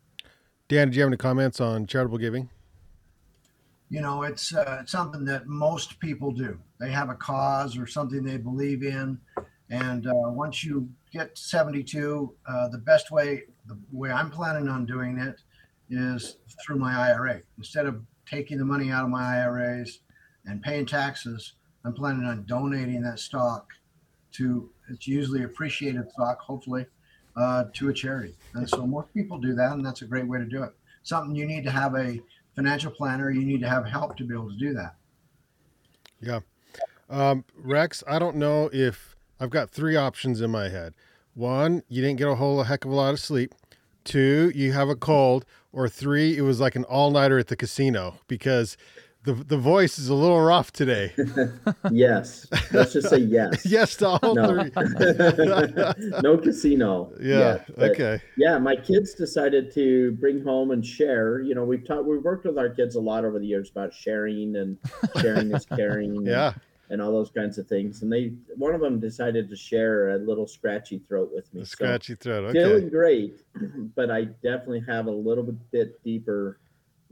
Dan, 0.69 0.89
did 0.89 0.97
you 0.97 1.03
have 1.03 1.09
any 1.09 1.17
comments 1.17 1.61
on 1.61 1.87
charitable 1.87 2.19
giving? 2.19 2.49
You 3.91 4.01
know, 4.01 4.23
it's, 4.23 4.55
uh, 4.55 4.85
something 4.87 5.25
that 5.27 5.47
most 5.47 6.01
people 6.01 6.31
do. 6.31 6.59
They 6.81 6.91
have 6.91 7.11
a 7.11 7.15
cause 7.15 7.77
or 7.77 7.87
something 7.87 8.23
they 8.23 8.39
believe 8.39 8.83
in. 8.83 9.19
And 9.71 10.07
uh, 10.07 10.13
once 10.31 10.65
you 10.65 10.89
get 11.13 11.37
72, 11.37 12.35
uh, 12.47 12.69
the 12.69 12.79
best 12.79 13.11
way, 13.11 13.45
the 13.67 13.79
way 13.93 14.11
I'm 14.11 14.31
planning 14.31 14.69
on 14.69 14.87
doing 14.87 15.19
it 15.19 15.41
is 15.91 16.37
through 16.65 16.79
my 16.79 17.11
IRA. 17.11 17.41
Instead 17.59 17.87
of 17.87 18.03
taking 18.27 18.59
the 18.59 18.65
money 18.65 18.91
out 18.91 19.05
of 19.05 19.11
my 19.11 19.39
IRAs 19.41 20.01
and 20.47 20.63
paying 20.63 20.87
taxes, 20.87 21.55
I'm 21.85 21.93
planning 21.93 22.25
on 22.25 22.45
donating 22.47 23.03
that 23.03 23.19
stock 23.19 23.73
to, 24.33 24.71
it's 24.91 25.07
usually 25.07 25.45
appreciated 25.45 26.11
stock, 26.11 26.41
hopefully, 26.41 26.87
uh, 27.37 27.65
to 27.75 27.89
a 27.89 27.93
charity. 27.93 28.35
And 28.55 28.69
so 28.69 28.87
most 28.87 29.13
people 29.15 29.39
do 29.39 29.55
that, 29.55 29.73
and 29.73 29.85
that's 29.85 30.03
a 30.03 30.07
great 30.07 30.27
way 30.27 30.39
to 30.39 30.45
do 30.45 30.63
it. 30.63 30.73
Something 31.03 31.35
you 31.35 31.47
need 31.47 31.65
to 31.65 31.71
have 31.71 31.95
a 31.95 32.21
financial 32.55 32.91
planner, 32.91 33.31
you 33.31 33.45
need 33.45 33.61
to 33.61 33.69
have 33.69 33.87
help 33.87 34.17
to 34.17 34.25
be 34.25 34.35
able 34.35 34.51
to 34.51 34.57
do 34.57 34.75
that. 34.75 34.97
Yeah. 36.21 36.41
Um, 37.11 37.45
Rex, 37.57 38.03
I 38.07 38.19
don't 38.19 38.37
know 38.37 38.71
if 38.73 39.17
I've 39.39 39.51
got 39.51 39.71
three 39.71 39.97
options 39.97 40.41
in 40.41 40.51
my 40.51 40.69
head. 40.69 40.95
One, 41.35 41.83
you 41.89 42.01
didn't 42.01 42.19
get 42.19 42.29
a 42.29 42.37
whole 42.37 42.63
heck 42.63 42.85
of 42.85 42.91
a 42.91 42.95
lot 42.95 43.13
of 43.13 43.21
sleep. 43.21 43.55
Two, 44.05 44.53
you 44.55 44.73
have 44.73 44.89
a 44.89 44.97
cold. 44.97 45.45
Or 45.73 45.89
three, 45.89 46.37
it 46.37 46.43
was 46.43 46.61
like 46.61 46.77
an 46.77 46.85
all 46.85 47.11
nighter 47.11 47.37
at 47.39 47.49
the 47.49 47.57
casino 47.57 48.19
because 48.29 48.77
the 49.25 49.33
the 49.33 49.57
voice 49.57 49.99
is 49.99 50.09
a 50.09 50.15
little 50.15 50.41
rough 50.41 50.71
today. 50.73 51.13
yes. 51.91 52.47
Let's 52.73 52.93
just 52.93 53.09
say 53.09 53.19
yes. 53.19 53.65
yes 53.67 53.97
to 53.97 54.09
all 54.09 54.35
No. 54.35 54.63
three. 54.65 54.71
no 56.23 56.39
casino. 56.39 57.13
Yeah. 57.21 57.59
okay. 57.79 58.21
Yeah, 58.37 58.59
my 58.59 58.77
kids 58.77 59.15
decided 59.15 59.73
to 59.75 60.13
bring 60.13 60.43
home 60.43 60.71
and 60.71 60.85
share. 60.85 61.41
You 61.41 61.55
know, 61.55 61.65
we've 61.65 61.85
taught 61.87 62.05
we've 62.05 62.23
worked 62.23 62.45
with 62.47 62.59
our 62.59 62.69
kids 62.69 62.97
a 62.97 63.01
lot 63.01 63.25
over 63.25 63.39
the 63.39 63.47
years 63.47 63.71
about 63.71 63.93
sharing 63.93 64.57
and 64.57 64.79
sharing 65.21 65.53
is 65.53 65.67
caring. 65.67 66.17
and- 66.19 66.27
Yeah. 66.27 66.53
and 66.91 67.01
all 67.01 67.13
those 67.13 67.31
kinds 67.31 67.57
of 67.57 67.67
things. 67.67 68.03
And 68.03 68.13
they, 68.13 68.35
one 68.57 68.75
of 68.75 68.81
them 68.83 69.01
decided 69.01 69.49
to 69.49 69.57
share 69.57 70.11
a 70.11 70.19
little 70.19 70.47
scratchy 70.47 70.99
throat 71.09 71.31
with 71.35 71.53
me. 71.55 71.61
So, 71.63 71.65
scratchy 71.67 72.15
throat. 72.15 72.53
feeling 72.53 72.91
great, 72.91 73.41
but 73.97 74.11
I 74.11 74.25
definitely 74.43 74.85
have 74.87 75.07
a 75.07 75.11
little 75.11 75.45
bit 75.73 76.03
deeper, 76.05 76.59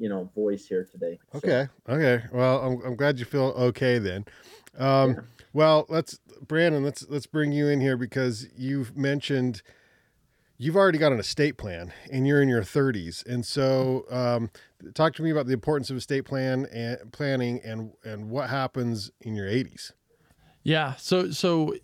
you 0.03 0.09
know, 0.09 0.29
voice 0.35 0.67
here 0.67 0.85
today. 0.85 1.21
So, 1.31 1.38
Okay. 1.38 1.69
Okay. 1.88 2.25
Well, 2.33 2.59
I'm, 2.59 2.85
I'm 2.85 2.97
glad 2.97 3.21
you 3.21 3.25
feel 3.25 3.55
okay 3.57 4.01
then. 4.01 4.25
Um, 4.77 5.11
Yeah. 5.11 5.21
Well, 5.55 5.87
let's 5.88 6.19
Brandon. 6.49 6.83
Let's 6.83 7.07
let's 7.09 7.27
bring 7.27 7.53
you 7.53 7.69
in 7.69 7.81
here 7.81 7.97
because 7.97 8.49
you've 8.57 8.97
mentioned 8.97 9.62
you've 10.57 10.77
already 10.77 10.99
got 10.99 11.12
an 11.12 11.21
estate 11.21 11.59
plan 11.59 11.93
and 12.11 12.27
you're 12.27 12.41
in 12.41 12.49
your 12.49 12.62
30s, 12.62 13.25
and 13.27 13.45
so 13.45 14.07
um, 14.11 14.51
talk 14.95 15.15
to 15.17 15.23
me 15.23 15.31
about 15.31 15.47
the 15.47 15.53
importance 15.53 15.91
of 15.91 15.99
estate 15.99 16.25
plan 16.25 16.67
and 16.73 17.12
planning 17.12 17.61
and 17.62 17.93
and 18.03 18.31
what 18.31 18.49
happens 18.49 19.11
in 19.21 19.37
your 19.37 19.47
80s. 19.47 19.93
Yeah. 20.62 20.95
So 20.95 21.31
so 21.33 21.75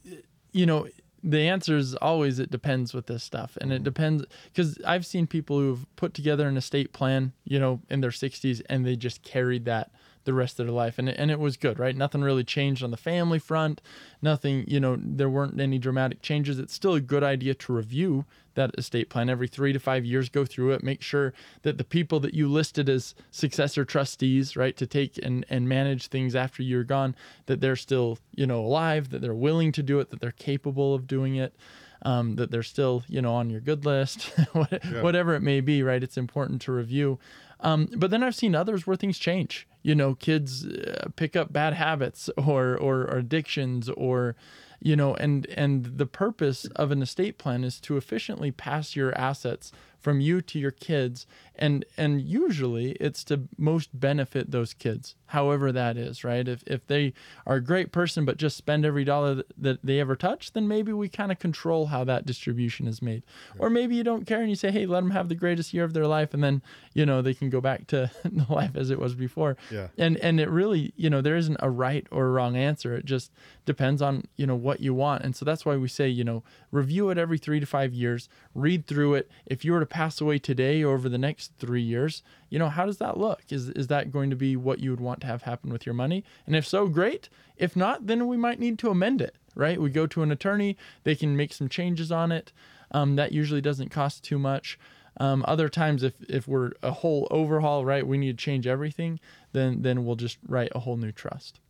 you 0.51 0.65
know 0.65 0.89
the 1.23 1.41
answer 1.41 1.77
is 1.77 1.95
always 1.97 2.39
it 2.39 2.51
depends 2.51 2.95
with 2.95 3.07
this 3.07 3.25
stuff. 3.25 3.57
And 3.61 3.73
it 3.73 3.81
mm. 3.83 3.85
depends 3.85 4.25
because 4.45 4.79
I've 4.85 5.07
seen 5.07 5.27
people 5.27 5.59
who've 5.59 5.87
put 5.97 6.15
together 6.15 6.49
an 6.49 6.57
estate 6.57 6.93
plan 6.93 7.33
you 7.45 7.59
know 7.59 7.81
in 7.89 8.01
their 8.01 8.11
60s 8.11 8.63
and 8.69 8.87
they 8.87 8.97
just 8.97 9.23
carried 9.23 9.65
that 9.65 9.91
the 10.29 10.35
rest 10.35 10.61
of 10.61 10.67
their 10.67 10.73
life 10.75 10.99
and 10.99 11.09
it, 11.09 11.17
and 11.19 11.31
it 11.31 11.41
was 11.41 11.57
good 11.57 11.79
right? 11.81 11.97
Nothing 11.97 12.21
really 12.23 12.45
changed 12.45 12.85
on 12.85 12.93
the 12.93 12.97
family 12.97 13.39
front. 13.41 13.81
Nothing 14.23 14.65
you 14.69 14.79
know 14.79 14.97
there 15.01 15.29
weren't 15.31 15.61
any 15.61 15.79
dramatic 15.79 16.23
changes. 16.23 16.59
It's 16.59 16.75
still 16.75 16.95
a 16.95 17.01
good 17.01 17.25
idea 17.25 17.55
to 17.55 17.73
review 17.73 18.25
that 18.55 18.71
estate 18.77 19.09
plan. 19.09 19.31
Every 19.31 19.47
three 19.49 19.73
to 19.73 19.79
five 19.79 20.05
years 20.05 20.29
go 20.29 20.45
through 20.45 20.73
it. 20.73 20.83
Make 20.83 21.01
sure 21.01 21.33
that 21.63 21.79
the 21.79 21.85
people 21.85 22.19
that 22.21 22.35
you 22.35 22.49
listed 22.49 22.89
as 22.89 23.15
successor 23.31 23.85
trustees 23.85 24.57
right 24.57 24.77
to 24.77 24.87
take 24.87 25.19
and, 25.23 25.47
and 25.49 25.69
manage 25.69 26.09
things 26.09 26.35
after 26.37 26.63
you're 26.63 26.85
gone 26.85 27.15
that 27.47 27.61
they're 27.61 27.77
still 27.77 28.19
you 28.35 28.47
know 28.47 28.61
alive 28.61 29.11
that 29.11 29.21
they're 29.23 29.35
willing 29.35 29.73
to 29.73 29.83
do 29.83 29.99
it 30.01 30.11
that 30.11 30.21
they're 30.21 30.33
capable 30.33 30.95
of 30.95 31.07
doing 31.07 31.37
it 31.37 31.55
um, 32.03 32.37
that 32.37 32.51
they're 32.51 32.63
still 32.63 33.03
you 33.09 33.21
know 33.23 33.35
on 33.35 33.49
your 33.51 33.61
good 33.61 33.85
list 33.87 34.31
what- 34.53 34.83
whatever 35.03 35.35
it 35.35 35.41
may 35.43 35.61
be 35.61 35.83
right? 35.83 36.03
It's 36.03 36.17
important 36.19 36.61
to 36.63 36.73
review 36.73 37.19
um, 37.61 37.89
but 37.97 38.11
then 38.11 38.23
I've 38.23 38.35
seen 38.35 38.55
others 38.55 38.87
where 38.87 38.97
things 38.97 39.19
change. 39.19 39.67
You 39.83 39.95
know, 39.95 40.15
kids 40.15 40.67
uh, 40.67 41.09
pick 41.17 41.37
up 41.37 41.53
bad 41.53 41.75
habits 41.75 42.29
or, 42.37 42.77
or 42.77 43.07
or 43.07 43.19
addictions 43.19 43.89
or 43.89 44.37
you 44.81 44.95
know 44.97 45.15
and 45.15 45.47
and 45.47 45.99
the 45.99 46.07
purpose 46.07 46.65
of 46.77 46.91
an 46.91 47.03
estate 47.03 47.39
plan 47.39 47.65
is 47.65 47.81
to 47.81 47.97
efficiently 47.97 48.51
pass 48.51 48.95
your 48.95 49.17
assets 49.19 49.73
from 49.99 50.21
you 50.21 50.41
to 50.41 50.59
your 50.59 50.71
kids 50.71 51.27
and 51.57 51.85
and 51.97 52.23
usually 52.23 52.93
it's 52.93 53.25
to 53.25 53.49
most 53.57 53.99
benefit 53.99 54.51
those 54.51 54.73
kids 54.75 55.17
however 55.29 55.73
that 55.73 55.97
is 55.97 56.25
right? 56.25 56.47
If 56.47 56.63
if 56.67 56.87
they 56.87 57.13
are 57.47 57.57
a 57.57 57.61
great 57.61 57.93
person 57.93 58.25
but 58.25 58.37
just 58.37 58.57
spend 58.57 58.85
every 58.85 59.05
dollar 59.05 59.35
that, 59.37 59.47
that 59.59 59.79
they 59.83 60.01
ever 60.01 60.17
touch 60.17 60.53
then 60.53 60.69
maybe 60.69 60.93
we 60.93 61.09
kind 61.09 61.33
of 61.33 61.39
control 61.39 61.87
how 61.87 62.05
that 62.05 62.27
distribution 62.27 62.87
is 62.87 63.01
made. 63.01 63.23
Or 63.59 63.71
maybe 63.71 63.95
you 63.97 64.05
don't 64.05 64.27
care 64.27 64.41
and 64.41 64.51
you 64.51 64.57
say 64.57 64.71
hey 64.71 64.87
let 64.87 65.01
them 65.01 65.11
have 65.11 65.29
the 65.29 65.35
greatest 65.35 65.73
year 65.73 65.85
of 65.85 65.93
their 65.93 66.07
life 66.07 66.35
and 66.35 66.43
then 66.43 66.63
you 66.95 67.07
know 67.07 67.23
they 67.23 67.35
can 67.35 67.51
go 67.51 67.61
back 67.61 67.87
to 67.89 68.11
the 68.25 68.47
life 68.53 68.77
as 68.77 68.91
it 68.91 68.99
was 68.99 69.15
before. 69.15 69.57
Yeah. 69.71 69.89
and 69.97 70.17
and 70.19 70.41
it 70.41 70.51
really 70.51 70.93
you 70.97 71.11
know 71.11 71.21
there 71.21 71.37
isn't 71.37 71.59
a 71.61 71.71
right 71.71 72.07
or 72.11 72.31
wrong 72.33 72.57
answer. 72.57 72.95
It 72.95 73.05
just 73.05 73.31
depends 73.65 74.03
on 74.03 74.25
you 74.37 74.47
know 74.47 74.57
what 74.57 74.81
you 74.81 74.95
want. 74.95 75.25
And 75.25 75.35
so 75.37 75.45
that's 75.45 75.65
why 75.65 75.77
we 75.77 75.89
say 75.89 76.09
you 76.09 76.25
know 76.25 76.43
review 76.71 77.11
it 77.11 77.19
every 77.19 77.39
three 77.39 77.61
to 77.61 77.67
five 77.67 77.95
years 77.95 78.29
read 78.55 78.87
through 78.87 79.15
it. 79.15 79.31
If 79.47 79.65
you 79.65 79.73
were 79.73 79.81
to 79.81 79.87
pass 79.87 80.21
away 80.21 80.39
today 80.39 80.83
or 80.83 80.95
over 80.95 81.09
the 81.09 81.19
next 81.19 81.53
three 81.59 81.83
years 81.83 82.23
you 82.51 82.59
know 82.59 82.69
how 82.69 82.87
does 82.87 82.99
that 82.99 83.17
look 83.17 83.43
is 83.51 83.69
is 83.71 83.87
that 83.89 84.11
going 84.11 84.31
to 84.31 84.37
be 84.37 84.57
what 84.57 84.79
you 84.79 84.91
would 84.91 85.01
want 85.01 85.21
to 85.21 85.27
have 85.27 85.43
happen 85.43 85.73
with 85.73 85.85
your 85.87 85.95
money 85.95 86.25
and 86.47 86.57
if 86.57 86.67
so 86.67 86.89
great 86.89 87.29
if 87.57 87.77
not 87.77 88.07
then 88.07 88.27
we 88.27 88.37
might 88.37 88.59
need 88.61 88.79
to 88.79 88.91
amend 88.91 89.21
it 89.21 89.37
right 89.55 89.81
we 89.81 89.91
go 89.91 90.07
to 90.07 90.23
an 90.23 90.31
attorney 90.31 90.77
they 91.05 91.15
can 91.15 91.37
make 91.37 91.53
some 91.53 91.69
changes 91.69 92.13
on 92.13 92.33
it 92.33 92.53
um, 92.91 93.17
that 93.17 93.33
usually 93.33 93.61
doesn't 93.61 93.91
cost 93.91 94.25
too 94.25 94.39
much 94.39 94.79
um, 95.21 95.45
other 95.49 95.69
times, 95.69 96.03
if 96.03 96.15
if 96.29 96.47
we're 96.47 96.73
a 96.83 96.93
whole 96.93 97.27
overhaul, 97.31 97.85
right, 97.85 98.07
we 98.07 98.19
need 98.19 98.39
to 98.39 98.45
change 98.45 98.67
everything. 98.67 99.19
Then 99.53 99.83
then 99.83 100.05
we'll 100.05 100.17
just 100.17 100.39
write 100.47 100.71
a 100.75 100.81
whole 100.81 100.97
new 100.97 101.13
trust. 101.13 101.61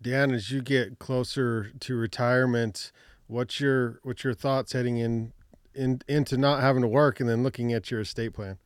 Dan, 0.00 0.32
as 0.32 0.50
you 0.50 0.62
get 0.62 0.98
closer 0.98 1.72
to 1.80 1.96
retirement, 1.96 2.92
what's 3.26 3.60
your 3.60 3.98
what's 4.02 4.22
your 4.22 4.34
thoughts 4.34 4.72
heading 4.72 4.98
in, 4.98 5.32
in 5.74 6.02
into 6.06 6.36
not 6.36 6.60
having 6.60 6.82
to 6.82 6.88
work 6.88 7.18
and 7.18 7.28
then 7.28 7.42
looking 7.42 7.72
at 7.72 7.90
your 7.90 8.00
estate 8.00 8.34
plan? 8.34 8.58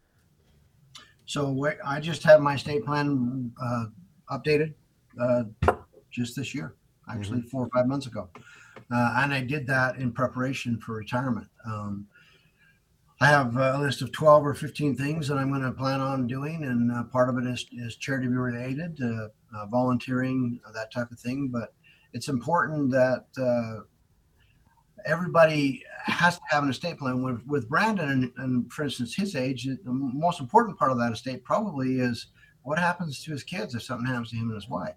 So 1.27 1.69
I 1.85 2.01
just 2.01 2.23
have 2.23 2.41
my 2.41 2.57
state 2.57 2.85
plan 2.85 3.53
uh, 3.61 3.87
updated 4.31 4.75
uh, 5.21 5.45
just 6.11 6.37
this 6.37 6.55
year, 6.55 6.77
actually 7.11 7.43
four 7.43 7.67
or 7.67 7.71
five 7.75 7.87
months 7.87 8.07
ago, 8.07 8.29
uh, 8.93 9.15
and 9.19 9.35
I 9.35 9.41
did 9.41 9.67
that 9.67 9.97
in 9.97 10.13
preparation 10.13 10.79
for 10.81 10.95
retirement. 10.95 11.49
Um, 11.67 12.07
I 13.21 13.27
have 13.27 13.57
a 13.57 13.79
list 13.79 14.03
of 14.03 14.13
twelve 14.13 14.47
or 14.47 14.55
fifteen 14.55 14.95
things 14.95 15.27
that 15.27 15.37
I'm 15.37 15.51
going 15.51 15.63
to 15.63 15.73
plan 15.73 16.01
on 16.01 16.27
doing, 16.27 16.63
and 16.63 16.93
uh, 16.93 17.03
part 17.05 17.29
of 17.29 17.39
it 17.39 17.47
is 17.47 17.67
is 17.73 17.97
charity 17.97 18.29
related, 18.29 19.01
uh, 19.03 19.29
uh, 19.57 19.67
volunteering, 19.67 20.61
uh, 20.67 20.73
that 20.73 20.93
type 20.93 21.11
of 21.11 21.19
thing. 21.19 21.49
But 21.49 21.75
it's 22.13 22.29
important 22.29 22.91
that 22.93 23.25
uh, 23.37 23.85
everybody 25.05 25.83
has 26.13 26.37
to 26.37 26.45
have 26.51 26.63
an 26.63 26.71
estate 26.71 26.99
plan. 26.99 27.23
With 27.23 27.45
with 27.47 27.69
Brandon 27.69 28.11
and, 28.11 28.33
and 28.37 28.73
for 28.73 28.85
instance 28.85 29.15
his 29.15 29.35
age, 29.35 29.65
the 29.65 29.79
most 29.93 30.41
important 30.41 30.79
part 30.79 30.93
of 30.93 30.99
that 30.99 31.13
estate 31.13 31.45
probably 31.45 32.01
is 32.01 32.27
what 32.63 32.79
happens 32.79 33.23
to 33.25 33.33
his 33.33 33.43
kids 33.43 33.75
if 33.75 33.83
something 33.83 34.07
happens 34.07 34.31
to 34.31 34.37
him 34.37 34.49
and 34.49 34.55
his 34.55 34.69
wife. 34.69 34.95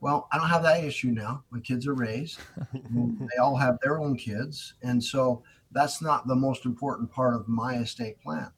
Well, 0.00 0.28
I 0.32 0.38
don't 0.38 0.48
have 0.48 0.62
that 0.64 0.84
issue 0.84 1.10
now. 1.10 1.44
My 1.50 1.60
kids 1.60 1.86
are 1.86 1.94
raised. 1.94 2.38
they 2.72 3.38
all 3.40 3.56
have 3.56 3.78
their 3.82 3.98
own 4.00 4.16
kids, 4.16 4.74
and 4.82 5.02
so 5.02 5.42
that's 5.72 6.02
not 6.02 6.26
the 6.26 6.34
most 6.34 6.66
important 6.66 7.10
part 7.10 7.34
of 7.34 7.48
my 7.48 7.76
estate 7.76 8.20
plan. 8.20 8.50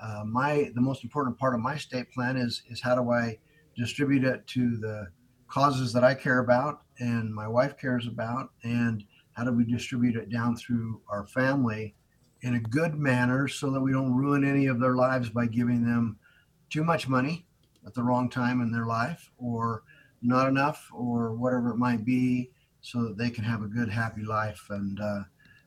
Uh, 0.00 0.22
my 0.24 0.70
the 0.74 0.80
most 0.80 1.04
important 1.04 1.38
part 1.38 1.54
of 1.54 1.60
my 1.60 1.74
estate 1.74 2.10
plan 2.12 2.36
is 2.36 2.62
is 2.68 2.80
how 2.80 2.94
do 2.94 3.10
I 3.10 3.38
distribute 3.76 4.24
it 4.24 4.46
to 4.48 4.76
the 4.76 5.08
causes 5.48 5.92
that 5.92 6.04
I 6.04 6.14
care 6.14 6.38
about 6.38 6.82
and 6.98 7.34
my 7.34 7.48
wife 7.48 7.76
cares 7.78 8.06
about, 8.06 8.50
and 8.62 9.04
how 9.34 9.44
do 9.44 9.52
we 9.52 9.64
distribute 9.64 10.16
it 10.16 10.30
down 10.30 10.56
through 10.56 11.00
our 11.08 11.26
family 11.26 11.94
in 12.42 12.54
a 12.54 12.60
good 12.60 12.94
manner 12.94 13.48
so 13.48 13.70
that 13.70 13.80
we 13.80 13.92
don't 13.92 14.14
ruin 14.14 14.44
any 14.44 14.66
of 14.66 14.80
their 14.80 14.94
lives 14.94 15.28
by 15.28 15.46
giving 15.46 15.84
them 15.84 16.16
too 16.70 16.84
much 16.84 17.08
money 17.08 17.46
at 17.86 17.94
the 17.94 18.02
wrong 18.02 18.28
time 18.28 18.60
in 18.60 18.72
their 18.72 18.86
life 18.86 19.30
or 19.38 19.82
not 20.22 20.48
enough 20.48 20.88
or 20.92 21.34
whatever 21.34 21.70
it 21.70 21.76
might 21.76 22.04
be 22.04 22.50
so 22.80 23.02
that 23.02 23.16
they 23.16 23.30
can 23.30 23.44
have 23.44 23.62
a 23.62 23.66
good 23.66 23.88
happy 23.88 24.22
life 24.22 24.66
and 24.70 25.00
uh, 25.00 25.20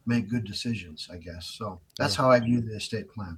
make 0.05 0.29
good 0.29 0.45
decisions 0.45 1.09
i 1.11 1.17
guess. 1.17 1.47
So 1.47 1.81
that's 1.97 2.15
how 2.15 2.31
i 2.31 2.39
view 2.39 2.61
the 2.61 2.75
estate 2.75 3.09
plan. 3.11 3.37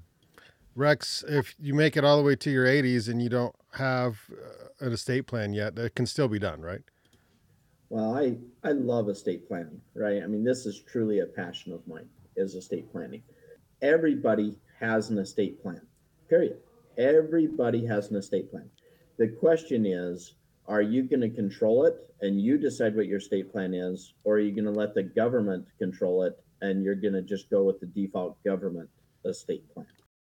Rex, 0.76 1.24
if 1.28 1.56
you 1.60 1.74
make 1.74 1.98
it 1.98 2.06
all 2.06 2.18
the 2.18 2.24
way 2.24 2.36
to 2.38 2.50
your 2.50 2.66
80s 2.66 3.10
and 3.10 3.22
you 3.22 3.28
don't 3.28 3.56
have 3.74 4.20
uh, 4.32 4.86
an 4.86 4.94
estate 4.94 5.28
plan 5.28 5.52
yet, 5.52 5.76
that 5.76 5.96
can 5.96 6.06
still 6.06 6.28
be 6.28 6.40
done, 6.40 6.62
right? 6.62 6.82
Well, 7.90 8.16
I 8.16 8.38
I 8.64 8.72
love 8.72 9.10
estate 9.10 9.48
planning, 9.48 9.82
right? 9.96 10.22
I 10.24 10.28
mean, 10.28 10.44
this 10.44 10.66
is 10.66 10.82
truly 10.82 11.20
a 11.20 11.26
passion 11.26 11.74
of 11.74 11.88
mine 11.88 12.08
is 12.36 12.56
estate 12.56 12.92
planning. 12.92 13.24
Everybody 13.82 14.58
has 14.80 15.10
an 15.10 15.18
estate 15.18 15.62
plan. 15.62 15.82
Period. 16.30 16.58
Everybody 16.98 17.86
has 17.86 18.12
an 18.12 18.18
estate 18.18 18.52
plan. 18.52 18.70
The 19.18 19.28
question 19.28 19.86
is, 19.86 20.36
are 20.68 20.82
you 20.82 21.04
going 21.04 21.22
to 21.22 21.30
control 21.30 21.86
it 21.86 21.96
and 22.22 22.40
you 22.40 22.58
decide 22.58 22.96
what 22.96 23.08
your 23.08 23.18
estate 23.18 23.52
plan 23.52 23.74
is, 23.74 24.14
or 24.24 24.36
are 24.36 24.40
you 24.40 24.52
going 24.52 24.66
to 24.66 24.80
let 24.80 24.94
the 24.94 25.04
government 25.04 25.66
control 25.78 26.24
it 26.24 26.38
and 26.62 26.84
you're 26.84 26.96
going 26.96 27.14
to 27.14 27.22
just 27.22 27.50
go 27.50 27.64
with 27.64 27.80
the 27.80 27.88
default 27.88 28.42
government 28.44 28.90
estate 29.26 29.64
plan? 29.74 29.88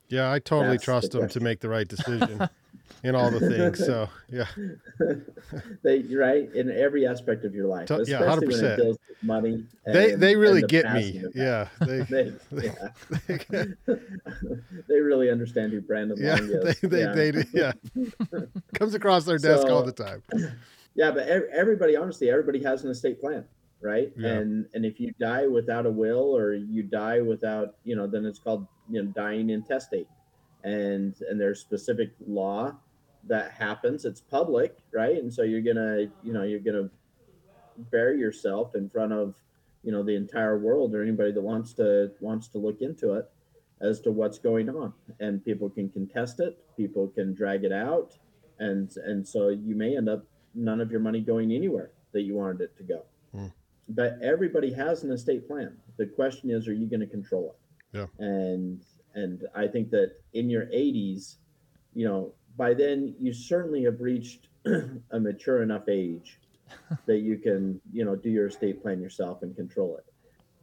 Yeah, 0.09 0.31
I 0.31 0.39
totally 0.39 0.77
That's 0.77 0.83
the 0.83 0.85
trust 0.85 1.13
them 1.13 1.29
to 1.29 1.41
make 1.41 1.61
the 1.61 1.69
right 1.69 1.89
decision 1.89 2.49
in 3.03 3.15
all 3.15 3.31
the 3.31 3.41
things. 3.41 3.85
So 3.85 4.09
yeah, 4.29 4.47
they 5.83 6.03
right 6.03 6.53
in 6.55 6.71
every 6.71 7.07
aspect 7.07 7.45
of 7.45 7.55
your 7.55 7.67
life, 7.67 7.89
yeah, 7.91 8.21
100%. 8.21 8.43
it 8.43 8.77
deals 8.77 8.99
with 9.09 9.23
money. 9.23 9.65
they 9.87 10.13
and- 10.13 10.23
they 10.23 10.37
really 10.37 10.63
the 10.63 10.67
get 10.67 10.93
me. 10.93 11.23
Yeah, 11.35 11.69
they 11.81 12.01
They, 12.03 12.33
yeah. 12.53 13.65
they 14.89 15.01
really 15.01 15.31
understand 15.31 15.73
who 15.73 15.81
Brandon 15.81 16.17
yeah 16.21 16.37
Long 16.37 16.49
they 16.49 16.57
is. 16.71 16.81
they, 16.81 17.01
yeah. 17.01 17.13
they 17.13 17.45
yeah 17.53 17.73
comes 18.75 18.95
across 18.95 19.25
their 19.25 19.39
desk 19.39 19.67
all 19.69 19.83
the 19.83 19.93
time. 19.93 20.23
Yeah, 20.95 21.11
but 21.11 21.29
everybody, 21.29 21.95
honestly, 21.95 22.31
everybody 22.31 22.63
has 22.63 22.83
an 22.85 22.91
estate 22.91 23.21
plan, 23.21 23.45
right? 23.83 24.13
Yeah. 24.17 24.29
And 24.31 24.67
and 24.73 24.85
if 24.85 24.99
you 24.99 25.13
die 25.21 25.47
without 25.47 25.85
a 25.87 25.91
will 25.91 26.35
or 26.37 26.55
you 26.55 26.83
die 26.83 27.21
without, 27.21 27.77
you 27.85 27.95
know, 27.95 28.07
then 28.07 28.25
it's 28.25 28.39
called 28.39 28.67
you 28.89 29.03
know 29.03 29.11
dying 29.13 29.51
intestate, 29.51 30.09
and 30.67 31.15
and 31.29 31.41
there's 31.41 31.61
specific 31.61 32.11
law 32.27 32.75
that 33.29 33.53
happens. 33.53 34.05
It's 34.05 34.21
public, 34.21 34.77
right? 34.93 35.17
And 35.17 35.33
so 35.33 35.43
you're 35.43 35.63
gonna, 35.63 36.07
you 36.23 36.33
know, 36.33 36.43
you're 36.43 36.61
gonna 36.61 36.91
bury 37.91 38.19
yourself 38.19 38.75
in 38.75 38.91
front 38.91 39.13
of, 39.13 39.37
you 39.85 39.93
know, 39.93 40.03
the 40.03 40.17
entire 40.17 40.59
world 40.59 40.95
or 40.95 41.03
anybody 41.03 41.33
that 41.33 41.41
wants 41.41 41.73
to 41.75 42.11
wants 42.21 42.49
to 42.49 42.59
look 42.59 42.83
into 42.83 43.15
it 43.15 43.31
as 43.81 44.01
to 44.01 44.11
what's 44.11 44.39
going 44.39 44.69
on, 44.69 44.93
and 45.21 45.45
people 45.45 45.71
can 45.71 45.89
contest 45.89 46.41
it, 46.41 46.59
people 46.77 47.09
can 47.09 47.33
drag 47.33 47.63
it 47.65 47.73
out, 47.73 48.19
and 48.59 48.97
and 49.05 49.27
so 49.27 49.49
you 49.49 49.77
may 49.77 49.97
end 49.97 50.09
up 50.09 50.25
none 50.55 50.81
of 50.81 50.91
your 50.91 51.01
money 51.01 51.21
going 51.21 51.53
anywhere 51.53 51.91
that 52.13 52.23
you 52.23 52.35
wanted 52.35 52.61
it 52.61 52.77
to 52.77 52.83
go. 52.83 53.05
Hmm. 53.33 53.47
But 53.89 54.19
everybody 54.21 54.73
has 54.73 55.05
an 55.05 55.13
estate 55.13 55.47
plan. 55.47 55.77
The 55.97 56.07
question 56.07 56.51
is, 56.51 56.67
are 56.67 56.73
you 56.73 56.87
going 56.87 57.01
to 57.01 57.07
control 57.07 57.55
it? 57.55 57.99
Yeah. 57.99 58.07
And 58.19 58.83
and 59.17 59.47
I 59.55 59.67
think 59.67 59.91
that 59.91 60.13
in 60.35 60.49
your 60.49 60.67
80s, 60.67 61.37
you 61.95 62.07
know, 62.07 62.35
by 62.57 62.75
then 62.75 63.15
you 63.19 63.33
certainly 63.33 63.83
have 63.85 64.01
reached 64.01 64.49
a 65.11 65.19
mature 65.19 65.63
enough 65.63 65.89
age 65.89 66.39
that 67.07 67.19
you 67.19 67.39
can, 67.39 67.81
you 67.93 68.05
know, 68.05 68.15
do 68.15 68.31
your 68.31 68.47
estate 68.47 68.83
plan 68.83 69.01
yourself 69.01 69.43
and 69.43 69.57
control 69.57 69.99
it. 69.99 70.05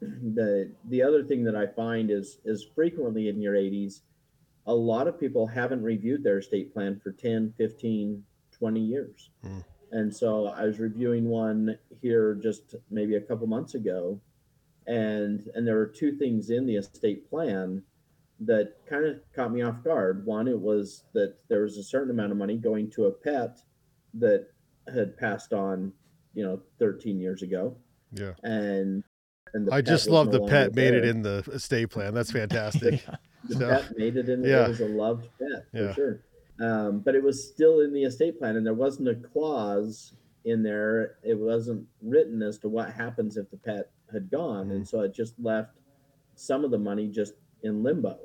The 0.36 0.70
the 0.90 1.02
other 1.02 1.24
thing 1.24 1.44
that 1.46 1.56
I 1.56 1.66
find 1.66 2.12
is 2.12 2.40
is 2.44 2.66
frequently 2.76 3.30
in 3.30 3.42
your 3.42 3.56
80s, 3.56 4.02
a 4.68 4.74
lot 4.74 5.08
of 5.08 5.20
people 5.20 5.48
haven't 5.48 5.82
reviewed 5.82 6.24
their 6.24 6.40
estate 6.40 6.74
plan 6.74 7.00
for 7.02 7.12
10, 7.12 7.54
15, 7.58 8.24
20 8.52 8.80
years. 8.80 9.30
Hmm. 9.42 9.60
And 9.92 10.14
so 10.14 10.48
I 10.48 10.66
was 10.66 10.80
reviewing 10.80 11.26
one 11.26 11.78
here 12.02 12.36
just 12.36 12.76
maybe 12.90 13.16
a 13.16 13.22
couple 13.22 13.48
months 13.48 13.76
ago 13.76 14.20
and 14.88 15.50
and 15.56 15.66
there 15.66 15.76
were 15.76 15.88
two 15.88 16.12
things 16.18 16.50
in 16.50 16.66
the 16.66 16.76
estate 16.76 17.30
plan 17.30 17.82
that 18.42 18.74
kind 18.88 19.06
of 19.06 19.18
caught 19.36 19.52
me 19.52 19.62
off 19.62 19.84
guard. 19.84 20.26
One, 20.26 20.48
it 20.48 20.60
was 20.60 21.04
that 21.14 21.36
there 21.50 21.62
was 21.62 21.78
a 21.78 21.84
certain 21.84 22.10
amount 22.12 22.32
of 22.32 22.38
money 22.38 22.58
going 22.58 22.90
to 22.92 23.06
a 23.06 23.12
pet 23.12 23.60
that 24.16 24.48
had 24.94 25.16
passed 25.18 25.54
on, 25.54 25.94
you 26.34 26.44
know, 26.44 26.60
13 26.80 27.20
years 27.20 27.42
ago, 27.42 27.76
Yeah, 28.12 28.34
and 28.44 29.04
and 29.54 29.70
I 29.72 29.82
just 29.82 30.10
love 30.10 30.28
no 30.28 30.34
the 30.34 30.48
pet 30.48 30.74
made 30.76 30.94
it 30.96 31.06
in 31.06 31.22
the 31.22 31.44
estate 31.54 31.90
plan. 31.92 32.14
That's 32.14 32.32
fantastic. 32.42 33.06
The 33.50 33.56
So, 33.56 33.70
pet 33.70 33.98
made 33.98 34.18
it 34.18 34.28
in. 34.30 34.44
yeah. 34.44 34.66
It 34.66 34.70
was 34.70 34.80
a 34.82 34.88
loved 34.88 35.28
pet 35.40 35.66
for 35.72 35.78
Yeah. 35.78 35.94
sure. 35.94 36.20
Um, 36.60 37.00
but 37.00 37.16
it 37.16 37.24
was 37.24 37.48
still 37.52 37.82
in 37.82 37.94
the 37.94 38.04
estate 38.04 38.38
plan, 38.40 38.56
and 38.58 38.66
there 38.66 38.74
wasn't 38.74 39.10
a 39.10 39.16
clause 39.16 40.14
in 40.46 40.64
there. 40.64 41.18
It 41.24 41.38
wasn't 41.38 41.88
written 42.02 42.42
as 42.42 42.58
to 42.60 42.70
what 42.70 42.92
happens 42.92 43.38
if 43.38 43.50
the 43.52 43.58
pet 43.58 43.92
had 44.12 44.30
gone, 44.30 44.72
and 44.72 44.88
so 44.88 45.02
it 45.02 45.14
just 45.14 45.40
left 45.40 45.78
some 46.36 46.64
of 46.66 46.72
the 46.72 46.78
money 46.78 47.08
just 47.08 47.34
in 47.64 47.84
limbo, 47.84 48.20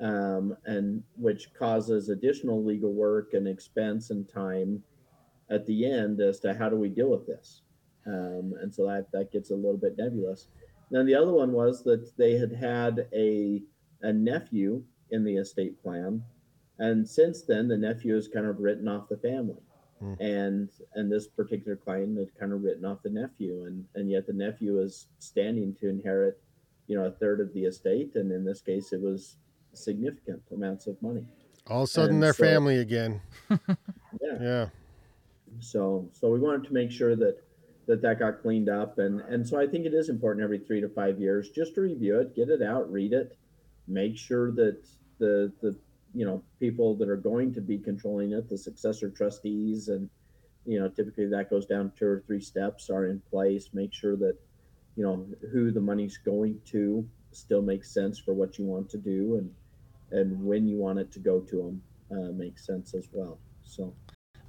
um, 0.00 0.56
and 0.64 1.02
which 1.16 1.52
causes 1.54 2.08
additional 2.08 2.64
legal 2.64 2.92
work 2.92 3.34
and 3.34 3.46
expense 3.46 4.10
and 4.10 4.28
time 4.28 4.82
at 5.50 5.66
the 5.66 5.84
end 5.84 6.20
as 6.20 6.40
to 6.40 6.54
how 6.54 6.68
do 6.68 6.76
we 6.76 6.88
deal 6.88 7.10
with 7.10 7.26
this. 7.26 7.62
Um, 8.06 8.54
and 8.60 8.74
so 8.74 8.86
that 8.86 9.10
that 9.12 9.32
gets 9.32 9.50
a 9.50 9.54
little 9.54 9.76
bit 9.78 9.96
nebulous. 9.96 10.48
Then 10.90 11.06
the 11.06 11.14
other 11.14 11.32
one 11.32 11.52
was 11.52 11.82
that 11.84 12.16
they 12.16 12.36
had 12.36 12.52
had 12.52 13.08
a 13.14 13.62
a 14.02 14.12
nephew 14.12 14.82
in 15.10 15.24
the 15.24 15.36
estate 15.36 15.82
plan, 15.82 16.22
and 16.78 17.08
since 17.08 17.42
then 17.42 17.68
the 17.68 17.76
nephew 17.76 18.14
has 18.14 18.28
kind 18.28 18.46
of 18.46 18.58
written 18.60 18.88
off 18.88 19.08
the 19.08 19.16
family, 19.16 19.62
Hmm. 20.00 20.14
and 20.20 20.70
and 20.94 21.10
this 21.10 21.26
particular 21.28 21.76
client 21.76 22.18
had 22.18 22.34
kind 22.38 22.52
of 22.52 22.62
written 22.62 22.84
off 22.84 23.02
the 23.02 23.10
nephew, 23.10 23.64
and 23.64 23.84
and 23.94 24.10
yet 24.10 24.26
the 24.26 24.32
nephew 24.32 24.80
is 24.80 25.06
standing 25.18 25.74
to 25.76 25.88
inherit, 25.88 26.42
you 26.86 26.96
know, 26.96 27.04
a 27.06 27.10
third 27.10 27.40
of 27.40 27.52
the 27.54 27.64
estate, 27.64 28.12
and 28.14 28.30
in 28.32 28.44
this 28.44 28.60
case 28.60 28.92
it 28.92 29.00
was 29.00 29.36
significant 29.72 30.42
amounts 30.52 30.86
of 30.86 31.00
money. 31.02 31.26
all 31.66 31.82
of 31.82 31.88
a 31.88 31.90
sudden 31.90 32.14
And 32.16 32.22
they're 32.22 32.32
so- 32.32 32.44
family 32.44 32.78
again. 32.78 33.20
Yeah. 34.22 34.38
Yeah, 34.40 34.68
So 35.60 36.08
so 36.12 36.30
we 36.30 36.38
wanted 36.38 36.64
to 36.68 36.72
make 36.72 36.90
sure 36.92 37.16
that 37.16 37.42
that 37.86 38.00
that 38.02 38.18
got 38.20 38.40
cleaned 38.42 38.68
up 38.68 38.98
and 38.98 39.20
and 39.22 39.46
so 39.46 39.58
I 39.58 39.66
think 39.66 39.84
it 39.86 39.92
is 39.92 40.08
important 40.08 40.44
every 40.44 40.58
3 40.60 40.80
to 40.82 40.88
5 40.88 41.18
years 41.20 41.50
just 41.50 41.74
to 41.74 41.80
review 41.82 42.20
it, 42.20 42.34
get 42.36 42.48
it 42.48 42.62
out, 42.62 42.90
read 42.92 43.12
it, 43.12 43.36
make 43.88 44.16
sure 44.16 44.52
that 44.52 44.78
the 45.18 45.52
the 45.62 45.76
you 46.14 46.24
know 46.24 46.42
people 46.60 46.94
that 46.96 47.08
are 47.08 47.16
going 47.16 47.52
to 47.54 47.60
be 47.60 47.76
controlling 47.76 48.32
it, 48.32 48.48
the 48.48 48.56
successor 48.56 49.10
trustees 49.10 49.88
and 49.88 50.08
you 50.64 50.78
know 50.78 50.88
typically 50.88 51.26
that 51.26 51.50
goes 51.50 51.66
down 51.66 51.90
two 51.98 52.06
or 52.06 52.22
three 52.26 52.40
steps 52.40 52.88
are 52.88 53.06
in 53.06 53.20
place, 53.30 53.70
make 53.74 53.92
sure 53.92 54.16
that 54.16 54.36
you 54.96 55.02
know 55.04 55.26
who 55.52 55.70
the 55.70 55.80
money's 55.80 56.16
going 56.18 56.60
to 56.66 57.06
still 57.32 57.62
makes 57.62 57.90
sense 57.92 58.18
for 58.18 58.32
what 58.32 58.58
you 58.58 58.64
want 58.64 58.88
to 58.90 58.98
do 58.98 59.36
and 59.38 59.50
and 60.10 60.40
when 60.44 60.66
you 60.68 60.76
want 60.78 60.98
it 60.98 61.10
to 61.12 61.18
go 61.18 61.40
to 61.40 61.56
them 61.56 61.82
uh, 62.12 62.30
makes 62.32 62.64
sense 62.64 62.94
as 62.94 63.08
well. 63.12 63.38
So 63.64 63.92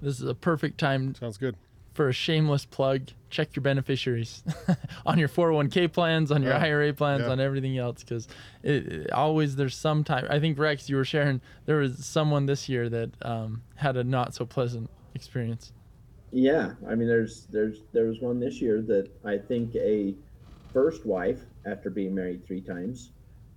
This 0.02 0.20
is 0.22 0.28
a 0.28 0.36
perfect 0.36 0.78
time 0.78 1.16
sounds 1.16 1.38
good. 1.38 1.56
for 1.93 2.10
a 2.10 2.14
shameless 2.14 2.66
plug. 2.66 3.10
Check 3.30 3.56
your 3.56 3.64
beneficiaries 3.64 4.43
on 5.06 5.18
your 5.18 5.30
401k 5.30 5.91
plans, 5.93 6.30
on 6.30 6.43
your 6.43 6.52
Yeah. 6.52 6.60
IRA 6.66 6.93
plans, 6.93 7.22
Yeah. 7.24 7.32
on 7.32 7.39
everything 7.39 7.78
else. 7.78 8.04
Because 8.04 8.28
it, 8.64 8.86
it- 8.88 9.12
always 9.12 9.56
there's 9.56 9.76
some 9.78 10.04
time. 10.04 10.28
I 10.30 10.39
think 10.39 10.60
Rex, 10.60 10.89
you 10.89 10.98
were 10.98 11.06
sharing 11.06 11.39
there 11.66 11.78
was 11.78 12.06
someone 12.06 12.46
this 12.46 12.68
year 12.70 12.89
that 12.89 13.12
um, 13.24 13.64
had 13.76 13.96
a 13.98 14.04
not 14.04 14.36
so 14.36 14.46
pleasant 14.46 14.89
experience. 15.16 15.72
Yeah, 16.32 16.74
I 16.88 16.96
mean, 16.96 17.08
there's 17.08 17.46
there's 17.50 17.84
there 17.93 18.06
was 18.06 18.20
one 18.20 18.39
this 18.41 18.62
year 18.62 18.82
that 18.84 19.10
I 19.24 19.38
think 19.38 19.74
a 19.76 20.14
first 20.76 21.05
wife, 21.05 21.39
after 21.65 21.89
being 21.89 22.13
married 22.13 22.45
three 22.45 22.59
times, 22.59 23.11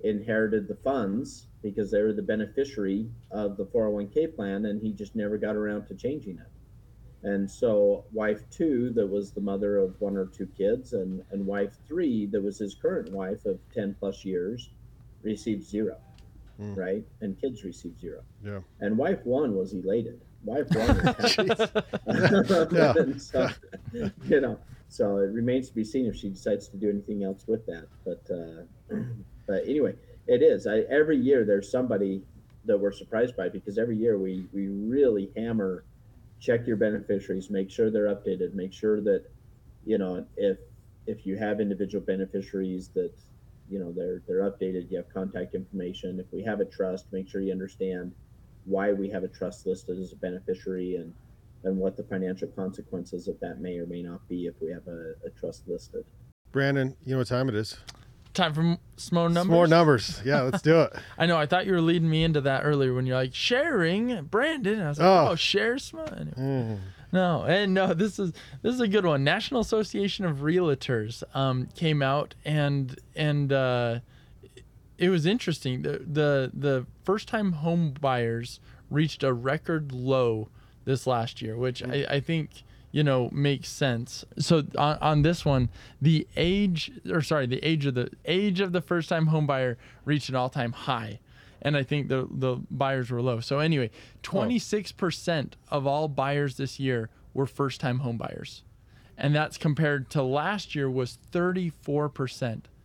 inherited 0.04 0.68
the 0.68 0.76
funds 0.76 1.48
because 1.62 1.90
they 1.90 2.00
were 2.00 2.12
the 2.12 2.22
beneficiary 2.22 3.10
of 3.32 3.56
the 3.56 3.66
401k 3.66 4.36
plan, 4.36 4.66
and 4.66 4.80
he 4.80 4.92
just 4.92 5.16
never 5.16 5.36
got 5.36 5.56
around 5.56 5.84
to 5.88 5.94
changing 5.96 6.38
it. 6.38 6.46
And 7.28 7.50
so, 7.50 8.04
wife 8.12 8.48
two, 8.50 8.90
that 8.90 9.04
was 9.04 9.32
the 9.32 9.40
mother 9.40 9.78
of 9.78 10.00
one 10.00 10.16
or 10.16 10.26
two 10.26 10.46
kids, 10.56 10.92
and 10.92 11.24
and 11.32 11.44
wife 11.44 11.74
three, 11.88 12.26
that 12.26 12.40
was 12.40 12.56
his 12.58 12.76
current 12.76 13.10
wife 13.10 13.44
of 13.46 13.58
10 13.74 13.96
plus 13.98 14.24
years, 14.24 14.70
received 15.24 15.64
zero, 15.64 15.96
Hmm. 16.56 16.74
right? 16.76 17.04
And 17.20 17.36
kids 17.40 17.64
received 17.64 17.98
zero. 18.00 18.20
Yeah. 18.44 18.60
And 18.78 18.96
wife 18.96 19.26
one 19.26 19.56
was 19.56 19.72
elated. 19.72 20.20
Wife 20.44 20.68
one 20.76 20.86
was 20.86 21.34
happy. 21.34 21.50
Yeah. 22.76 22.94
So, 23.18 23.48
you 23.92 24.40
know, 24.40 24.56
so 24.88 25.18
it 25.18 25.30
remains 25.30 25.68
to 25.68 25.74
be 25.74 25.84
seen 25.84 26.06
if 26.06 26.16
she 26.16 26.30
decides 26.30 26.68
to 26.68 26.76
do 26.76 26.88
anything 26.88 27.22
else 27.22 27.44
with 27.46 27.66
that. 27.66 27.86
But 28.04 28.22
uh, 28.30 28.96
but 29.46 29.64
anyway, 29.64 29.94
it 30.26 30.42
is. 30.42 30.66
I, 30.66 30.80
every 30.90 31.16
year 31.16 31.44
there's 31.44 31.70
somebody 31.70 32.22
that 32.64 32.78
we're 32.78 32.92
surprised 32.92 33.36
by 33.36 33.48
because 33.48 33.78
every 33.78 33.96
year 33.96 34.18
we 34.18 34.46
we 34.52 34.68
really 34.68 35.30
hammer 35.36 35.84
check 36.40 36.66
your 36.66 36.76
beneficiaries, 36.76 37.50
make 37.50 37.70
sure 37.70 37.90
they're 37.90 38.14
updated, 38.14 38.54
make 38.54 38.72
sure 38.72 39.00
that 39.02 39.24
you 39.84 39.98
know 39.98 40.24
if 40.36 40.58
if 41.06 41.26
you 41.26 41.36
have 41.36 41.60
individual 41.60 42.04
beneficiaries 42.04 42.88
that 42.88 43.12
you 43.68 43.78
know 43.78 43.92
they're 43.92 44.22
they're 44.26 44.50
updated, 44.50 44.90
you 44.90 44.96
have 44.96 45.12
contact 45.12 45.54
information. 45.54 46.18
If 46.18 46.32
we 46.32 46.42
have 46.44 46.60
a 46.60 46.64
trust, 46.64 47.12
make 47.12 47.28
sure 47.28 47.40
you 47.40 47.52
understand 47.52 48.12
why 48.64 48.92
we 48.92 49.08
have 49.10 49.24
a 49.24 49.28
trust 49.28 49.66
listed 49.66 49.98
as 49.98 50.12
a 50.12 50.16
beneficiary 50.16 50.96
and 50.96 51.14
and 51.64 51.76
what 51.76 51.96
the 51.96 52.04
financial 52.04 52.48
consequences 52.48 53.28
of 53.28 53.38
that 53.40 53.60
may 53.60 53.78
or 53.78 53.86
may 53.86 54.02
not 54.02 54.26
be 54.28 54.46
if 54.46 54.54
we 54.60 54.70
have 54.70 54.86
a, 54.86 55.12
a 55.26 55.30
trust 55.38 55.66
listed. 55.66 56.04
Brandon, 56.52 56.96
you 57.04 57.12
know 57.12 57.18
what 57.18 57.26
time 57.26 57.48
it 57.48 57.54
is? 57.54 57.76
Time 58.34 58.54
for 58.54 58.60
m- 58.60 58.78
some 58.96 59.16
more 59.16 59.26
Some 59.26 59.34
numbers. 59.34 59.50
More 59.52 59.66
numbers. 59.66 60.22
Yeah, 60.24 60.42
let's 60.42 60.62
do 60.62 60.80
it. 60.82 60.92
I 61.18 61.26
know. 61.26 61.36
I 61.36 61.46
thought 61.46 61.66
you 61.66 61.72
were 61.72 61.80
leading 61.80 62.08
me 62.08 62.22
into 62.24 62.40
that 62.42 62.62
earlier 62.64 62.94
when 62.94 63.06
you're 63.06 63.16
like 63.16 63.34
sharing 63.34 64.24
Brandon. 64.24 64.80
I 64.80 64.88
was 64.90 64.98
like, 64.98 65.06
Oh. 65.08 65.28
oh, 65.32 65.34
share 65.34 65.78
some. 65.78 66.00
Anyway. 66.00 66.32
Mm. 66.38 66.78
No, 67.10 67.42
and 67.44 67.72
no, 67.74 67.94
this 67.94 68.18
is 68.18 68.32
this 68.62 68.74
is 68.74 68.80
a 68.80 68.86
good 68.88 69.06
one. 69.06 69.24
National 69.24 69.60
Association 69.62 70.24
of 70.26 70.38
Realtors 70.38 71.22
um, 71.34 71.68
came 71.74 72.02
out 72.02 72.34
and 72.44 72.98
and 73.16 73.50
uh, 73.52 74.00
it 74.98 75.08
was 75.08 75.24
interesting. 75.26 75.82
The 75.82 76.04
the 76.06 76.50
the 76.52 76.86
first 77.04 77.26
time 77.26 77.52
home 77.52 77.94
buyers 77.98 78.60
reached 78.90 79.22
a 79.22 79.32
record 79.32 79.90
low 79.92 80.48
this 80.88 81.06
last 81.06 81.42
year, 81.42 81.56
which 81.56 81.82
mm. 81.82 82.08
I, 82.10 82.16
I 82.16 82.20
think 82.20 82.64
you 82.90 83.04
know 83.04 83.28
makes 83.30 83.68
sense. 83.68 84.24
So 84.38 84.64
on, 84.76 84.98
on 85.00 85.22
this 85.22 85.44
one, 85.44 85.68
the 86.02 86.26
age 86.36 86.90
or 87.08 87.22
sorry, 87.22 87.46
the 87.46 87.64
age 87.64 87.86
of 87.86 87.94
the 87.94 88.10
age 88.24 88.58
of 88.58 88.72
the 88.72 88.80
first 88.80 89.08
time 89.08 89.26
home 89.26 89.46
buyer 89.46 89.78
reached 90.04 90.28
an 90.28 90.34
all 90.34 90.48
time 90.48 90.72
high. 90.72 91.20
And 91.60 91.76
I 91.76 91.82
think 91.82 92.08
the 92.08 92.26
the 92.30 92.56
buyers 92.70 93.10
were 93.10 93.20
low. 93.20 93.40
So 93.40 93.58
anyway, 93.58 93.90
26% 94.22 95.52
of 95.70 95.86
all 95.86 96.08
buyers 96.08 96.56
this 96.56 96.80
year 96.80 97.10
were 97.34 97.46
first 97.46 97.80
time 97.80 98.00
home 98.00 98.16
buyers. 98.16 98.62
And 99.16 99.34
that's 99.34 99.58
compared 99.58 100.10
to 100.10 100.22
last 100.22 100.76
year 100.76 100.88
was 100.88 101.18
34% 101.32 101.72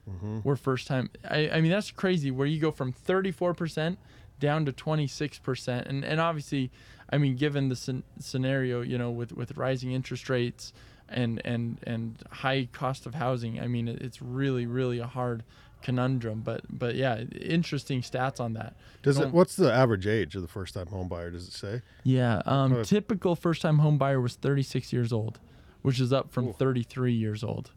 mm-hmm. 0.10 0.40
were 0.44 0.56
first 0.56 0.88
time. 0.88 1.12
I, 1.30 1.50
I 1.50 1.62
mean, 1.62 1.70
that's 1.70 1.92
crazy 1.92 2.32
where 2.32 2.48
you 2.48 2.60
go 2.60 2.72
from 2.72 2.92
34% 2.92 3.98
down 4.44 4.66
to 4.66 4.74
26%. 4.74 5.88
And, 5.88 6.04
and 6.04 6.20
obviously, 6.20 6.70
I 7.10 7.18
mean, 7.18 7.38
given 7.38 7.70
the 7.70 7.76
scen- 7.76 8.04
scenario, 8.20 8.82
you 8.82 8.98
know, 8.98 9.10
with, 9.10 9.32
with 9.32 9.56
rising 9.58 9.94
interest 9.94 10.30
rates 10.30 10.74
and, 11.08 11.42
and, 11.46 11.80
and 11.84 12.22
high 12.30 12.68
cost 12.74 13.06
of 13.06 13.16
housing, 13.16 13.62
I 13.62 13.68
mean, 13.68 13.88
it's 13.88 14.22
really, 14.22 14.66
really 14.66 15.00
a 15.00 15.08
hard 15.08 15.44
conundrum. 15.82 16.42
But, 16.42 16.62
but 16.70 16.96
yeah, 16.96 17.22
interesting 17.22 18.02
stats 18.02 18.42
on 18.42 18.52
that. 18.54 18.76
Does 19.02 19.18
it? 19.18 19.32
What's 19.32 19.56
the 19.56 19.72
average 19.72 20.08
age 20.08 20.36
of 20.36 20.42
the 20.42 20.50
first 20.50 20.74
time 20.74 20.88
home 20.88 21.08
buyer? 21.08 21.32
Does 21.32 21.48
it 21.48 21.54
say? 21.54 21.82
Yeah. 22.04 22.42
Um, 22.46 22.74
Uh, 22.74 22.84
typical 22.84 23.38
first 23.38 23.62
time 23.62 23.80
home 23.80 23.98
buyer 23.98 24.20
was 24.20 24.36
36 24.36 24.92
years 24.92 25.14
old, 25.14 25.40
which 25.84 26.02
is 26.02 26.12
up 26.12 26.34
from 26.34 26.50
Ooh. 26.50 26.54
33 26.54 27.14
years 27.14 27.46
old. 27.46 27.72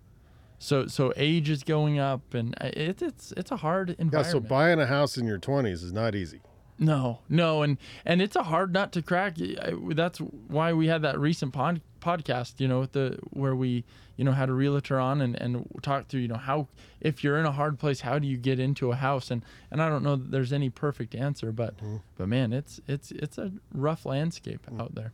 So 0.59 0.87
so 0.87 1.13
age 1.17 1.51
is 1.51 1.63
going 1.63 1.99
up, 1.99 2.33
and 2.33 2.55
uh, 2.59 2.71
it, 2.73 3.03
it's 3.03 3.31
it's 3.37 3.51
a 3.51 3.57
hard 3.59 3.91
environment. 3.91 4.27
Yeah. 4.27 4.33
So 4.33 4.41
buying 4.41 4.81
a 4.81 4.87
house 4.87 5.19
in 5.19 5.27
your 5.27 5.37
twenties 5.37 5.83
is 5.83 5.93
not 5.93 6.15
easy. 6.15 6.41
No, 6.79 7.21
no, 7.29 7.63
and 7.63 7.79
and 8.05 8.21
it's 8.21 8.37
a 8.37 8.43
hard 8.45 8.73
nut 8.73 8.93
to 8.93 9.03
crack. 9.03 9.37
I- 9.41 9.73
That's 9.95 10.19
why 10.19 10.73
we 10.73 10.89
had 10.89 11.03
that 11.03 11.19
recent 11.19 11.53
pod, 11.53 11.81
podcast, 12.01 12.61
you 12.61 12.69
know, 12.69 12.81
with 12.81 12.93
the 12.93 13.19
where 13.31 13.55
we 13.57 13.85
you 14.17 14.25
know 14.25 14.33
had 14.33 14.49
a 14.49 14.53
realtor 14.53 14.99
on 15.01 15.21
and 15.21 15.35
and 15.41 15.67
talked 15.83 16.09
through 16.11 16.21
you 16.21 16.29
know 16.29 16.37
how 16.37 16.69
if 17.01 17.23
you're 17.25 17.39
in 17.39 17.47
a 17.47 17.53
hard 17.53 17.79
place, 17.79 18.01
how 18.01 18.19
do 18.19 18.27
you 18.27 18.37
get 18.37 18.59
into 18.61 18.91
a 18.93 18.97
house? 18.97 19.31
And 19.31 19.43
and 19.71 19.83
I 19.83 19.89
don't 19.89 20.03
know 20.03 20.17
that 20.17 20.31
there's 20.31 20.53
any 20.53 20.71
perfect 20.71 21.15
answer, 21.15 21.53
but 21.53 21.75
but 22.17 22.29
man, 22.29 22.53
it's 22.53 22.81
it's 22.87 23.11
it's 23.13 23.39
a 23.39 23.53
rough 23.73 24.05
landscape 24.07 24.67
out 24.79 24.95
there. 24.95 25.13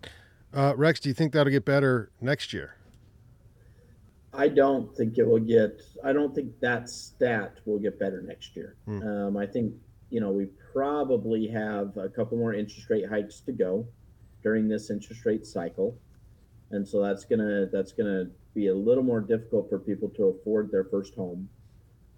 Uh, 0.54 0.74
Rex, 0.76 1.00
do 1.00 1.08
you 1.08 1.14
think 1.14 1.32
that'll 1.32 1.50
get 1.50 1.64
better 1.64 2.10
next 2.20 2.52
year? 2.52 2.74
I 4.34 4.48
don't 4.48 4.94
think 4.96 5.18
it 5.18 5.26
will 5.26 5.38
get. 5.40 5.82
I 6.02 6.12
don't 6.12 6.34
think 6.34 6.58
that 6.60 6.88
stat 6.88 7.58
will 7.66 7.78
get 7.78 7.98
better 7.98 8.22
next 8.22 8.56
year. 8.56 8.74
Hmm. 8.86 9.02
Um, 9.02 9.36
I 9.36 9.46
think 9.46 9.74
you 10.12 10.20
know 10.20 10.30
we 10.30 10.46
probably 10.72 11.48
have 11.48 11.96
a 11.96 12.08
couple 12.08 12.36
more 12.36 12.54
interest 12.54 12.88
rate 12.90 13.08
hikes 13.08 13.40
to 13.40 13.52
go 13.52 13.86
during 14.42 14.68
this 14.68 14.90
interest 14.90 15.24
rate 15.24 15.46
cycle, 15.46 15.96
and 16.70 16.86
so 16.86 17.02
that's 17.02 17.24
gonna 17.24 17.66
that's 17.72 17.92
gonna 17.92 18.26
be 18.54 18.68
a 18.68 18.74
little 18.74 19.02
more 19.02 19.20
difficult 19.20 19.70
for 19.70 19.78
people 19.78 20.10
to 20.10 20.24
afford 20.24 20.70
their 20.70 20.84
first 20.84 21.14
home. 21.14 21.48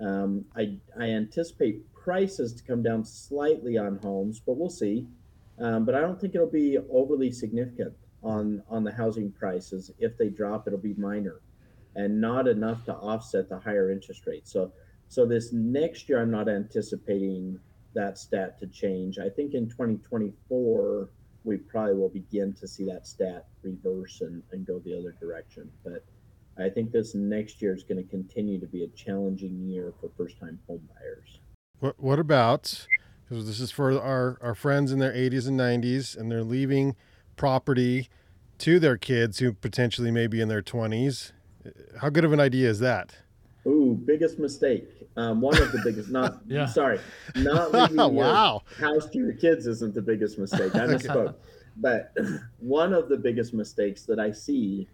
Um, 0.00 0.44
I 0.56 0.78
I 0.98 1.04
anticipate 1.04 1.92
prices 1.94 2.52
to 2.54 2.64
come 2.64 2.82
down 2.82 3.04
slightly 3.04 3.78
on 3.78 3.98
homes, 4.02 4.40
but 4.44 4.56
we'll 4.56 4.68
see. 4.68 5.06
Um, 5.60 5.84
but 5.84 5.94
I 5.94 6.00
don't 6.00 6.20
think 6.20 6.34
it'll 6.34 6.50
be 6.50 6.78
overly 6.90 7.30
significant 7.30 7.94
on 8.24 8.62
on 8.68 8.82
the 8.82 8.92
housing 8.92 9.30
prices. 9.30 9.92
If 10.00 10.18
they 10.18 10.30
drop, 10.30 10.66
it'll 10.66 10.80
be 10.80 10.94
minor 10.94 11.40
and 11.96 12.20
not 12.20 12.48
enough 12.48 12.84
to 12.84 12.94
offset 12.94 13.48
the 13.48 13.58
higher 13.58 13.90
interest 13.90 14.26
rate. 14.26 14.48
So, 14.48 14.72
so 15.08 15.26
this 15.26 15.52
next 15.52 16.08
year, 16.08 16.20
I'm 16.20 16.30
not 16.30 16.48
anticipating 16.48 17.60
that 17.94 18.18
stat 18.18 18.58
to 18.60 18.66
change. 18.66 19.18
I 19.18 19.28
think 19.28 19.54
in 19.54 19.68
2024, 19.68 21.08
we 21.44 21.56
probably 21.56 21.94
will 21.94 22.08
begin 22.08 22.52
to 22.54 22.66
see 22.66 22.84
that 22.86 23.06
stat 23.06 23.46
reverse 23.62 24.20
and, 24.20 24.42
and 24.52 24.66
go 24.66 24.78
the 24.80 24.98
other 24.98 25.14
direction. 25.20 25.70
But 25.84 26.04
I 26.58 26.68
think 26.68 26.92
this 26.92 27.14
next 27.14 27.60
year 27.60 27.74
is 27.74 27.82
going 27.82 28.02
to 28.02 28.10
continue 28.10 28.58
to 28.60 28.66
be 28.66 28.84
a 28.84 28.88
challenging 28.88 29.60
year 29.60 29.92
for 30.00 30.10
first 30.16 30.38
time 30.38 30.58
home 30.66 30.88
buyers. 30.94 31.40
What 31.80 32.00
What 32.00 32.18
about? 32.18 32.86
Because 33.28 33.46
this 33.46 33.60
is 33.60 33.70
for 33.70 33.98
our 34.00 34.38
our 34.40 34.54
friends 34.54 34.92
in 34.92 34.98
their 34.98 35.12
80s 35.12 35.48
and 35.48 35.58
90s, 35.58 36.16
and 36.16 36.30
they're 36.30 36.44
leaving 36.44 36.96
property 37.36 38.08
to 38.58 38.78
their 38.78 38.96
kids 38.96 39.38
who 39.38 39.52
potentially 39.52 40.10
may 40.10 40.26
be 40.26 40.40
in 40.40 40.48
their 40.48 40.62
20s. 40.62 41.32
How 42.00 42.08
good 42.08 42.24
of 42.24 42.32
an 42.32 42.40
idea 42.40 42.68
is 42.68 42.78
that? 42.80 43.16
Ooh, 43.66 43.98
biggest 44.04 44.38
mistake. 44.38 45.03
Um, 45.16 45.40
one 45.40 45.54
of 45.60 45.70
the 45.72 45.78
biggest, 45.84 46.10
not, 46.10 46.40
Yeah. 46.46 46.66
sorry, 46.66 46.98
not 47.36 47.72
leaving 47.72 47.96
your 48.14 48.26
Wow. 48.26 48.62
house 48.80 49.08
to 49.10 49.18
your 49.18 49.34
kids 49.34 49.66
isn't 49.66 49.94
the 49.94 50.02
biggest 50.02 50.38
mistake. 50.38 50.74
I 50.74 50.78
misspoke. 50.86 51.34
But 51.76 52.12
one 52.58 52.92
of 52.92 53.08
the 53.08 53.16
biggest 53.16 53.54
mistakes 53.54 54.02
that 54.04 54.18
I 54.18 54.32
see 54.32 54.88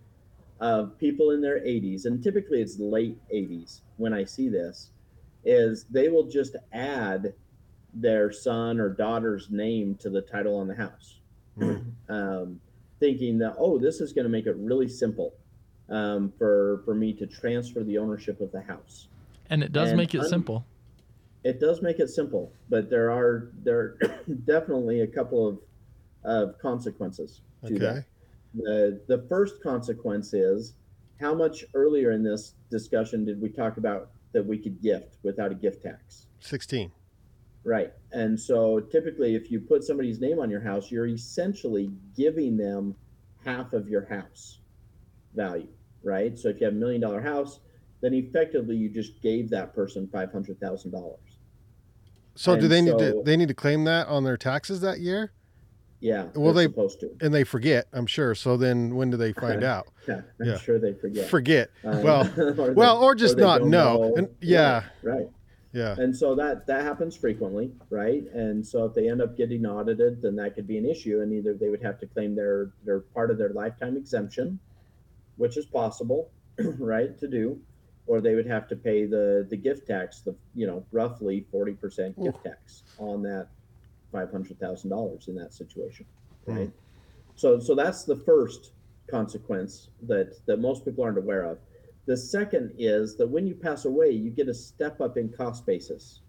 of 0.61 0.99
people 0.99 1.31
in 1.31 1.41
their 1.41 1.61
80s, 1.61 2.05
and 2.05 2.23
typically 2.23 2.61
it's 2.61 2.79
late 2.79 3.16
80s 3.35 3.81
when 3.97 4.12
I 4.12 4.25
see 4.25 4.49
this, 4.49 4.91
is 5.45 5.87
they 5.91 6.09
will 6.09 6.29
just 6.29 6.57
add 6.73 7.33
their 7.95 8.31
son 8.31 8.79
or 8.79 8.91
daughter's 8.91 9.49
name 9.51 9.97
to 10.01 10.11
the 10.11 10.21
title 10.21 10.57
on 10.57 10.68
the 10.68 10.75
house, 10.75 11.21
um, 12.11 12.61
thinking 13.01 13.39
that, 13.39 13.55
oh, 13.59 13.79
this 13.79 14.03
is 14.03 14.12
going 14.12 14.25
to 14.27 14.31
make 14.31 14.47
it 14.47 14.57
really 14.59 14.89
simple 14.89 15.33
um, 15.89 16.31
for, 16.37 16.83
for 16.85 16.95
me 16.95 17.14
to 17.14 17.27
transfer 17.27 17.83
the 17.83 17.97
ownership 17.97 18.41
of 18.43 18.53
the 18.53 18.61
house 18.61 19.09
And 19.51 19.63
it 19.63 19.73
does 19.73 19.91
And 19.91 19.99
make 19.99 20.15
it 20.15 20.21
un- 20.21 20.29
simple. 20.29 20.65
it 21.45 21.59
does 21.61 21.83
make 21.83 21.99
it 21.99 22.09
simple, 22.09 22.53
but 22.69 22.89
there 22.89 23.11
are 23.11 23.51
there 23.65 23.79
are 23.79 23.99
definitely 24.47 25.01
a 25.01 25.07
couple 25.07 25.47
of 25.47 25.59
of 26.25 26.59
consequences 26.59 27.41
to 27.67 27.79
that. 27.81 28.05
The 28.55 29.01
the 29.09 29.19
first 29.29 29.63
consequence 29.63 30.33
is 30.33 30.75
how 31.21 31.35
much 31.35 31.65
earlier 31.75 32.13
in 32.13 32.23
this 32.23 32.55
discussion 32.71 33.25
did 33.25 33.41
we 33.41 33.49
talk 33.51 33.77
about 33.77 34.11
that 34.33 34.45
we 34.47 34.57
could 34.59 34.81
gift 34.81 35.17
without 35.23 35.51
a 35.51 35.55
gift 35.55 35.83
tax? 35.83 36.27
16. 36.41 36.91
Right. 37.65 37.93
And 38.13 38.39
so 38.41 38.81
typically 38.81 39.35
if 39.35 39.51
you 39.51 39.61
put 39.61 39.83
somebody's 39.85 40.21
name 40.21 40.39
on 40.39 40.49
your 40.49 40.61
house, 40.63 40.91
you're 40.91 41.07
essentially 41.09 41.91
giving 42.17 42.57
them 42.57 42.95
half 43.45 43.73
of 43.75 43.89
your 43.89 44.07
house 44.07 44.61
value, 45.35 45.69
right? 46.03 46.39
So 46.39 46.49
if 46.49 46.61
you 46.61 46.65
have 46.67 46.75
a 46.75 46.79
million 46.79 47.01
dollar 47.03 47.21
house, 47.21 47.61
then 48.01 48.15
effectively 48.15 48.77
you 48.77 48.89
just 48.89 49.21
gave 49.23 49.51
that 49.51 49.75
person 49.75 50.09
five 50.13 50.33
hundred 50.33 50.59
thousand 50.61 50.91
dollars. 50.93 51.19
So 52.35 52.57
do 52.57 52.63
And 52.63 52.71
they 52.73 52.81
need 52.83 52.99
to 52.99 53.23
they 53.25 53.37
need 53.37 53.49
to 53.49 53.55
claim 53.55 53.85
that 53.85 54.07
on 54.09 54.25
their 54.25 54.37
taxes 54.37 54.81
that 54.81 55.01
year? 55.01 55.33
Yeah, 56.03 56.29
Well, 56.35 56.55
they're 56.55 56.67
they- 56.67 56.73
supposed 56.73 57.01
to. 57.01 57.11
And 57.21 57.35
they 57.35 57.45
forget, 57.45 57.87
I'm 57.93 58.07
sure. 58.07 58.35
So 58.35 58.57
then 58.57 58.95
when 58.97 59.11
do 59.11 59.19
they 59.19 59.35
find 59.35 59.63
out? 59.75 59.89
Yeah, 60.09 60.23
I'm 60.41 60.47
Yeah. 60.47 60.57
sure 60.59 60.79
they 60.79 60.95
forget. 60.95 61.29
Forget. 61.29 61.69
Um, 61.85 62.03
Well, 62.03 62.33
or 62.39 62.73
well, 62.73 62.99
they- 63.01 63.05
or 63.05 63.15
just 63.15 63.37
they 63.37 63.43
not 63.43 63.59
don't 63.59 63.71
know. 63.71 64.15
And- 64.17 64.29
yeah. 64.41 64.85
right. 65.03 65.29
Yeah. 65.73 65.95
And 65.99 66.17
so 66.17 66.35
that 66.37 66.67
that 66.67 66.83
happens 66.85 67.15
frequently, 67.17 67.73
right? 67.91 68.25
And 68.33 68.67
so 68.67 68.87
if 68.87 68.95
they 68.95 69.09
end 69.11 69.21
up 69.21 69.37
getting 69.37 69.67
audited, 69.67 70.23
then 70.23 70.35
that 70.37 70.55
could 70.57 70.67
be 70.67 70.79
an 70.79 70.87
issue, 70.87 71.21
and 71.21 71.33
either 71.33 71.53
they 71.55 71.69
would 71.69 71.83
have 71.83 72.01
to 72.01 72.07
claim 72.07 72.35
their 72.35 72.71
their 72.85 73.01
part 73.01 73.31
of 73.31 73.37
their 73.39 73.51
lifetime 73.51 73.97
exemption, 73.97 74.59
which 75.37 75.57
is 75.57 75.67
possible, 75.67 76.31
right, 76.79 77.17
to 77.21 77.29
do, 77.29 77.61
or 78.11 78.21
they 78.21 78.35
would 78.35 78.47
have 78.47 78.67
to 78.67 78.75
pay 78.75 79.07
the 79.07 79.47
the 79.49 79.57
gift 79.57 79.87
tax, 79.87 80.21
the 80.23 80.35
you 80.57 80.67
know 80.67 80.85
roughly 80.91 81.47
forty 81.53 81.75
percent 81.75 82.21
gift 82.21 82.43
tax 82.43 82.83
on 82.99 83.23
that 83.23 83.47
five 84.11 84.33
hundred 84.33 84.59
thousand 84.59 84.91
dollars 84.91 85.29
in 85.29 85.37
that 85.37 85.55
situation, 85.55 86.05
Hmm. 86.45 86.57
right? 86.57 86.71
So 87.37 87.61
so 87.61 87.77
that's 87.77 88.03
the 88.03 88.17
first 88.17 88.73
consequence 89.09 89.91
that 90.09 90.45
that 90.47 90.59
most 90.59 90.85
people 90.85 91.05
aren't 91.05 91.19
aware 91.19 91.45
of. 91.45 91.59
The 92.07 92.17
second 92.17 92.73
is 92.79 93.17
that 93.17 93.29
when 93.29 93.47
you 93.47 93.55
pass 93.55 93.85
away, 93.85 94.11
you 94.11 94.31
get 94.31 94.49
a 94.49 94.55
step 94.55 95.01
up 95.01 95.17
in 95.17 95.29
cost 95.29 95.65
basis 95.65 96.23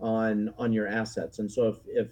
on 0.00 0.52
on 0.58 0.74
your 0.74 0.86
assets. 0.86 1.38
And 1.38 1.50
so 1.50 1.68
if 1.68 1.76
if 1.86 2.08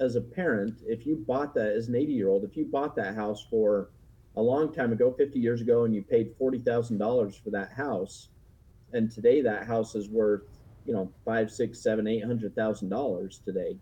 as 0.00 0.16
a 0.16 0.20
parent, 0.20 0.82
if 0.86 1.06
you 1.06 1.16
bought 1.16 1.54
that 1.54 1.72
as 1.72 1.88
an 1.88 1.94
80 1.94 2.12
year 2.12 2.28
old, 2.28 2.44
if 2.44 2.58
you 2.58 2.66
bought 2.66 2.94
that 2.96 3.14
house 3.14 3.46
for 3.50 3.88
a 4.36 4.42
long 4.42 4.72
time 4.72 4.92
ago, 4.92 5.12
50 5.16 5.38
years 5.38 5.60
ago, 5.62 5.84
and 5.84 5.94
you 5.94 6.02
paid 6.02 6.34
forty 6.36 6.58
thousand 6.58 6.98
dollars 6.98 7.36
for 7.42 7.48
that 7.50 7.72
house, 7.72 8.28
and 8.92 9.10
today 9.10 9.42
that 9.42 9.66
house 9.66 9.94
is 9.94 10.08
worth, 10.08 10.42
you 10.86 10.92
know, 10.92 11.10
five, 11.24 11.50
six, 11.50 11.80
seven, 11.80 12.06
eight 12.06 12.24
hundred 12.24 12.54
thousand 12.54 12.88
dollars 12.88 13.40
today, 13.44 13.76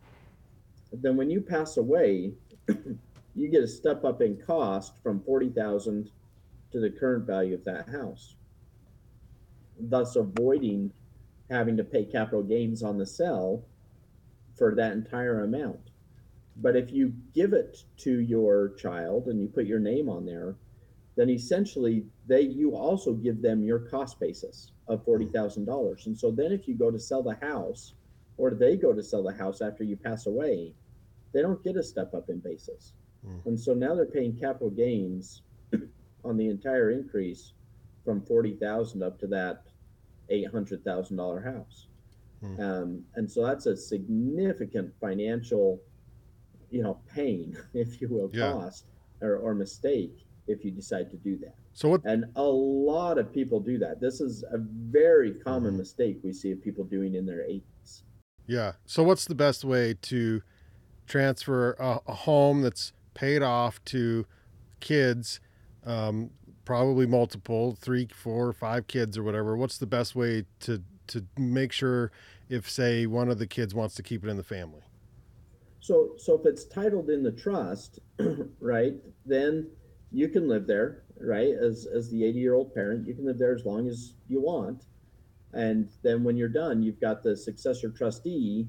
then 0.92 1.16
when 1.16 1.30
you 1.30 1.40
pass 1.40 1.76
away, 1.76 2.32
you 3.34 3.48
get 3.48 3.62
a 3.62 3.68
step 3.68 4.04
up 4.04 4.20
in 4.20 4.36
cost 4.46 4.94
from 5.02 5.20
forty 5.22 5.50
thousand 5.50 6.10
to 6.72 6.80
the 6.80 6.90
current 6.90 7.26
value 7.26 7.54
of 7.54 7.64
that 7.64 7.88
house 7.88 8.36
thus 9.78 10.16
avoiding 10.16 10.92
having 11.50 11.76
to 11.76 11.84
pay 11.84 12.04
capital 12.04 12.42
gains 12.42 12.82
on 12.82 12.98
the 12.98 13.06
sell 13.06 13.64
for 14.56 14.74
that 14.74 14.92
entire 14.92 15.44
amount. 15.44 15.90
But 16.56 16.76
if 16.76 16.92
you 16.92 17.14
give 17.34 17.52
it 17.52 17.84
to 17.98 18.20
your 18.20 18.70
child 18.74 19.26
and 19.26 19.40
you 19.40 19.46
put 19.46 19.66
your 19.66 19.78
name 19.78 20.08
on 20.08 20.26
there, 20.26 20.56
then 21.18 21.30
essentially 21.30 22.04
they 22.28 22.42
you 22.42 22.76
also 22.76 23.12
give 23.12 23.42
them 23.42 23.64
your 23.64 23.80
cost 23.80 24.20
basis 24.20 24.70
of 24.86 25.04
forty 25.04 25.26
thousand 25.26 25.64
dollars. 25.64 26.06
And 26.06 26.16
so 26.16 26.30
then 26.30 26.52
if 26.52 26.68
you 26.68 26.74
go 26.76 26.92
to 26.92 26.98
sell 26.98 27.24
the 27.24 27.34
house, 27.34 27.94
or 28.36 28.52
they 28.52 28.76
go 28.76 28.92
to 28.92 29.02
sell 29.02 29.24
the 29.24 29.32
house 29.32 29.60
after 29.60 29.82
you 29.82 29.96
pass 29.96 30.26
away, 30.26 30.72
they 31.34 31.42
don't 31.42 31.62
get 31.64 31.76
a 31.76 31.82
step 31.82 32.14
up 32.14 32.30
in 32.30 32.38
basis. 32.38 32.92
Mm. 33.26 33.46
And 33.46 33.60
so 33.60 33.74
now 33.74 33.96
they're 33.96 34.06
paying 34.06 34.38
capital 34.38 34.70
gains 34.70 35.42
on 36.24 36.36
the 36.36 36.48
entire 36.48 36.92
increase 36.92 37.52
from 38.04 38.22
40,000 38.22 39.02
up 39.02 39.18
to 39.18 39.26
that 39.26 39.64
$800,000 40.30 41.44
house. 41.44 41.88
Mm. 42.44 42.60
Um, 42.60 43.02
and 43.16 43.28
so 43.28 43.44
that's 43.44 43.66
a 43.66 43.76
significant 43.76 44.94
financial, 45.00 45.80
you 46.70 46.84
know, 46.84 47.00
pain, 47.12 47.58
if 47.74 48.00
you 48.00 48.06
will, 48.06 48.30
yeah. 48.32 48.52
cost 48.52 48.84
or, 49.20 49.36
or 49.38 49.52
mistake 49.52 50.27
if 50.48 50.64
you 50.64 50.70
decide 50.70 51.10
to 51.10 51.16
do 51.16 51.36
that. 51.38 51.54
So 51.72 51.90
what? 51.90 52.00
And 52.04 52.24
a 52.36 52.42
lot 52.42 53.18
of 53.18 53.32
people 53.32 53.60
do 53.60 53.78
that. 53.78 54.00
This 54.00 54.20
is 54.20 54.42
a 54.50 54.58
very 54.58 55.34
common 55.34 55.72
mm-hmm. 55.72 55.78
mistake 55.78 56.18
we 56.22 56.32
see 56.32 56.50
of 56.50 56.62
people 56.62 56.84
doing 56.84 57.14
in 57.14 57.26
their 57.26 57.42
80s. 57.42 58.02
Yeah. 58.46 58.72
So 58.86 59.02
what's 59.02 59.26
the 59.26 59.34
best 59.34 59.64
way 59.64 59.94
to 60.02 60.42
transfer 61.06 61.72
a, 61.74 62.00
a 62.06 62.14
home 62.14 62.62
that's 62.62 62.92
paid 63.14 63.42
off 63.42 63.84
to 63.86 64.26
kids, 64.80 65.40
um, 65.84 66.30
probably 66.64 67.06
multiple, 67.06 67.76
three, 67.78 68.08
four, 68.12 68.52
five 68.52 68.86
kids 68.86 69.18
or 69.18 69.22
whatever? 69.22 69.56
What's 69.56 69.78
the 69.78 69.86
best 69.86 70.16
way 70.16 70.44
to 70.60 70.82
to 71.08 71.24
make 71.38 71.72
sure 71.72 72.12
if 72.50 72.68
say 72.68 73.06
one 73.06 73.30
of 73.30 73.38
the 73.38 73.46
kids 73.46 73.74
wants 73.74 73.94
to 73.94 74.02
keep 74.02 74.24
it 74.24 74.28
in 74.28 74.36
the 74.36 74.42
family? 74.42 74.82
So 75.80 76.14
so 76.16 76.38
if 76.38 76.46
it's 76.46 76.64
titled 76.64 77.10
in 77.10 77.22
the 77.22 77.32
trust, 77.32 77.98
right, 78.60 78.94
then 79.26 79.68
you 80.12 80.28
can 80.28 80.48
live 80.48 80.66
there, 80.66 81.02
right? 81.20 81.54
As 81.54 81.86
as 81.86 82.10
the 82.10 82.24
80 82.24 82.38
year 82.38 82.54
old 82.54 82.74
parent, 82.74 83.06
you 83.06 83.14
can 83.14 83.26
live 83.26 83.38
there 83.38 83.54
as 83.54 83.64
long 83.64 83.88
as 83.88 84.14
you 84.28 84.40
want. 84.40 84.84
And 85.52 85.88
then 86.02 86.24
when 86.24 86.36
you're 86.36 86.48
done, 86.48 86.82
you've 86.82 87.00
got 87.00 87.22
the 87.22 87.36
successor 87.36 87.90
trustee 87.90 88.66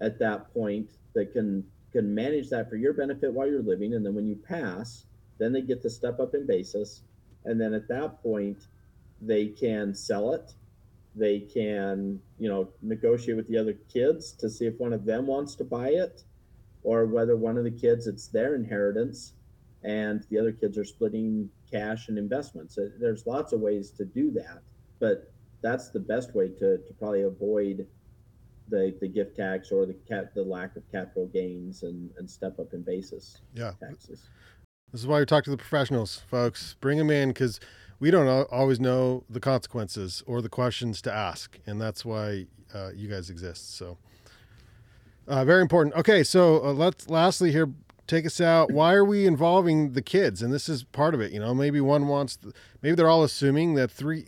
at 0.00 0.18
that 0.18 0.52
point 0.52 0.90
that 1.14 1.32
can 1.32 1.64
can 1.92 2.12
manage 2.14 2.50
that 2.50 2.68
for 2.68 2.76
your 2.76 2.92
benefit 2.92 3.32
while 3.32 3.46
you're 3.46 3.62
living. 3.62 3.94
And 3.94 4.04
then 4.04 4.14
when 4.14 4.26
you 4.26 4.36
pass, 4.36 5.06
then 5.38 5.52
they 5.52 5.62
get 5.62 5.80
to 5.82 5.90
step 5.90 6.18
up 6.18 6.34
in 6.34 6.46
basis. 6.46 7.02
And 7.44 7.60
then 7.60 7.72
at 7.72 7.88
that 7.88 8.22
point, 8.22 8.66
they 9.20 9.48
can 9.48 9.94
sell 9.94 10.32
it. 10.32 10.54
They 11.14 11.40
can, 11.40 12.20
you 12.38 12.48
know, 12.48 12.68
negotiate 12.82 13.36
with 13.36 13.48
the 13.48 13.58
other 13.58 13.74
kids 13.92 14.32
to 14.32 14.50
see 14.50 14.66
if 14.66 14.78
one 14.80 14.92
of 14.92 15.04
them 15.04 15.26
wants 15.26 15.54
to 15.56 15.64
buy 15.64 15.90
it 15.90 16.24
or 16.82 17.06
whether 17.06 17.36
one 17.36 17.56
of 17.56 17.64
the 17.64 17.70
kids 17.70 18.06
it's 18.06 18.26
their 18.26 18.56
inheritance 18.56 19.34
and 19.84 20.24
the 20.30 20.38
other 20.38 20.52
kids 20.52 20.78
are 20.78 20.84
splitting 20.84 21.48
cash 21.70 22.08
and 22.08 22.18
investments. 22.18 22.78
There's 22.98 23.26
lots 23.26 23.52
of 23.52 23.60
ways 23.60 23.90
to 23.92 24.04
do 24.04 24.30
that, 24.32 24.60
but 24.98 25.32
that's 25.62 25.90
the 25.90 26.00
best 26.00 26.34
way 26.34 26.48
to, 26.48 26.78
to 26.78 26.94
probably 26.98 27.22
avoid 27.22 27.86
the, 28.68 28.96
the 29.00 29.08
gift 29.08 29.36
tax 29.36 29.70
or 29.70 29.86
the 29.86 29.94
cap, 30.08 30.32
the 30.34 30.42
lack 30.42 30.76
of 30.76 30.90
capital 30.90 31.26
gains 31.26 31.82
and, 31.82 32.10
and 32.18 32.30
step 32.30 32.58
up 32.58 32.72
in 32.72 32.82
basis 32.82 33.40
yeah. 33.54 33.72
taxes. 33.80 34.28
This 34.90 35.02
is 35.02 35.06
why 35.06 35.18
we 35.18 35.26
talk 35.26 35.44
to 35.44 35.50
the 35.50 35.56
professionals, 35.56 36.22
folks. 36.30 36.76
Bring 36.80 36.98
them 36.98 37.10
in 37.10 37.30
because 37.30 37.60
we 37.98 38.10
don't 38.10 38.28
always 38.50 38.80
know 38.80 39.24
the 39.28 39.40
consequences 39.40 40.22
or 40.26 40.40
the 40.40 40.48
questions 40.48 41.02
to 41.02 41.12
ask, 41.12 41.58
and 41.66 41.80
that's 41.80 42.04
why 42.04 42.46
uh, 42.72 42.90
you 42.94 43.08
guys 43.08 43.28
exist. 43.28 43.76
So, 43.76 43.98
uh, 45.26 45.44
very 45.44 45.62
important. 45.62 45.94
Okay, 45.96 46.22
so 46.22 46.64
uh, 46.64 46.72
let's 46.72 47.08
lastly 47.08 47.50
here 47.50 47.70
take 48.06 48.26
us 48.26 48.40
out. 48.40 48.70
Why 48.70 48.94
are 48.94 49.04
we 49.04 49.26
involving 49.26 49.92
the 49.92 50.02
kids? 50.02 50.42
And 50.42 50.52
this 50.52 50.68
is 50.68 50.84
part 50.84 51.14
of 51.14 51.20
it. 51.20 51.32
You 51.32 51.40
know, 51.40 51.54
maybe 51.54 51.80
one 51.80 52.06
wants, 52.08 52.38
maybe 52.82 52.94
they're 52.94 53.08
all 53.08 53.24
assuming 53.24 53.74
that 53.74 53.90
three, 53.90 54.26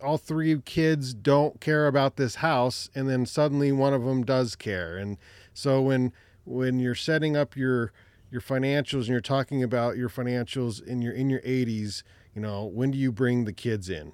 all 0.00 0.18
three 0.18 0.60
kids 0.60 1.14
don't 1.14 1.60
care 1.60 1.86
about 1.86 2.16
this 2.16 2.36
house, 2.36 2.88
and 2.94 3.08
then 3.08 3.26
suddenly 3.26 3.72
one 3.72 3.92
of 3.92 4.04
them 4.04 4.24
does 4.24 4.56
care. 4.56 4.96
And 4.96 5.18
so 5.52 5.82
when 5.82 6.12
when 6.44 6.78
you're 6.78 6.94
setting 6.94 7.36
up 7.36 7.56
your 7.56 7.92
your 8.30 8.40
financials 8.40 9.00
and 9.00 9.08
you're 9.08 9.20
talking 9.20 9.62
about 9.62 9.96
your 9.96 10.08
financials 10.08 10.82
in 10.82 11.02
your 11.02 11.12
in 11.12 11.28
your 11.28 11.40
80s, 11.40 12.02
you 12.34 12.40
know, 12.40 12.64
when 12.64 12.90
do 12.90 12.98
you 12.98 13.10
bring 13.12 13.44
the 13.44 13.52
kids 13.52 13.88
in? 13.88 14.12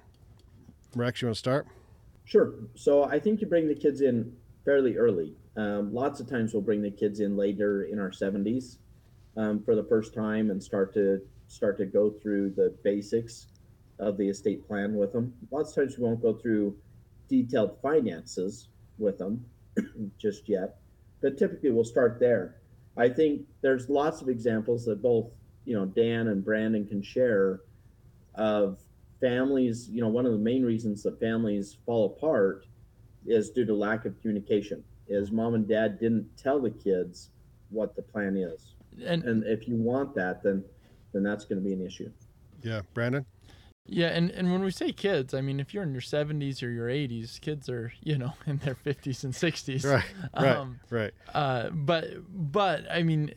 Rex, 0.95 1.21
you 1.21 1.27
want 1.27 1.35
to 1.35 1.39
start? 1.39 1.67
Sure. 2.23 2.53
So 2.73 3.03
I 3.03 3.19
think 3.19 3.41
you 3.41 3.47
bring 3.47 3.67
the 3.67 3.75
kids 3.75 4.01
in 4.01 4.35
fairly 4.63 4.97
early. 4.97 5.35
Um, 5.55 5.93
lots 5.93 6.19
of 6.19 6.27
times 6.27 6.53
we'll 6.53 6.63
bring 6.63 6.81
the 6.81 6.91
kids 6.91 7.19
in 7.19 7.37
later 7.37 7.83
in 7.83 7.99
our 7.99 8.09
70s 8.09 8.77
um, 9.37 9.61
for 9.63 9.75
the 9.75 9.83
first 9.83 10.13
time 10.13 10.49
and 10.49 10.63
start 10.63 10.93
to 10.93 11.21
start 11.47 11.77
to 11.77 11.85
go 11.85 12.09
through 12.09 12.49
the 12.51 12.75
basics 12.83 13.47
of 13.99 14.17
the 14.17 14.27
estate 14.27 14.67
plan 14.67 14.95
with 14.95 15.13
them. 15.13 15.33
Lots 15.51 15.71
of 15.71 15.83
times 15.83 15.97
we 15.97 16.03
won't 16.03 16.21
go 16.21 16.33
through 16.33 16.75
detailed 17.29 17.77
finances 17.81 18.69
with 18.97 19.17
them 19.17 19.45
just 20.17 20.49
yet, 20.49 20.77
but 21.21 21.37
typically 21.37 21.71
we'll 21.71 21.83
start 21.83 22.19
there. 22.19 22.55
I 22.97 23.09
think 23.09 23.41
there's 23.61 23.89
lots 23.89 24.21
of 24.21 24.29
examples 24.29 24.85
that 24.85 25.01
both 25.01 25.27
you 25.65 25.75
know 25.75 25.85
Dan 25.85 26.27
and 26.27 26.43
Brandon 26.43 26.85
can 26.85 27.01
share 27.01 27.61
of 28.35 28.79
families. 29.19 29.89
You 29.89 30.01
know, 30.01 30.09
one 30.09 30.25
of 30.25 30.31
the 30.31 30.37
main 30.37 30.63
reasons 30.63 31.03
that 31.03 31.19
families 31.19 31.77
fall 31.85 32.05
apart 32.17 32.65
is 33.25 33.49
due 33.49 33.65
to 33.65 33.73
lack 33.73 34.05
of 34.05 34.19
communication. 34.21 34.83
Is 35.07 35.31
mom 35.31 35.53
and 35.53 35.67
dad 35.67 35.99
didn't 35.99 36.35
tell 36.35 36.59
the 36.59 36.71
kids 36.71 37.29
what 37.69 37.95
the 37.95 38.01
plan 38.01 38.37
is 38.37 38.74
and 39.03 39.23
and 39.23 39.43
if 39.43 39.67
you 39.67 39.75
want 39.75 40.15
that, 40.15 40.43
then 40.43 40.63
then 41.13 41.23
that's 41.23 41.45
going 41.45 41.61
to 41.61 41.67
be 41.67 41.73
an 41.73 41.85
issue. 41.85 42.11
Yeah, 42.61 42.81
Brandon. 42.93 43.25
Yeah, 43.87 44.07
and, 44.07 44.31
and 44.31 44.51
when 44.51 44.63
we 44.63 44.71
say 44.71 44.91
kids, 44.91 45.33
I 45.33 45.41
mean 45.41 45.59
if 45.59 45.73
you're 45.73 45.83
in 45.83 45.91
your 45.93 46.01
70s 46.01 46.63
or 46.63 46.69
your 46.69 46.87
80s, 46.87 47.39
kids 47.39 47.69
are 47.69 47.93
you 48.01 48.17
know 48.17 48.33
in 48.47 48.57
their 48.57 48.75
50s 48.75 49.23
and 49.23 49.33
60s. 49.33 49.85
Right. 49.85 50.03
Right. 50.35 50.57
Um, 50.57 50.79
right. 50.89 51.13
Uh, 51.33 51.69
but 51.69 52.07
but 52.29 52.91
I 52.91 53.03
mean, 53.03 53.31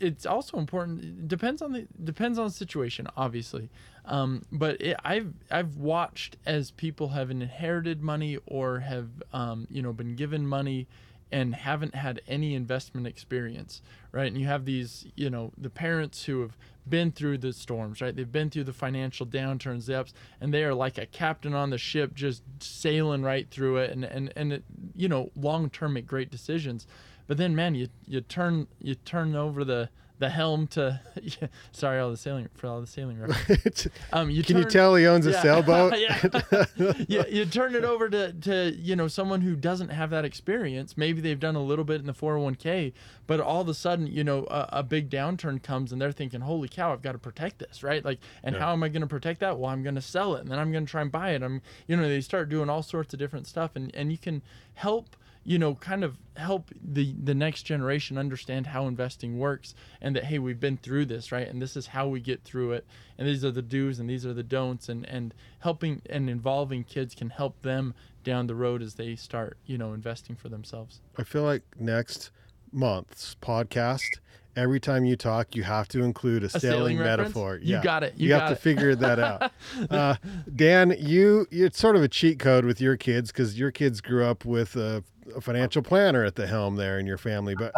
it's 0.00 0.26
also 0.26 0.58
important. 0.58 1.04
It 1.04 1.28
depends 1.28 1.62
on 1.62 1.72
the 1.72 1.86
depends 2.02 2.38
on 2.38 2.46
the 2.46 2.52
situation, 2.52 3.06
obviously. 3.16 3.70
Um, 4.06 4.42
but 4.50 4.80
it, 4.80 4.96
I've 5.04 5.32
I've 5.50 5.76
watched 5.76 6.36
as 6.46 6.70
people 6.70 7.08
have 7.10 7.30
inherited 7.30 8.02
money 8.02 8.38
or 8.46 8.80
have 8.80 9.08
um, 9.32 9.66
you 9.70 9.82
know 9.82 9.92
been 9.92 10.16
given 10.16 10.46
money 10.46 10.86
and 11.34 11.52
haven't 11.52 11.96
had 11.96 12.20
any 12.28 12.54
investment 12.54 13.08
experience, 13.08 13.82
right? 14.12 14.28
And 14.28 14.38
you 14.38 14.46
have 14.46 14.66
these, 14.66 15.04
you 15.16 15.28
know, 15.28 15.50
the 15.58 15.68
parents 15.68 16.26
who 16.26 16.42
have 16.42 16.56
been 16.88 17.10
through 17.10 17.38
the 17.38 17.52
storms, 17.52 18.00
right? 18.00 18.14
They've 18.14 18.30
been 18.30 18.50
through 18.50 18.64
the 18.64 18.72
financial 18.72 19.26
downturns, 19.26 19.86
the 19.86 19.98
ups, 19.98 20.14
and 20.40 20.54
they 20.54 20.62
are 20.62 20.74
like 20.74 20.96
a 20.96 21.06
captain 21.06 21.52
on 21.52 21.70
the 21.70 21.78
ship, 21.78 22.14
just 22.14 22.44
sailing 22.60 23.24
right 23.24 23.50
through 23.50 23.78
it, 23.78 23.90
and 23.90 24.04
and 24.04 24.32
and 24.36 24.52
it, 24.52 24.64
you 24.94 25.08
know, 25.08 25.32
long 25.34 25.70
term 25.70 25.94
make 25.94 26.06
great 26.06 26.30
decisions. 26.30 26.86
But 27.26 27.36
then, 27.36 27.56
man, 27.56 27.74
you 27.74 27.88
you 28.06 28.20
turn 28.20 28.68
you 28.78 28.94
turn 28.94 29.34
over 29.34 29.64
the 29.64 29.88
the 30.18 30.28
helm 30.28 30.66
to 30.68 31.00
yeah, 31.22 31.48
sorry 31.72 31.98
all 31.98 32.10
the 32.10 32.16
sailing 32.16 32.48
for 32.54 32.68
all 32.68 32.80
the 32.80 32.86
sailing 32.86 33.20
references. 33.20 33.88
um, 34.12 34.30
you 34.30 34.42
can 34.42 34.56
turn, 34.56 34.64
you 34.64 34.70
tell 34.70 34.94
he 34.94 35.06
owns 35.06 35.26
a 35.26 35.32
sailboat? 35.42 35.98
yeah. 35.98 36.64
you, 37.08 37.24
you 37.28 37.44
turn 37.46 37.74
it 37.74 37.84
over 37.84 38.08
to, 38.08 38.32
to 38.32 38.74
you 38.76 38.94
know 38.94 39.08
someone 39.08 39.40
who 39.40 39.56
doesn't 39.56 39.88
have 39.88 40.10
that 40.10 40.24
experience. 40.24 40.96
Maybe 40.96 41.20
they've 41.20 41.38
done 41.40 41.56
a 41.56 41.62
little 41.62 41.84
bit 41.84 42.00
in 42.00 42.06
the 42.06 42.14
401k, 42.14 42.92
but 43.26 43.40
all 43.40 43.62
of 43.62 43.68
a 43.68 43.74
sudden 43.74 44.06
you 44.06 44.24
know 44.24 44.46
a, 44.50 44.68
a 44.72 44.82
big 44.82 45.10
downturn 45.10 45.62
comes 45.62 45.92
and 45.92 46.00
they're 46.00 46.12
thinking, 46.12 46.40
holy 46.42 46.68
cow, 46.68 46.92
I've 46.92 47.02
got 47.02 47.12
to 47.12 47.18
protect 47.18 47.58
this, 47.58 47.82
right? 47.82 48.04
Like, 48.04 48.20
and 48.42 48.54
yeah. 48.54 48.60
how 48.60 48.72
am 48.72 48.82
I 48.82 48.88
going 48.88 49.02
to 49.02 49.06
protect 49.06 49.40
that? 49.40 49.58
Well, 49.58 49.70
I'm 49.70 49.82
going 49.82 49.96
to 49.96 50.02
sell 50.02 50.36
it, 50.36 50.42
and 50.42 50.50
then 50.50 50.58
I'm 50.58 50.70
going 50.70 50.86
to 50.86 50.90
try 50.90 51.02
and 51.02 51.10
buy 51.10 51.30
it. 51.30 51.42
I'm 51.42 51.60
you 51.86 51.96
know 51.96 52.08
they 52.08 52.20
start 52.20 52.48
doing 52.48 52.70
all 52.70 52.82
sorts 52.82 53.12
of 53.12 53.18
different 53.18 53.46
stuff, 53.46 53.72
and 53.74 53.94
and 53.94 54.12
you 54.12 54.18
can 54.18 54.42
help 54.74 55.16
you 55.44 55.58
know 55.58 55.74
kind 55.74 56.02
of 56.02 56.16
help 56.36 56.70
the 56.82 57.14
the 57.22 57.34
next 57.34 57.62
generation 57.62 58.18
understand 58.18 58.66
how 58.66 58.86
investing 58.86 59.38
works 59.38 59.74
and 60.00 60.16
that 60.16 60.24
hey 60.24 60.38
we've 60.38 60.58
been 60.58 60.76
through 60.76 61.04
this 61.04 61.30
right? 61.30 61.46
And 61.46 61.60
this 61.60 61.76
is 61.76 61.88
how 61.88 62.08
we 62.08 62.20
get 62.20 62.42
through 62.42 62.72
it. 62.72 62.86
And 63.18 63.28
these 63.28 63.44
are 63.44 63.50
the 63.50 63.62
do's 63.62 63.98
and 64.00 64.08
these 64.08 64.26
are 64.26 64.34
the 64.34 64.42
don'ts. 64.42 64.88
And 64.88 65.06
and 65.06 65.34
helping 65.60 66.02
and 66.08 66.28
involving 66.28 66.84
kids 66.84 67.14
can 67.14 67.30
help 67.30 67.60
them 67.62 67.94
down 68.24 68.46
the 68.46 68.54
road 68.54 68.82
as 68.82 68.94
they 68.94 69.14
start 69.14 69.58
you 69.66 69.78
know 69.78 69.92
investing 69.92 70.34
for 70.34 70.48
themselves. 70.48 71.00
I 71.18 71.24
feel 71.24 71.42
like 71.42 71.62
next 71.78 72.30
month's 72.74 73.36
podcast 73.40 74.18
every 74.56 74.80
time 74.80 75.04
you 75.04 75.16
talk, 75.16 75.54
you 75.54 75.62
have 75.62 75.88
to 75.88 76.02
include 76.02 76.42
a, 76.42 76.46
a 76.46 76.50
sailing, 76.50 76.62
sailing 76.62 76.98
metaphor. 76.98 77.58
You 77.62 77.82
got 77.82 78.02
it. 78.02 78.14
You, 78.16 78.28
you 78.28 78.34
have 78.34 78.48
to 78.48 78.56
figure 78.56 78.94
that 78.94 79.18
out. 79.18 79.52
uh, 79.90 80.16
Dan, 80.54 80.94
you 80.98 81.46
it's 81.50 81.78
sort 81.78 81.96
of 81.96 82.02
a 82.02 82.08
cheat 82.08 82.38
code 82.38 82.64
with 82.64 82.80
your 82.80 82.96
kids 82.96 83.32
because 83.32 83.58
your 83.58 83.70
kids 83.70 84.00
grew 84.00 84.24
up 84.24 84.44
with 84.44 84.76
a, 84.76 85.02
a, 85.34 85.40
financial 85.40 85.82
planner 85.82 86.24
at 86.24 86.36
the 86.36 86.46
helm 86.46 86.76
there 86.76 86.98
in 86.98 87.06
your 87.06 87.18
family. 87.18 87.54
But 87.54 87.72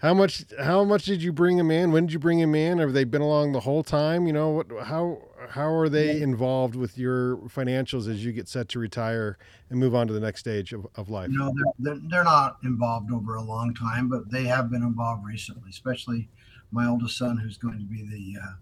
how 0.00 0.14
much 0.14 0.44
how 0.58 0.84
much 0.84 1.04
did 1.04 1.22
you 1.22 1.32
bring 1.32 1.56
them 1.56 1.70
in? 1.70 1.92
When 1.92 2.06
did 2.06 2.12
you 2.12 2.18
bring 2.18 2.40
them 2.40 2.54
in? 2.54 2.78
Have 2.78 2.92
they 2.92 3.04
been 3.04 3.22
along 3.22 3.52
the 3.52 3.60
whole 3.60 3.82
time? 3.82 4.26
You 4.26 4.32
know 4.32 4.50
what? 4.50 4.66
How 4.84 5.22
how 5.50 5.72
are 5.72 5.88
they 5.88 6.20
involved 6.20 6.74
with 6.74 6.98
your 6.98 7.36
financials 7.48 8.08
as 8.08 8.24
you 8.24 8.32
get 8.32 8.48
set 8.48 8.68
to 8.70 8.78
retire 8.78 9.38
and 9.70 9.78
move 9.78 9.94
on 9.94 10.06
to 10.06 10.12
the 10.12 10.20
next 10.20 10.40
stage 10.40 10.72
of, 10.72 10.86
of 10.96 11.10
life? 11.10 11.30
No, 11.30 11.52
they're, 11.78 11.98
they're 12.08 12.24
not 12.24 12.58
involved 12.64 13.12
over 13.12 13.36
a 13.36 13.42
long 13.42 13.74
time, 13.74 14.08
but 14.08 14.30
they 14.30 14.44
have 14.44 14.70
been 14.70 14.82
involved 14.82 15.24
recently, 15.24 15.70
especially 15.70 16.28
my 16.70 16.86
oldest 16.86 17.18
son, 17.18 17.36
who's 17.36 17.56
going 17.56 17.78
to 17.78 17.84
be 17.84 18.02
the 18.02 18.40
uh, 18.40 18.52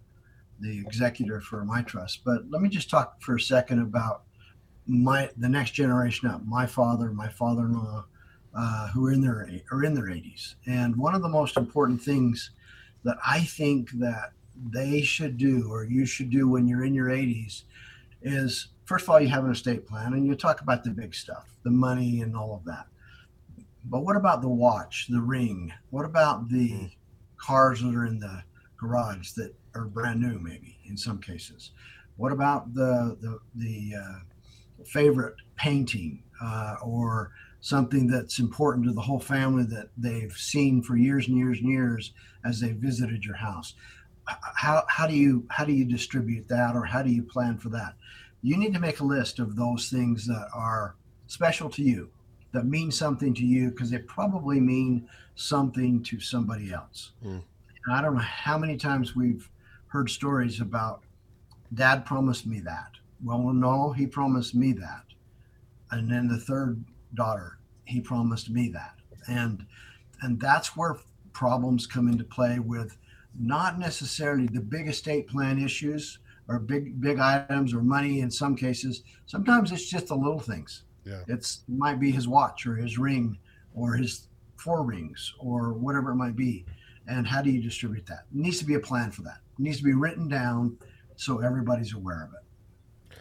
the 0.60 0.78
executor 0.78 1.40
for 1.40 1.64
my 1.64 1.82
trust. 1.82 2.20
But 2.24 2.50
let 2.50 2.60
me 2.60 2.68
just 2.68 2.90
talk 2.90 3.22
for 3.22 3.36
a 3.36 3.40
second 3.40 3.80
about 3.80 4.24
my 4.86 5.30
the 5.36 5.48
next 5.48 5.72
generation 5.72 6.28
up. 6.28 6.44
My 6.44 6.66
father, 6.66 7.12
my 7.12 7.28
father-in-law, 7.28 8.04
uh, 8.54 8.88
who 8.88 9.06
are 9.06 9.12
in 9.12 9.20
their 9.20 9.48
are 9.70 9.84
in 9.84 9.94
their 9.94 10.06
80s, 10.06 10.56
and 10.66 10.96
one 10.96 11.14
of 11.14 11.22
the 11.22 11.28
most 11.28 11.56
important 11.56 12.02
things 12.02 12.50
that 13.04 13.16
I 13.26 13.40
think 13.40 13.90
that 13.92 14.32
they 14.68 15.02
should 15.02 15.38
do 15.38 15.68
or 15.70 15.84
you 15.84 16.04
should 16.04 16.30
do 16.30 16.48
when 16.48 16.68
you're 16.68 16.84
in 16.84 16.94
your 16.94 17.08
80s 17.08 17.62
is 18.22 18.68
first 18.90 19.04
of 19.04 19.10
all, 19.10 19.20
you 19.20 19.28
have 19.28 19.44
an 19.44 19.52
estate 19.52 19.86
plan 19.86 20.14
and 20.14 20.26
you 20.26 20.34
talk 20.34 20.60
about 20.60 20.82
the 20.82 20.90
big 20.90 21.14
stuff, 21.14 21.48
the 21.62 21.70
money 21.70 22.22
and 22.22 22.36
all 22.36 22.54
of 22.54 22.64
that. 22.64 22.86
But 23.84 24.00
what 24.00 24.16
about 24.16 24.42
the 24.42 24.48
watch, 24.48 25.06
the 25.08 25.20
ring? 25.20 25.72
What 25.90 26.04
about 26.04 26.48
the 26.48 26.90
cars 27.36 27.82
that 27.82 27.94
are 27.94 28.04
in 28.04 28.18
the 28.18 28.42
garage 28.76 29.30
that 29.32 29.54
are 29.76 29.84
brand 29.84 30.20
new, 30.20 30.40
maybe 30.40 30.78
in 30.88 30.96
some 30.96 31.20
cases? 31.20 31.70
What 32.16 32.32
about 32.32 32.74
the 32.74 33.16
the, 33.20 33.38
the 33.54 33.94
uh, 33.96 34.84
favorite 34.84 35.36
painting 35.56 36.24
uh, 36.42 36.74
or 36.82 37.30
something 37.60 38.06
that's 38.08 38.38
important 38.40 38.86
to 38.86 38.92
the 38.92 39.00
whole 39.00 39.20
family 39.20 39.64
that 39.64 39.90
they've 39.96 40.32
seen 40.32 40.82
for 40.82 40.96
years 40.96 41.28
and 41.28 41.36
years 41.36 41.58
and 41.60 41.68
years 41.68 42.12
as 42.44 42.60
they 42.60 42.72
visited 42.72 43.24
your 43.24 43.36
house? 43.36 43.74
How, 44.54 44.84
how 44.88 45.06
do 45.06 45.14
you 45.14 45.44
how 45.50 45.64
do 45.64 45.72
you 45.72 45.84
distribute 45.84 46.48
that 46.48 46.74
or 46.74 46.84
how 46.84 47.02
do 47.02 47.10
you 47.10 47.22
plan 47.22 47.58
for 47.58 47.68
that? 47.70 47.94
You 48.42 48.56
need 48.56 48.72
to 48.74 48.80
make 48.80 49.00
a 49.00 49.04
list 49.04 49.38
of 49.38 49.56
those 49.56 49.88
things 49.88 50.26
that 50.26 50.48
are 50.54 50.96
special 51.26 51.68
to 51.70 51.82
you 51.82 52.10
that 52.52 52.66
mean 52.66 52.90
something 52.90 53.34
to 53.34 53.44
you 53.44 53.70
because 53.70 53.90
they 53.90 53.98
probably 53.98 54.60
mean 54.60 55.08
something 55.34 56.02
to 56.02 56.20
somebody 56.20 56.72
else. 56.72 57.12
Mm. 57.24 57.42
I 57.90 58.02
don't 58.02 58.14
know 58.14 58.20
how 58.20 58.58
many 58.58 58.76
times 58.76 59.14
we've 59.14 59.48
heard 59.88 60.10
stories 60.10 60.60
about 60.60 61.02
dad 61.72 62.04
promised 62.04 62.46
me 62.46 62.60
that. 62.60 62.92
Well, 63.22 63.38
no, 63.52 63.92
he 63.92 64.06
promised 64.06 64.54
me 64.54 64.72
that. 64.74 65.04
And 65.90 66.10
then 66.10 66.28
the 66.28 66.38
third 66.38 66.84
daughter, 67.14 67.58
he 67.84 68.00
promised 68.00 68.50
me 68.50 68.68
that. 68.70 68.94
And 69.28 69.66
and 70.22 70.40
that's 70.40 70.76
where 70.76 70.98
problems 71.32 71.86
come 71.86 72.08
into 72.08 72.24
play 72.24 72.58
with 72.58 72.96
not 73.38 73.78
necessarily 73.78 74.46
the 74.46 74.60
big 74.60 74.88
estate 74.88 75.28
plan 75.28 75.62
issues 75.62 76.18
or 76.48 76.58
big 76.58 77.00
big 77.00 77.18
items 77.18 77.72
or 77.72 77.82
money 77.82 78.20
in 78.20 78.30
some 78.30 78.56
cases. 78.56 79.02
Sometimes 79.26 79.72
it's 79.72 79.88
just 79.88 80.08
the 80.08 80.16
little 80.16 80.40
things 80.40 80.82
yeah. 81.04 81.22
It's 81.28 81.62
it 81.68 81.74
might 81.74 81.98
be 81.98 82.10
his 82.10 82.28
watch 82.28 82.66
or 82.66 82.76
his 82.76 82.98
ring 82.98 83.38
or 83.74 83.94
his 83.94 84.28
four 84.56 84.82
rings 84.82 85.34
or 85.38 85.72
whatever 85.72 86.12
it 86.12 86.16
might 86.16 86.36
be. 86.36 86.64
And 87.06 87.26
how 87.26 87.42
do 87.42 87.50
you 87.50 87.62
distribute 87.62 88.06
that? 88.06 88.26
It 88.32 88.40
needs 88.40 88.58
to 88.58 88.64
be 88.64 88.74
a 88.74 88.80
plan 88.80 89.10
for 89.10 89.22
that. 89.22 89.38
It 89.58 89.62
needs 89.62 89.78
to 89.78 89.84
be 89.84 89.94
written 89.94 90.28
down 90.28 90.76
so 91.16 91.40
everybody's 91.40 91.94
aware 91.94 92.24
of 92.24 92.30
it. 92.34 93.16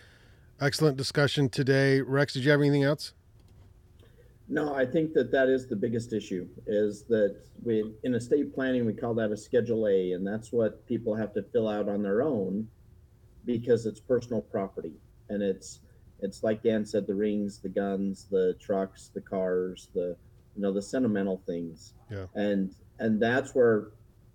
Excellent 0.61 0.97
discussion 0.97 1.49
today. 1.49 2.01
Rex, 2.01 2.33
did 2.33 2.43
you 2.43 2.51
have 2.51 2.59
anything 2.59 2.83
else? 2.83 3.13
No, 4.49 4.73
I 4.73 4.85
think 4.85 5.13
that 5.13 5.31
that 5.31 5.47
is 5.47 5.67
the 5.67 5.75
biggest 5.75 6.11
issue 6.11 6.47
is 6.65 7.03
that 7.03 7.37
we 7.63 7.93
in 8.03 8.15
estate 8.15 8.53
planning 8.53 8.85
we 8.85 8.93
call 8.93 9.13
that 9.13 9.31
a 9.31 9.37
schedule 9.37 9.87
A 9.87 10.13
and 10.13 10.25
that's 10.25 10.51
what 10.51 10.85
people 10.87 11.15
have 11.15 11.33
to 11.33 11.43
fill 11.53 11.67
out 11.67 11.87
on 11.87 12.01
their 12.01 12.23
own 12.23 12.67
because 13.45 13.85
it's 13.85 13.99
personal 13.99 14.41
property 14.41 14.93
and 15.29 15.43
it's 15.43 15.81
it's 16.21 16.43
like 16.43 16.63
Dan 16.63 16.85
said, 16.85 17.07
the 17.07 17.15
rings, 17.15 17.59
the 17.59 17.69
guns, 17.69 18.27
the 18.29 18.55
trucks, 18.59 19.09
the 19.13 19.21
cars, 19.21 19.89
the 19.93 20.15
you 20.55 20.61
know 20.61 20.73
the 20.73 20.81
sentimental 20.81 21.41
things. 21.45 21.93
Yeah. 22.11 22.25
And 22.35 22.73
and 22.99 23.21
that's 23.21 23.55
where 23.55 23.91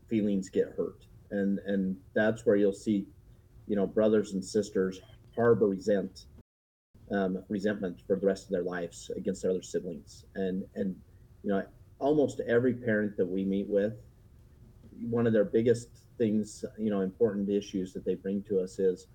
feelings 0.09 0.49
get 0.49 0.75
hurt, 0.77 1.07
and 1.31 1.59
and 1.67 1.97
that's 2.15 2.47
where 2.47 2.57
you'll 2.57 2.73
see, 2.73 3.07
you 3.67 3.77
know, 3.77 3.87
brothers 3.87 4.33
and 4.33 4.45
sisters 4.45 5.01
harbor 5.35 5.67
resent, 5.67 6.27
um, 7.15 7.43
resentment 7.49 8.01
for 8.07 8.17
the 8.17 8.27
rest 8.27 8.45
of 8.45 8.51
their 8.51 8.63
lives 8.63 9.11
against 9.17 9.43
their 9.43 9.51
other 9.51 9.63
siblings, 9.63 10.25
and 10.35 10.65
and 10.75 10.97
you 11.43 11.51
know 11.51 11.63
almost 11.99 12.41
every 12.47 12.75
parent 12.75 13.17
that 13.17 13.27
we 13.27 13.45
meet 13.45 13.69
with, 13.69 13.95
one 15.09 15.27
of 15.27 15.33
their 15.33 15.45
biggest 15.45 15.89
things, 16.19 16.65
you 16.79 16.91
know, 16.91 17.01
important 17.01 17.49
issues 17.49 17.93
that 17.93 18.05
they 18.05 18.15
bring 18.15 18.43
to 18.43 18.61
us 18.61 18.79
is 18.79 19.07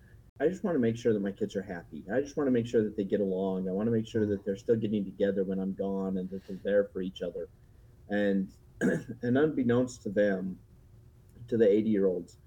I 0.42 0.48
just 0.48 0.64
want 0.64 0.76
to 0.76 0.80
make 0.80 0.98
sure 0.98 1.14
that 1.14 1.22
my 1.22 1.32
kids 1.32 1.56
are 1.56 1.62
happy. 1.62 2.04
I 2.14 2.22
just 2.22 2.38
want 2.38 2.48
to 2.48 2.52
make 2.52 2.66
sure 2.66 2.84
that 2.84 2.96
they 2.96 3.04
get 3.04 3.20
along. 3.20 3.68
I 3.68 3.74
want 3.74 3.88
to 3.88 3.92
make 3.92 4.08
sure 4.08 4.26
that 4.26 4.46
they're 4.46 4.56
still 4.56 4.78
getting 4.78 5.04
together 5.04 5.44
when 5.44 5.60
I'm 5.60 5.74
gone 5.74 6.18
and 6.18 6.30
that 6.30 6.48
they're 6.48 6.60
there 6.64 6.90
for 6.94 7.02
each 7.02 7.22
other. 7.22 7.50
And 8.10 8.48
and 8.82 9.38
unbeknownst 9.38 10.04
to 10.04 10.10
them, 10.10 10.58
to 11.50 11.58
the 11.58 11.70
80 11.70 11.90
year 11.90 12.08
olds, 12.08 12.38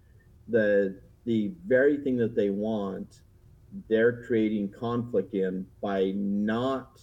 the 0.48 0.98
the 1.24 1.52
very 1.66 1.98
thing 1.98 2.16
that 2.16 2.34
they 2.34 2.50
want, 2.50 3.20
they're 3.88 4.24
creating 4.24 4.70
conflict 4.70 5.34
in 5.34 5.66
by 5.80 6.12
not 6.14 7.00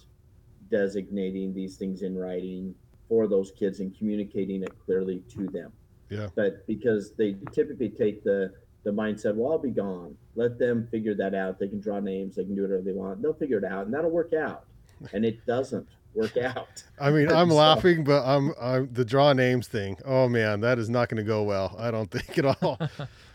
designating 0.70 1.52
these 1.52 1.76
things 1.76 2.02
in 2.02 2.16
writing 2.16 2.74
for 3.08 3.26
those 3.26 3.50
kids 3.50 3.80
and 3.80 3.96
communicating 3.96 4.62
it 4.62 4.72
clearly 4.84 5.22
to 5.28 5.48
them. 5.48 5.72
Yeah. 6.08 6.28
But 6.34 6.66
because 6.66 7.12
they 7.12 7.36
typically 7.52 7.88
take 7.88 8.22
the 8.24 8.52
the 8.82 8.90
mindset, 8.90 9.34
well, 9.34 9.52
I'll 9.52 9.58
be 9.58 9.70
gone. 9.70 10.16
Let 10.36 10.58
them 10.58 10.88
figure 10.90 11.14
that 11.14 11.34
out. 11.34 11.58
They 11.58 11.68
can 11.68 11.80
draw 11.80 12.00
names, 12.00 12.36
they 12.36 12.44
can 12.44 12.54
do 12.54 12.62
whatever 12.62 12.82
they 12.82 12.92
want. 12.92 13.20
They'll 13.20 13.34
figure 13.34 13.58
it 13.58 13.64
out, 13.64 13.84
and 13.84 13.94
that'll 13.94 14.10
work 14.10 14.32
out. 14.32 14.64
And 15.14 15.24
it 15.24 15.46
doesn't 15.46 15.88
work 16.14 16.36
out. 16.36 16.84
I 17.00 17.10
mean, 17.10 17.32
I'm 17.32 17.48
so, 17.48 17.56
laughing, 17.56 18.04
but 18.04 18.22
I'm, 18.24 18.52
I'm 18.60 18.92
the 18.92 19.04
draw 19.04 19.32
names 19.32 19.66
thing. 19.66 19.96
Oh 20.04 20.28
man, 20.28 20.60
that 20.60 20.78
is 20.78 20.90
not 20.90 21.08
going 21.08 21.16
to 21.16 21.26
go 21.26 21.42
well. 21.42 21.74
I 21.78 21.90
don't 21.90 22.10
think 22.10 22.36
at 22.38 22.44
all. 22.44 22.78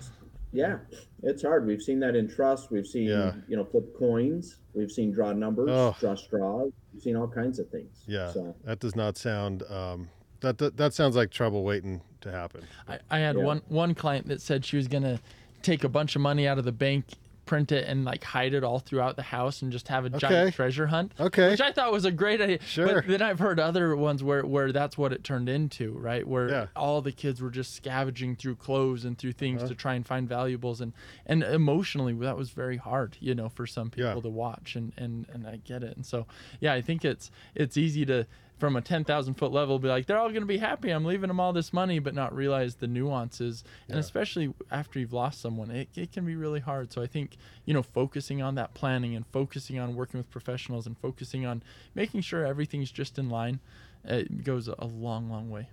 yeah, 0.56 0.78
it's 1.24 1.44
hard. 1.44 1.66
We've 1.66 1.82
seen 1.82 2.00
that 2.00 2.16
in 2.16 2.30
trust. 2.30 2.72
We've 2.72 2.88
seen 2.88 3.10
yeah. 3.10 3.34
you 3.48 3.58
know 3.58 3.66
flip 3.66 3.98
coins. 3.98 4.58
We've 4.74 4.92
seen 4.92 5.12
draw 5.12 5.34
numbers, 5.34 5.70
oh. 5.72 5.96
draw 6.00 6.16
straws. 6.16 6.72
We've 6.94 7.02
seen 7.02 7.16
all 7.16 7.28
kinds 7.28 7.60
of 7.60 7.70
things. 7.70 8.04
Yeah, 8.08 8.32
so. 8.32 8.56
that 8.64 8.80
does 8.80 8.96
not 8.96 9.18
sound. 9.18 9.64
Um, 9.70 10.10
that, 10.42 10.58
that 10.58 10.78
that 10.78 10.94
sounds 10.94 11.16
like 11.16 11.32
trouble 11.32 11.64
waiting 11.64 12.02
to 12.22 12.32
happen. 12.32 12.64
I, 12.88 13.00
I 13.10 13.20
had 13.20 13.36
yeah. 13.36 13.44
one 13.44 13.62
one 13.68 13.94
client 13.94 14.28
that 14.28 14.42
said 14.42 14.66
she 14.66 14.78
was 14.78 14.88
gonna 14.88 15.20
take 15.62 15.84
a 15.84 15.90
bunch 15.90 16.16
of 16.16 16.22
money 16.22 16.48
out 16.48 16.58
of 16.58 16.66
the 16.66 16.72
bank 16.72 17.06
print 17.46 17.72
it 17.72 17.88
and 17.88 18.06
like 18.06 18.24
hide 18.24 18.54
it 18.54 18.64
all 18.64 18.80
throughout 18.80 19.16
the 19.16 19.24
house 19.24 19.62
and 19.62 19.72
just 19.72 19.88
have 19.88 20.06
a 20.06 20.10
giant 20.10 20.56
treasure 20.56 20.88
hunt. 20.88 21.14
Okay. 21.20 21.52
Which 21.52 21.62
I 21.62 21.72
thought 21.72 21.92
was 21.92 22.06
a 22.06 22.12
great 22.12 22.42
idea. 22.42 22.60
Sure. 22.62 23.02
But 23.02 23.08
then 23.08 23.22
I've 23.22 23.40
heard 23.40 23.60
other 23.60 23.96
ones 23.96 24.24
where 24.24 24.46
where 24.46 24.72
that's 24.72 24.98
what 24.98 25.14
it 25.14 25.24
turned 25.24 25.50
into, 25.50 25.92
right? 25.94 26.28
Where 26.28 26.50
yeah. 26.50 26.66
all 26.76 27.02
the 27.02 27.12
kids 27.12 27.42
were 27.42 27.50
just 27.50 27.76
scavenging 27.76 28.36
through 28.36 28.56
clothes 28.56 29.06
and 29.06 29.18
through 29.18 29.34
things 29.34 29.62
uh-huh. 29.62 29.70
to 29.70 29.76
try 29.76 29.94
and 29.94 30.06
find 30.06 30.28
valuables 30.28 30.82
and 30.82 30.94
and 31.26 31.44
emotionally 31.44 32.14
that 32.14 32.38
was 32.38 32.50
very 32.50 32.78
hard, 32.78 33.18
you 33.20 33.36
know, 33.36 33.50
for 33.50 33.68
some 33.68 33.90
people 33.90 34.16
yeah. 34.16 34.22
to 34.22 34.30
watch 34.30 34.76
and 34.76 34.94
and 34.98 35.28
and 35.34 35.48
I 35.48 35.58
get 35.58 35.84
it. 35.84 35.96
And 35.96 36.06
so 36.06 36.26
yeah, 36.60 36.74
I 36.74 36.82
think 36.82 37.06
it's 37.06 37.32
it's 37.54 37.78
easy 37.78 38.06
to 38.06 38.26
from 38.58 38.76
a 38.76 38.82
10,000 38.82 39.34
foot 39.34 39.52
level 39.52 39.80
be 39.80 39.88
like, 39.88 40.06
they're 40.06 40.18
all 40.18 40.30
going 40.30 40.42
to 40.42 40.48
be 40.48 40.58
happy. 40.58 40.90
I'm 40.90 41.04
leaving 41.04 41.28
them 41.28 41.40
all 41.40 41.52
this 41.52 41.74
money, 41.74 42.00
but 42.00 42.14
not 42.14 42.34
realize 42.34 42.76
the 42.76 42.88
nuances. 42.88 43.64
Yeah. 43.88 43.94
And 43.96 44.00
especially 44.00 44.54
after 44.72 45.00
you've 45.00 45.14
lost 45.14 45.42
someone, 45.42 45.72
it, 45.72 45.90
it 45.96 46.12
can 46.12 46.26
be 46.26 46.36
really 46.36 46.62
hard. 46.62 46.94
So 46.94 47.02
I 47.02 47.08
think, 47.08 47.36
you 47.66 47.74
know, 47.74 47.84
focusing 47.84 48.42
on 48.42 48.56
that 48.56 48.74
planning 48.74 49.16
and 49.16 49.26
focusing 49.28 49.78
on 49.78 49.96
working 49.96 50.20
with 50.20 50.30
professionals 50.30 50.88
and 50.88 50.98
focusing 50.98 51.46
on 51.46 51.64
making 51.94 52.22
sure 52.22 52.46
everything's 52.46 52.92
just 52.92 53.20
in 53.20 53.30
line, 53.30 53.60
it 54.06 54.44
goes 54.44 54.68
a 54.68 54.86
long, 54.86 55.30
long 55.30 55.50
way. 55.50 55.68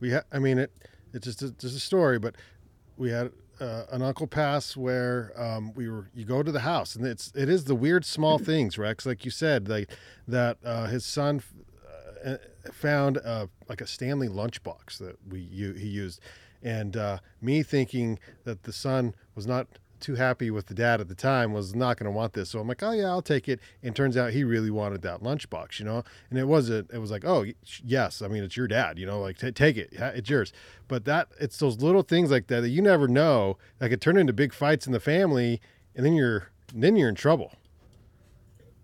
We 0.00 0.12
ha- 0.12 0.24
I 0.32 0.40
mean, 0.40 0.58
it, 0.58 0.72
it's 1.12 1.26
just 1.26 1.42
a, 1.42 1.50
just 1.52 1.76
a 1.76 1.80
story, 1.80 2.18
but 2.18 2.34
we 2.96 3.10
had 3.10 3.30
uh, 3.60 3.84
an 3.90 4.02
uncle 4.02 4.26
pass 4.26 4.76
where 4.76 5.32
um, 5.36 5.72
we 5.74 5.88
were 5.88 6.08
you 6.14 6.24
go 6.24 6.42
to 6.42 6.52
the 6.52 6.60
house 6.60 6.94
and 6.94 7.04
it's 7.04 7.32
it 7.34 7.48
is 7.48 7.64
the 7.64 7.74
weird 7.74 8.04
small 8.04 8.38
things 8.38 8.78
rex 8.78 9.04
like 9.04 9.24
you 9.24 9.32
said 9.32 9.68
like 9.68 9.90
that 10.28 10.58
uh, 10.64 10.86
his 10.86 11.04
son 11.04 11.42
found 12.72 13.18
uh, 13.18 13.46
like 13.68 13.80
a 13.80 13.86
Stanley 13.86 14.28
lunchbox 14.28 14.98
that 14.98 15.16
we 15.28 15.40
he 15.40 15.88
used, 15.88 16.20
and 16.62 16.96
uh, 16.96 17.18
me 17.40 17.62
thinking 17.62 18.18
that 18.44 18.64
the 18.64 18.72
son 18.72 19.14
was 19.34 19.46
not 19.46 19.66
too 20.00 20.14
happy 20.14 20.50
with 20.50 20.66
the 20.66 20.74
dad 20.74 21.00
at 21.00 21.08
the 21.08 21.14
time 21.14 21.52
was 21.52 21.74
not 21.74 21.96
going 21.96 22.04
to 22.04 22.16
want 22.16 22.32
this. 22.32 22.50
So 22.50 22.60
I'm 22.60 22.68
like, 22.68 22.82
oh 22.82 22.92
yeah, 22.92 23.06
I'll 23.06 23.22
take 23.22 23.48
it. 23.48 23.60
And 23.82 23.94
turns 23.94 24.16
out 24.16 24.32
he 24.32 24.44
really 24.44 24.70
wanted 24.70 25.02
that 25.02 25.22
lunchbox, 25.22 25.78
you 25.78 25.84
know. 25.84 26.04
And 26.30 26.38
it 26.38 26.44
wasn't. 26.44 26.90
It 26.92 26.98
was 26.98 27.10
like, 27.10 27.24
oh 27.24 27.44
yes, 27.84 28.22
I 28.22 28.28
mean 28.28 28.44
it's 28.44 28.56
your 28.56 28.68
dad, 28.68 28.98
you 28.98 29.06
know, 29.06 29.20
like 29.20 29.38
t- 29.38 29.52
take 29.52 29.76
it, 29.76 29.88
it's 29.92 30.30
yours. 30.30 30.52
But 30.86 31.04
that 31.04 31.28
it's 31.40 31.58
those 31.58 31.78
little 31.78 32.02
things 32.02 32.30
like 32.30 32.46
that 32.48 32.60
that 32.60 32.68
you 32.68 32.82
never 32.82 33.08
know 33.08 33.58
that 33.78 33.88
could 33.88 34.00
turn 34.00 34.16
into 34.16 34.32
big 34.32 34.52
fights 34.52 34.86
in 34.86 34.92
the 34.92 35.00
family, 35.00 35.60
and 35.94 36.04
then 36.04 36.14
you're 36.14 36.48
then 36.74 36.96
you're 36.96 37.08
in 37.08 37.14
trouble. 37.14 37.52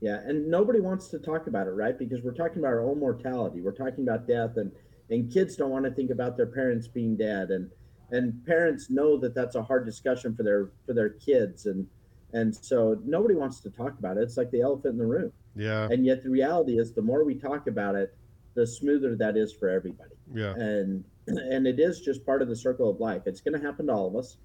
Yeah, 0.04 0.18
and 0.26 0.50
nobody 0.50 0.80
wants 0.80 1.08
to 1.08 1.18
talk 1.18 1.46
about 1.46 1.66
it, 1.66 1.70
right? 1.70 1.98
Because 1.98 2.20
we're 2.22 2.34
talking 2.34 2.58
about 2.58 2.74
our 2.74 2.84
own 2.84 3.00
mortality. 3.00 3.62
We're 3.62 3.72
talking 3.72 4.06
about 4.06 4.28
death, 4.28 4.58
and 4.58 4.70
and 5.08 5.32
kids 5.32 5.56
don't 5.56 5.70
want 5.70 5.86
to 5.86 5.90
think 5.90 6.10
about 6.10 6.36
their 6.36 6.44
parents 6.44 6.86
being 6.86 7.16
dead, 7.16 7.48
and 7.48 7.70
and 8.10 8.44
parents 8.44 8.90
know 8.90 9.16
that 9.20 9.34
that's 9.34 9.54
a 9.54 9.62
hard 9.62 9.86
discussion 9.86 10.36
for 10.36 10.42
their 10.42 10.72
for 10.84 10.92
their 10.92 11.08
kids, 11.08 11.64
and 11.64 11.86
and 12.34 12.54
so 12.54 13.00
nobody 13.02 13.34
wants 13.34 13.60
to 13.60 13.70
talk 13.70 13.98
about 13.98 14.18
it. 14.18 14.24
It's 14.24 14.36
like 14.36 14.50
the 14.50 14.60
elephant 14.60 14.92
in 14.92 14.98
the 14.98 15.06
room. 15.06 15.32
Yeah. 15.56 15.88
And 15.90 16.04
yet 16.04 16.22
the 16.22 16.28
reality 16.28 16.78
is, 16.78 16.92
the 16.92 17.00
more 17.00 17.24
we 17.24 17.36
talk 17.36 17.66
about 17.66 17.94
it, 17.94 18.14
the 18.54 18.66
smoother 18.66 19.16
that 19.16 19.38
is 19.38 19.54
for 19.54 19.70
everybody. 19.70 20.16
Yeah. 20.34 20.52
And 20.52 21.02
and 21.28 21.66
it 21.66 21.80
is 21.80 22.02
just 22.02 22.26
part 22.26 22.42
of 22.42 22.48
the 22.48 22.56
circle 22.56 22.90
of 22.90 23.00
life. 23.00 23.22
It's 23.24 23.40
going 23.40 23.58
to 23.58 23.66
happen 23.66 23.86
to 23.86 23.94
all 23.94 24.08
of 24.08 24.16
us 24.16 24.36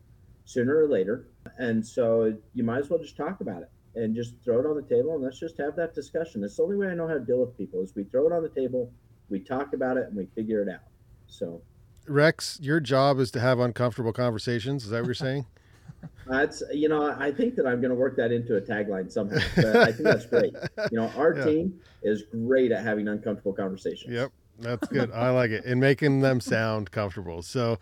sooner 0.46 0.78
or 0.78 0.88
later, 0.88 1.28
and 1.58 1.86
so 1.86 2.34
you 2.54 2.64
might 2.64 2.78
as 2.78 2.90
well 2.90 3.00
just 3.00 3.18
talk 3.18 3.42
about 3.42 3.64
it 3.64 3.70
and 3.96 4.16
just 4.16 4.36
throw 4.44 4.60
it 4.60 4.66
on 4.66 4.76
the 4.76 4.84
table 4.84 5.16
and 5.16 5.24
let's 5.24 5.40
just 5.40 5.58
have 5.58 5.76
that 5.76 5.94
discussion. 5.96 6.44
It's 6.44 6.58
the 6.58 6.64
only 6.64 6.78
way 6.78 6.88
I 6.88 6.94
know 6.94 7.08
how 7.08 7.16
to 7.16 7.20
deal 7.20 7.40
with 7.40 7.58
people 7.58 7.82
is 7.82 7.94
we 7.96 8.04
throw 8.04 8.28
it 8.28 8.34
on 8.34 8.44
the 8.44 8.50
table, 8.50 8.92
we 9.30 9.40
talk 9.40 9.74
about 9.74 9.98
it, 9.98 10.08
and 10.08 10.16
we 10.16 10.28
figure 10.36 10.62
it 10.62 10.70
out. 10.70 10.82
So 11.28 11.62
Rex, 12.08 12.60
your 12.62 12.80
job 12.80 13.20
is 13.20 13.30
to 13.32 13.40
have 13.40 13.60
uncomfortable 13.60 14.14
conversations. 14.14 14.84
Is 14.84 14.90
that 14.92 15.00
what 15.02 15.06
you're 15.08 15.14
saying? 15.16 15.46
That's 16.28 16.62
you 16.72 16.88
know 16.88 17.16
I 17.20 17.32
think 17.32 17.56
that 17.56 17.66
I'm 17.66 17.82
going 17.82 17.90
to 17.90 17.96
work 17.96 18.16
that 18.18 18.32
into 18.32 18.56
a 18.56 18.62
tagline 18.62 19.12
somehow. 19.12 19.40
But 19.56 19.76
I 19.76 19.92
think 19.92 20.04
that's 20.04 20.26
great. 20.28 20.54
You 20.92 21.00
know, 21.00 21.12
our 21.18 21.34
Yeah. 21.38 21.44
team 21.44 21.80
is 22.04 22.24
great 22.32 22.72
at 22.72 22.84
having 22.84 23.08
uncomfortable 23.08 23.52
conversations. 23.54 24.14
Yep, 24.14 24.32
that's 24.60 24.88
good. 24.90 25.12
I 25.12 25.32
like 25.32 25.50
it, 25.52 25.66
and 25.66 25.82
making 25.82 26.22
them 26.22 26.40
sound 26.40 26.92
comfortable. 26.92 27.42
So, 27.42 27.80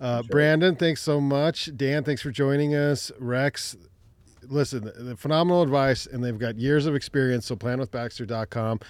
uh, 0.00 0.22
Sure. 0.22 0.28
Brandon, 0.30 0.76
thanks 0.76 1.00
so 1.00 1.20
much. 1.20 1.74
Dan, 1.76 2.04
thanks 2.04 2.20
for 2.22 2.30
joining 2.30 2.74
us. 2.74 3.10
Rex, 3.18 3.74
listen, 4.42 5.16
phenomenal 5.16 5.62
advice, 5.62 6.06
and 6.06 6.22
they've 6.22 6.38
got 6.38 6.56
years 6.56 6.86
of 6.86 6.94
experience. 6.94 7.46
So, 7.46 7.56
planwithbaxter.com 7.56 8.80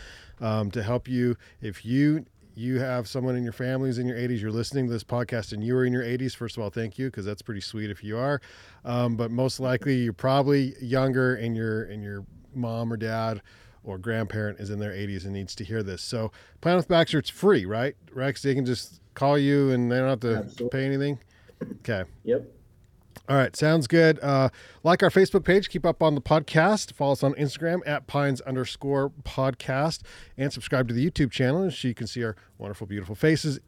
um, 0.40 0.70
to 0.70 0.82
help 0.82 1.08
you 1.08 1.36
if 1.60 1.84
you. 1.84 2.24
You 2.54 2.80
have 2.80 3.06
someone 3.06 3.36
in 3.36 3.44
your 3.44 3.52
family 3.52 3.88
who's 3.88 3.98
in 3.98 4.08
your 4.08 4.16
80s. 4.16 4.40
You're 4.40 4.50
listening 4.50 4.86
to 4.88 4.92
this 4.92 5.04
podcast, 5.04 5.52
and 5.52 5.62
you 5.62 5.76
are 5.76 5.84
in 5.84 5.92
your 5.92 6.02
80s. 6.02 6.34
First 6.34 6.56
of 6.56 6.62
all, 6.64 6.70
thank 6.70 6.98
you 6.98 7.06
because 7.06 7.24
that's 7.24 7.40
pretty 7.40 7.60
sweet 7.60 7.88
if 7.88 8.02
you 8.02 8.18
are. 8.18 8.40
Um, 8.84 9.14
but 9.14 9.30
most 9.30 9.60
likely, 9.60 9.94
you're 9.98 10.12
probably 10.12 10.74
younger, 10.80 11.36
and 11.36 11.56
your 11.56 11.84
and 11.84 12.02
your 12.02 12.24
mom 12.54 12.92
or 12.92 12.96
dad 12.96 13.42
or 13.84 13.96
grandparent 13.96 14.58
is 14.58 14.70
in 14.70 14.78
their 14.80 14.90
80s 14.90 15.24
and 15.24 15.32
needs 15.32 15.54
to 15.54 15.64
hear 15.64 15.84
this. 15.84 16.02
So, 16.02 16.32
Plan 16.60 16.76
with 16.76 16.88
Baxter, 16.88 17.18
it's 17.20 17.30
free, 17.30 17.64
right? 17.64 17.94
Rex, 18.12 18.42
they 18.42 18.54
can 18.56 18.66
just 18.66 19.00
call 19.14 19.38
you 19.38 19.70
and 19.70 19.90
they 19.90 19.96
don't 19.98 20.08
have 20.08 20.20
to 20.20 20.36
Absolutely. 20.38 20.78
pay 20.78 20.84
anything. 20.84 21.18
Okay. 21.80 22.04
Yep. 22.24 22.44
All 23.28 23.36
right. 23.36 23.54
Sounds 23.54 23.86
good. 23.86 24.18
Uh, 24.20 24.48
like 24.84 25.02
our 25.02 25.10
Facebook 25.10 25.44
page, 25.44 25.68
keep 25.68 25.84
up 25.84 26.02
on 26.02 26.14
the 26.14 26.20
podcast. 26.20 26.94
Follow 26.94 27.12
us 27.12 27.22
on 27.22 27.34
Instagram 27.34 27.80
at 27.86 28.06
pines 28.06 28.40
underscore 28.42 29.10
podcast 29.22 30.00
and 30.38 30.50
subscribe 30.50 30.88
to 30.88 30.94
the 30.94 31.10
YouTube 31.10 31.30
channel 31.30 31.70
so 31.70 31.88
you 31.88 31.94
can 31.94 32.06
see 32.06 32.24
our 32.24 32.36
wonderful, 32.56 32.86
beautiful 32.86 33.14
faces 33.14 33.60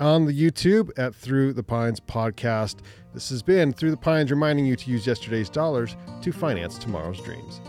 on 0.00 0.26
the 0.26 0.32
YouTube 0.32 0.90
at 0.98 1.14
Through 1.14 1.52
the 1.52 1.62
Pines 1.62 2.00
podcast. 2.00 2.78
This 3.14 3.30
has 3.30 3.42
been 3.42 3.72
Through 3.72 3.92
the 3.92 3.96
Pines 3.96 4.30
reminding 4.30 4.66
you 4.66 4.76
to 4.76 4.90
use 4.90 5.06
yesterday's 5.06 5.48
dollars 5.48 5.96
to 6.22 6.32
finance 6.32 6.76
tomorrow's 6.76 7.20
dreams. 7.22 7.60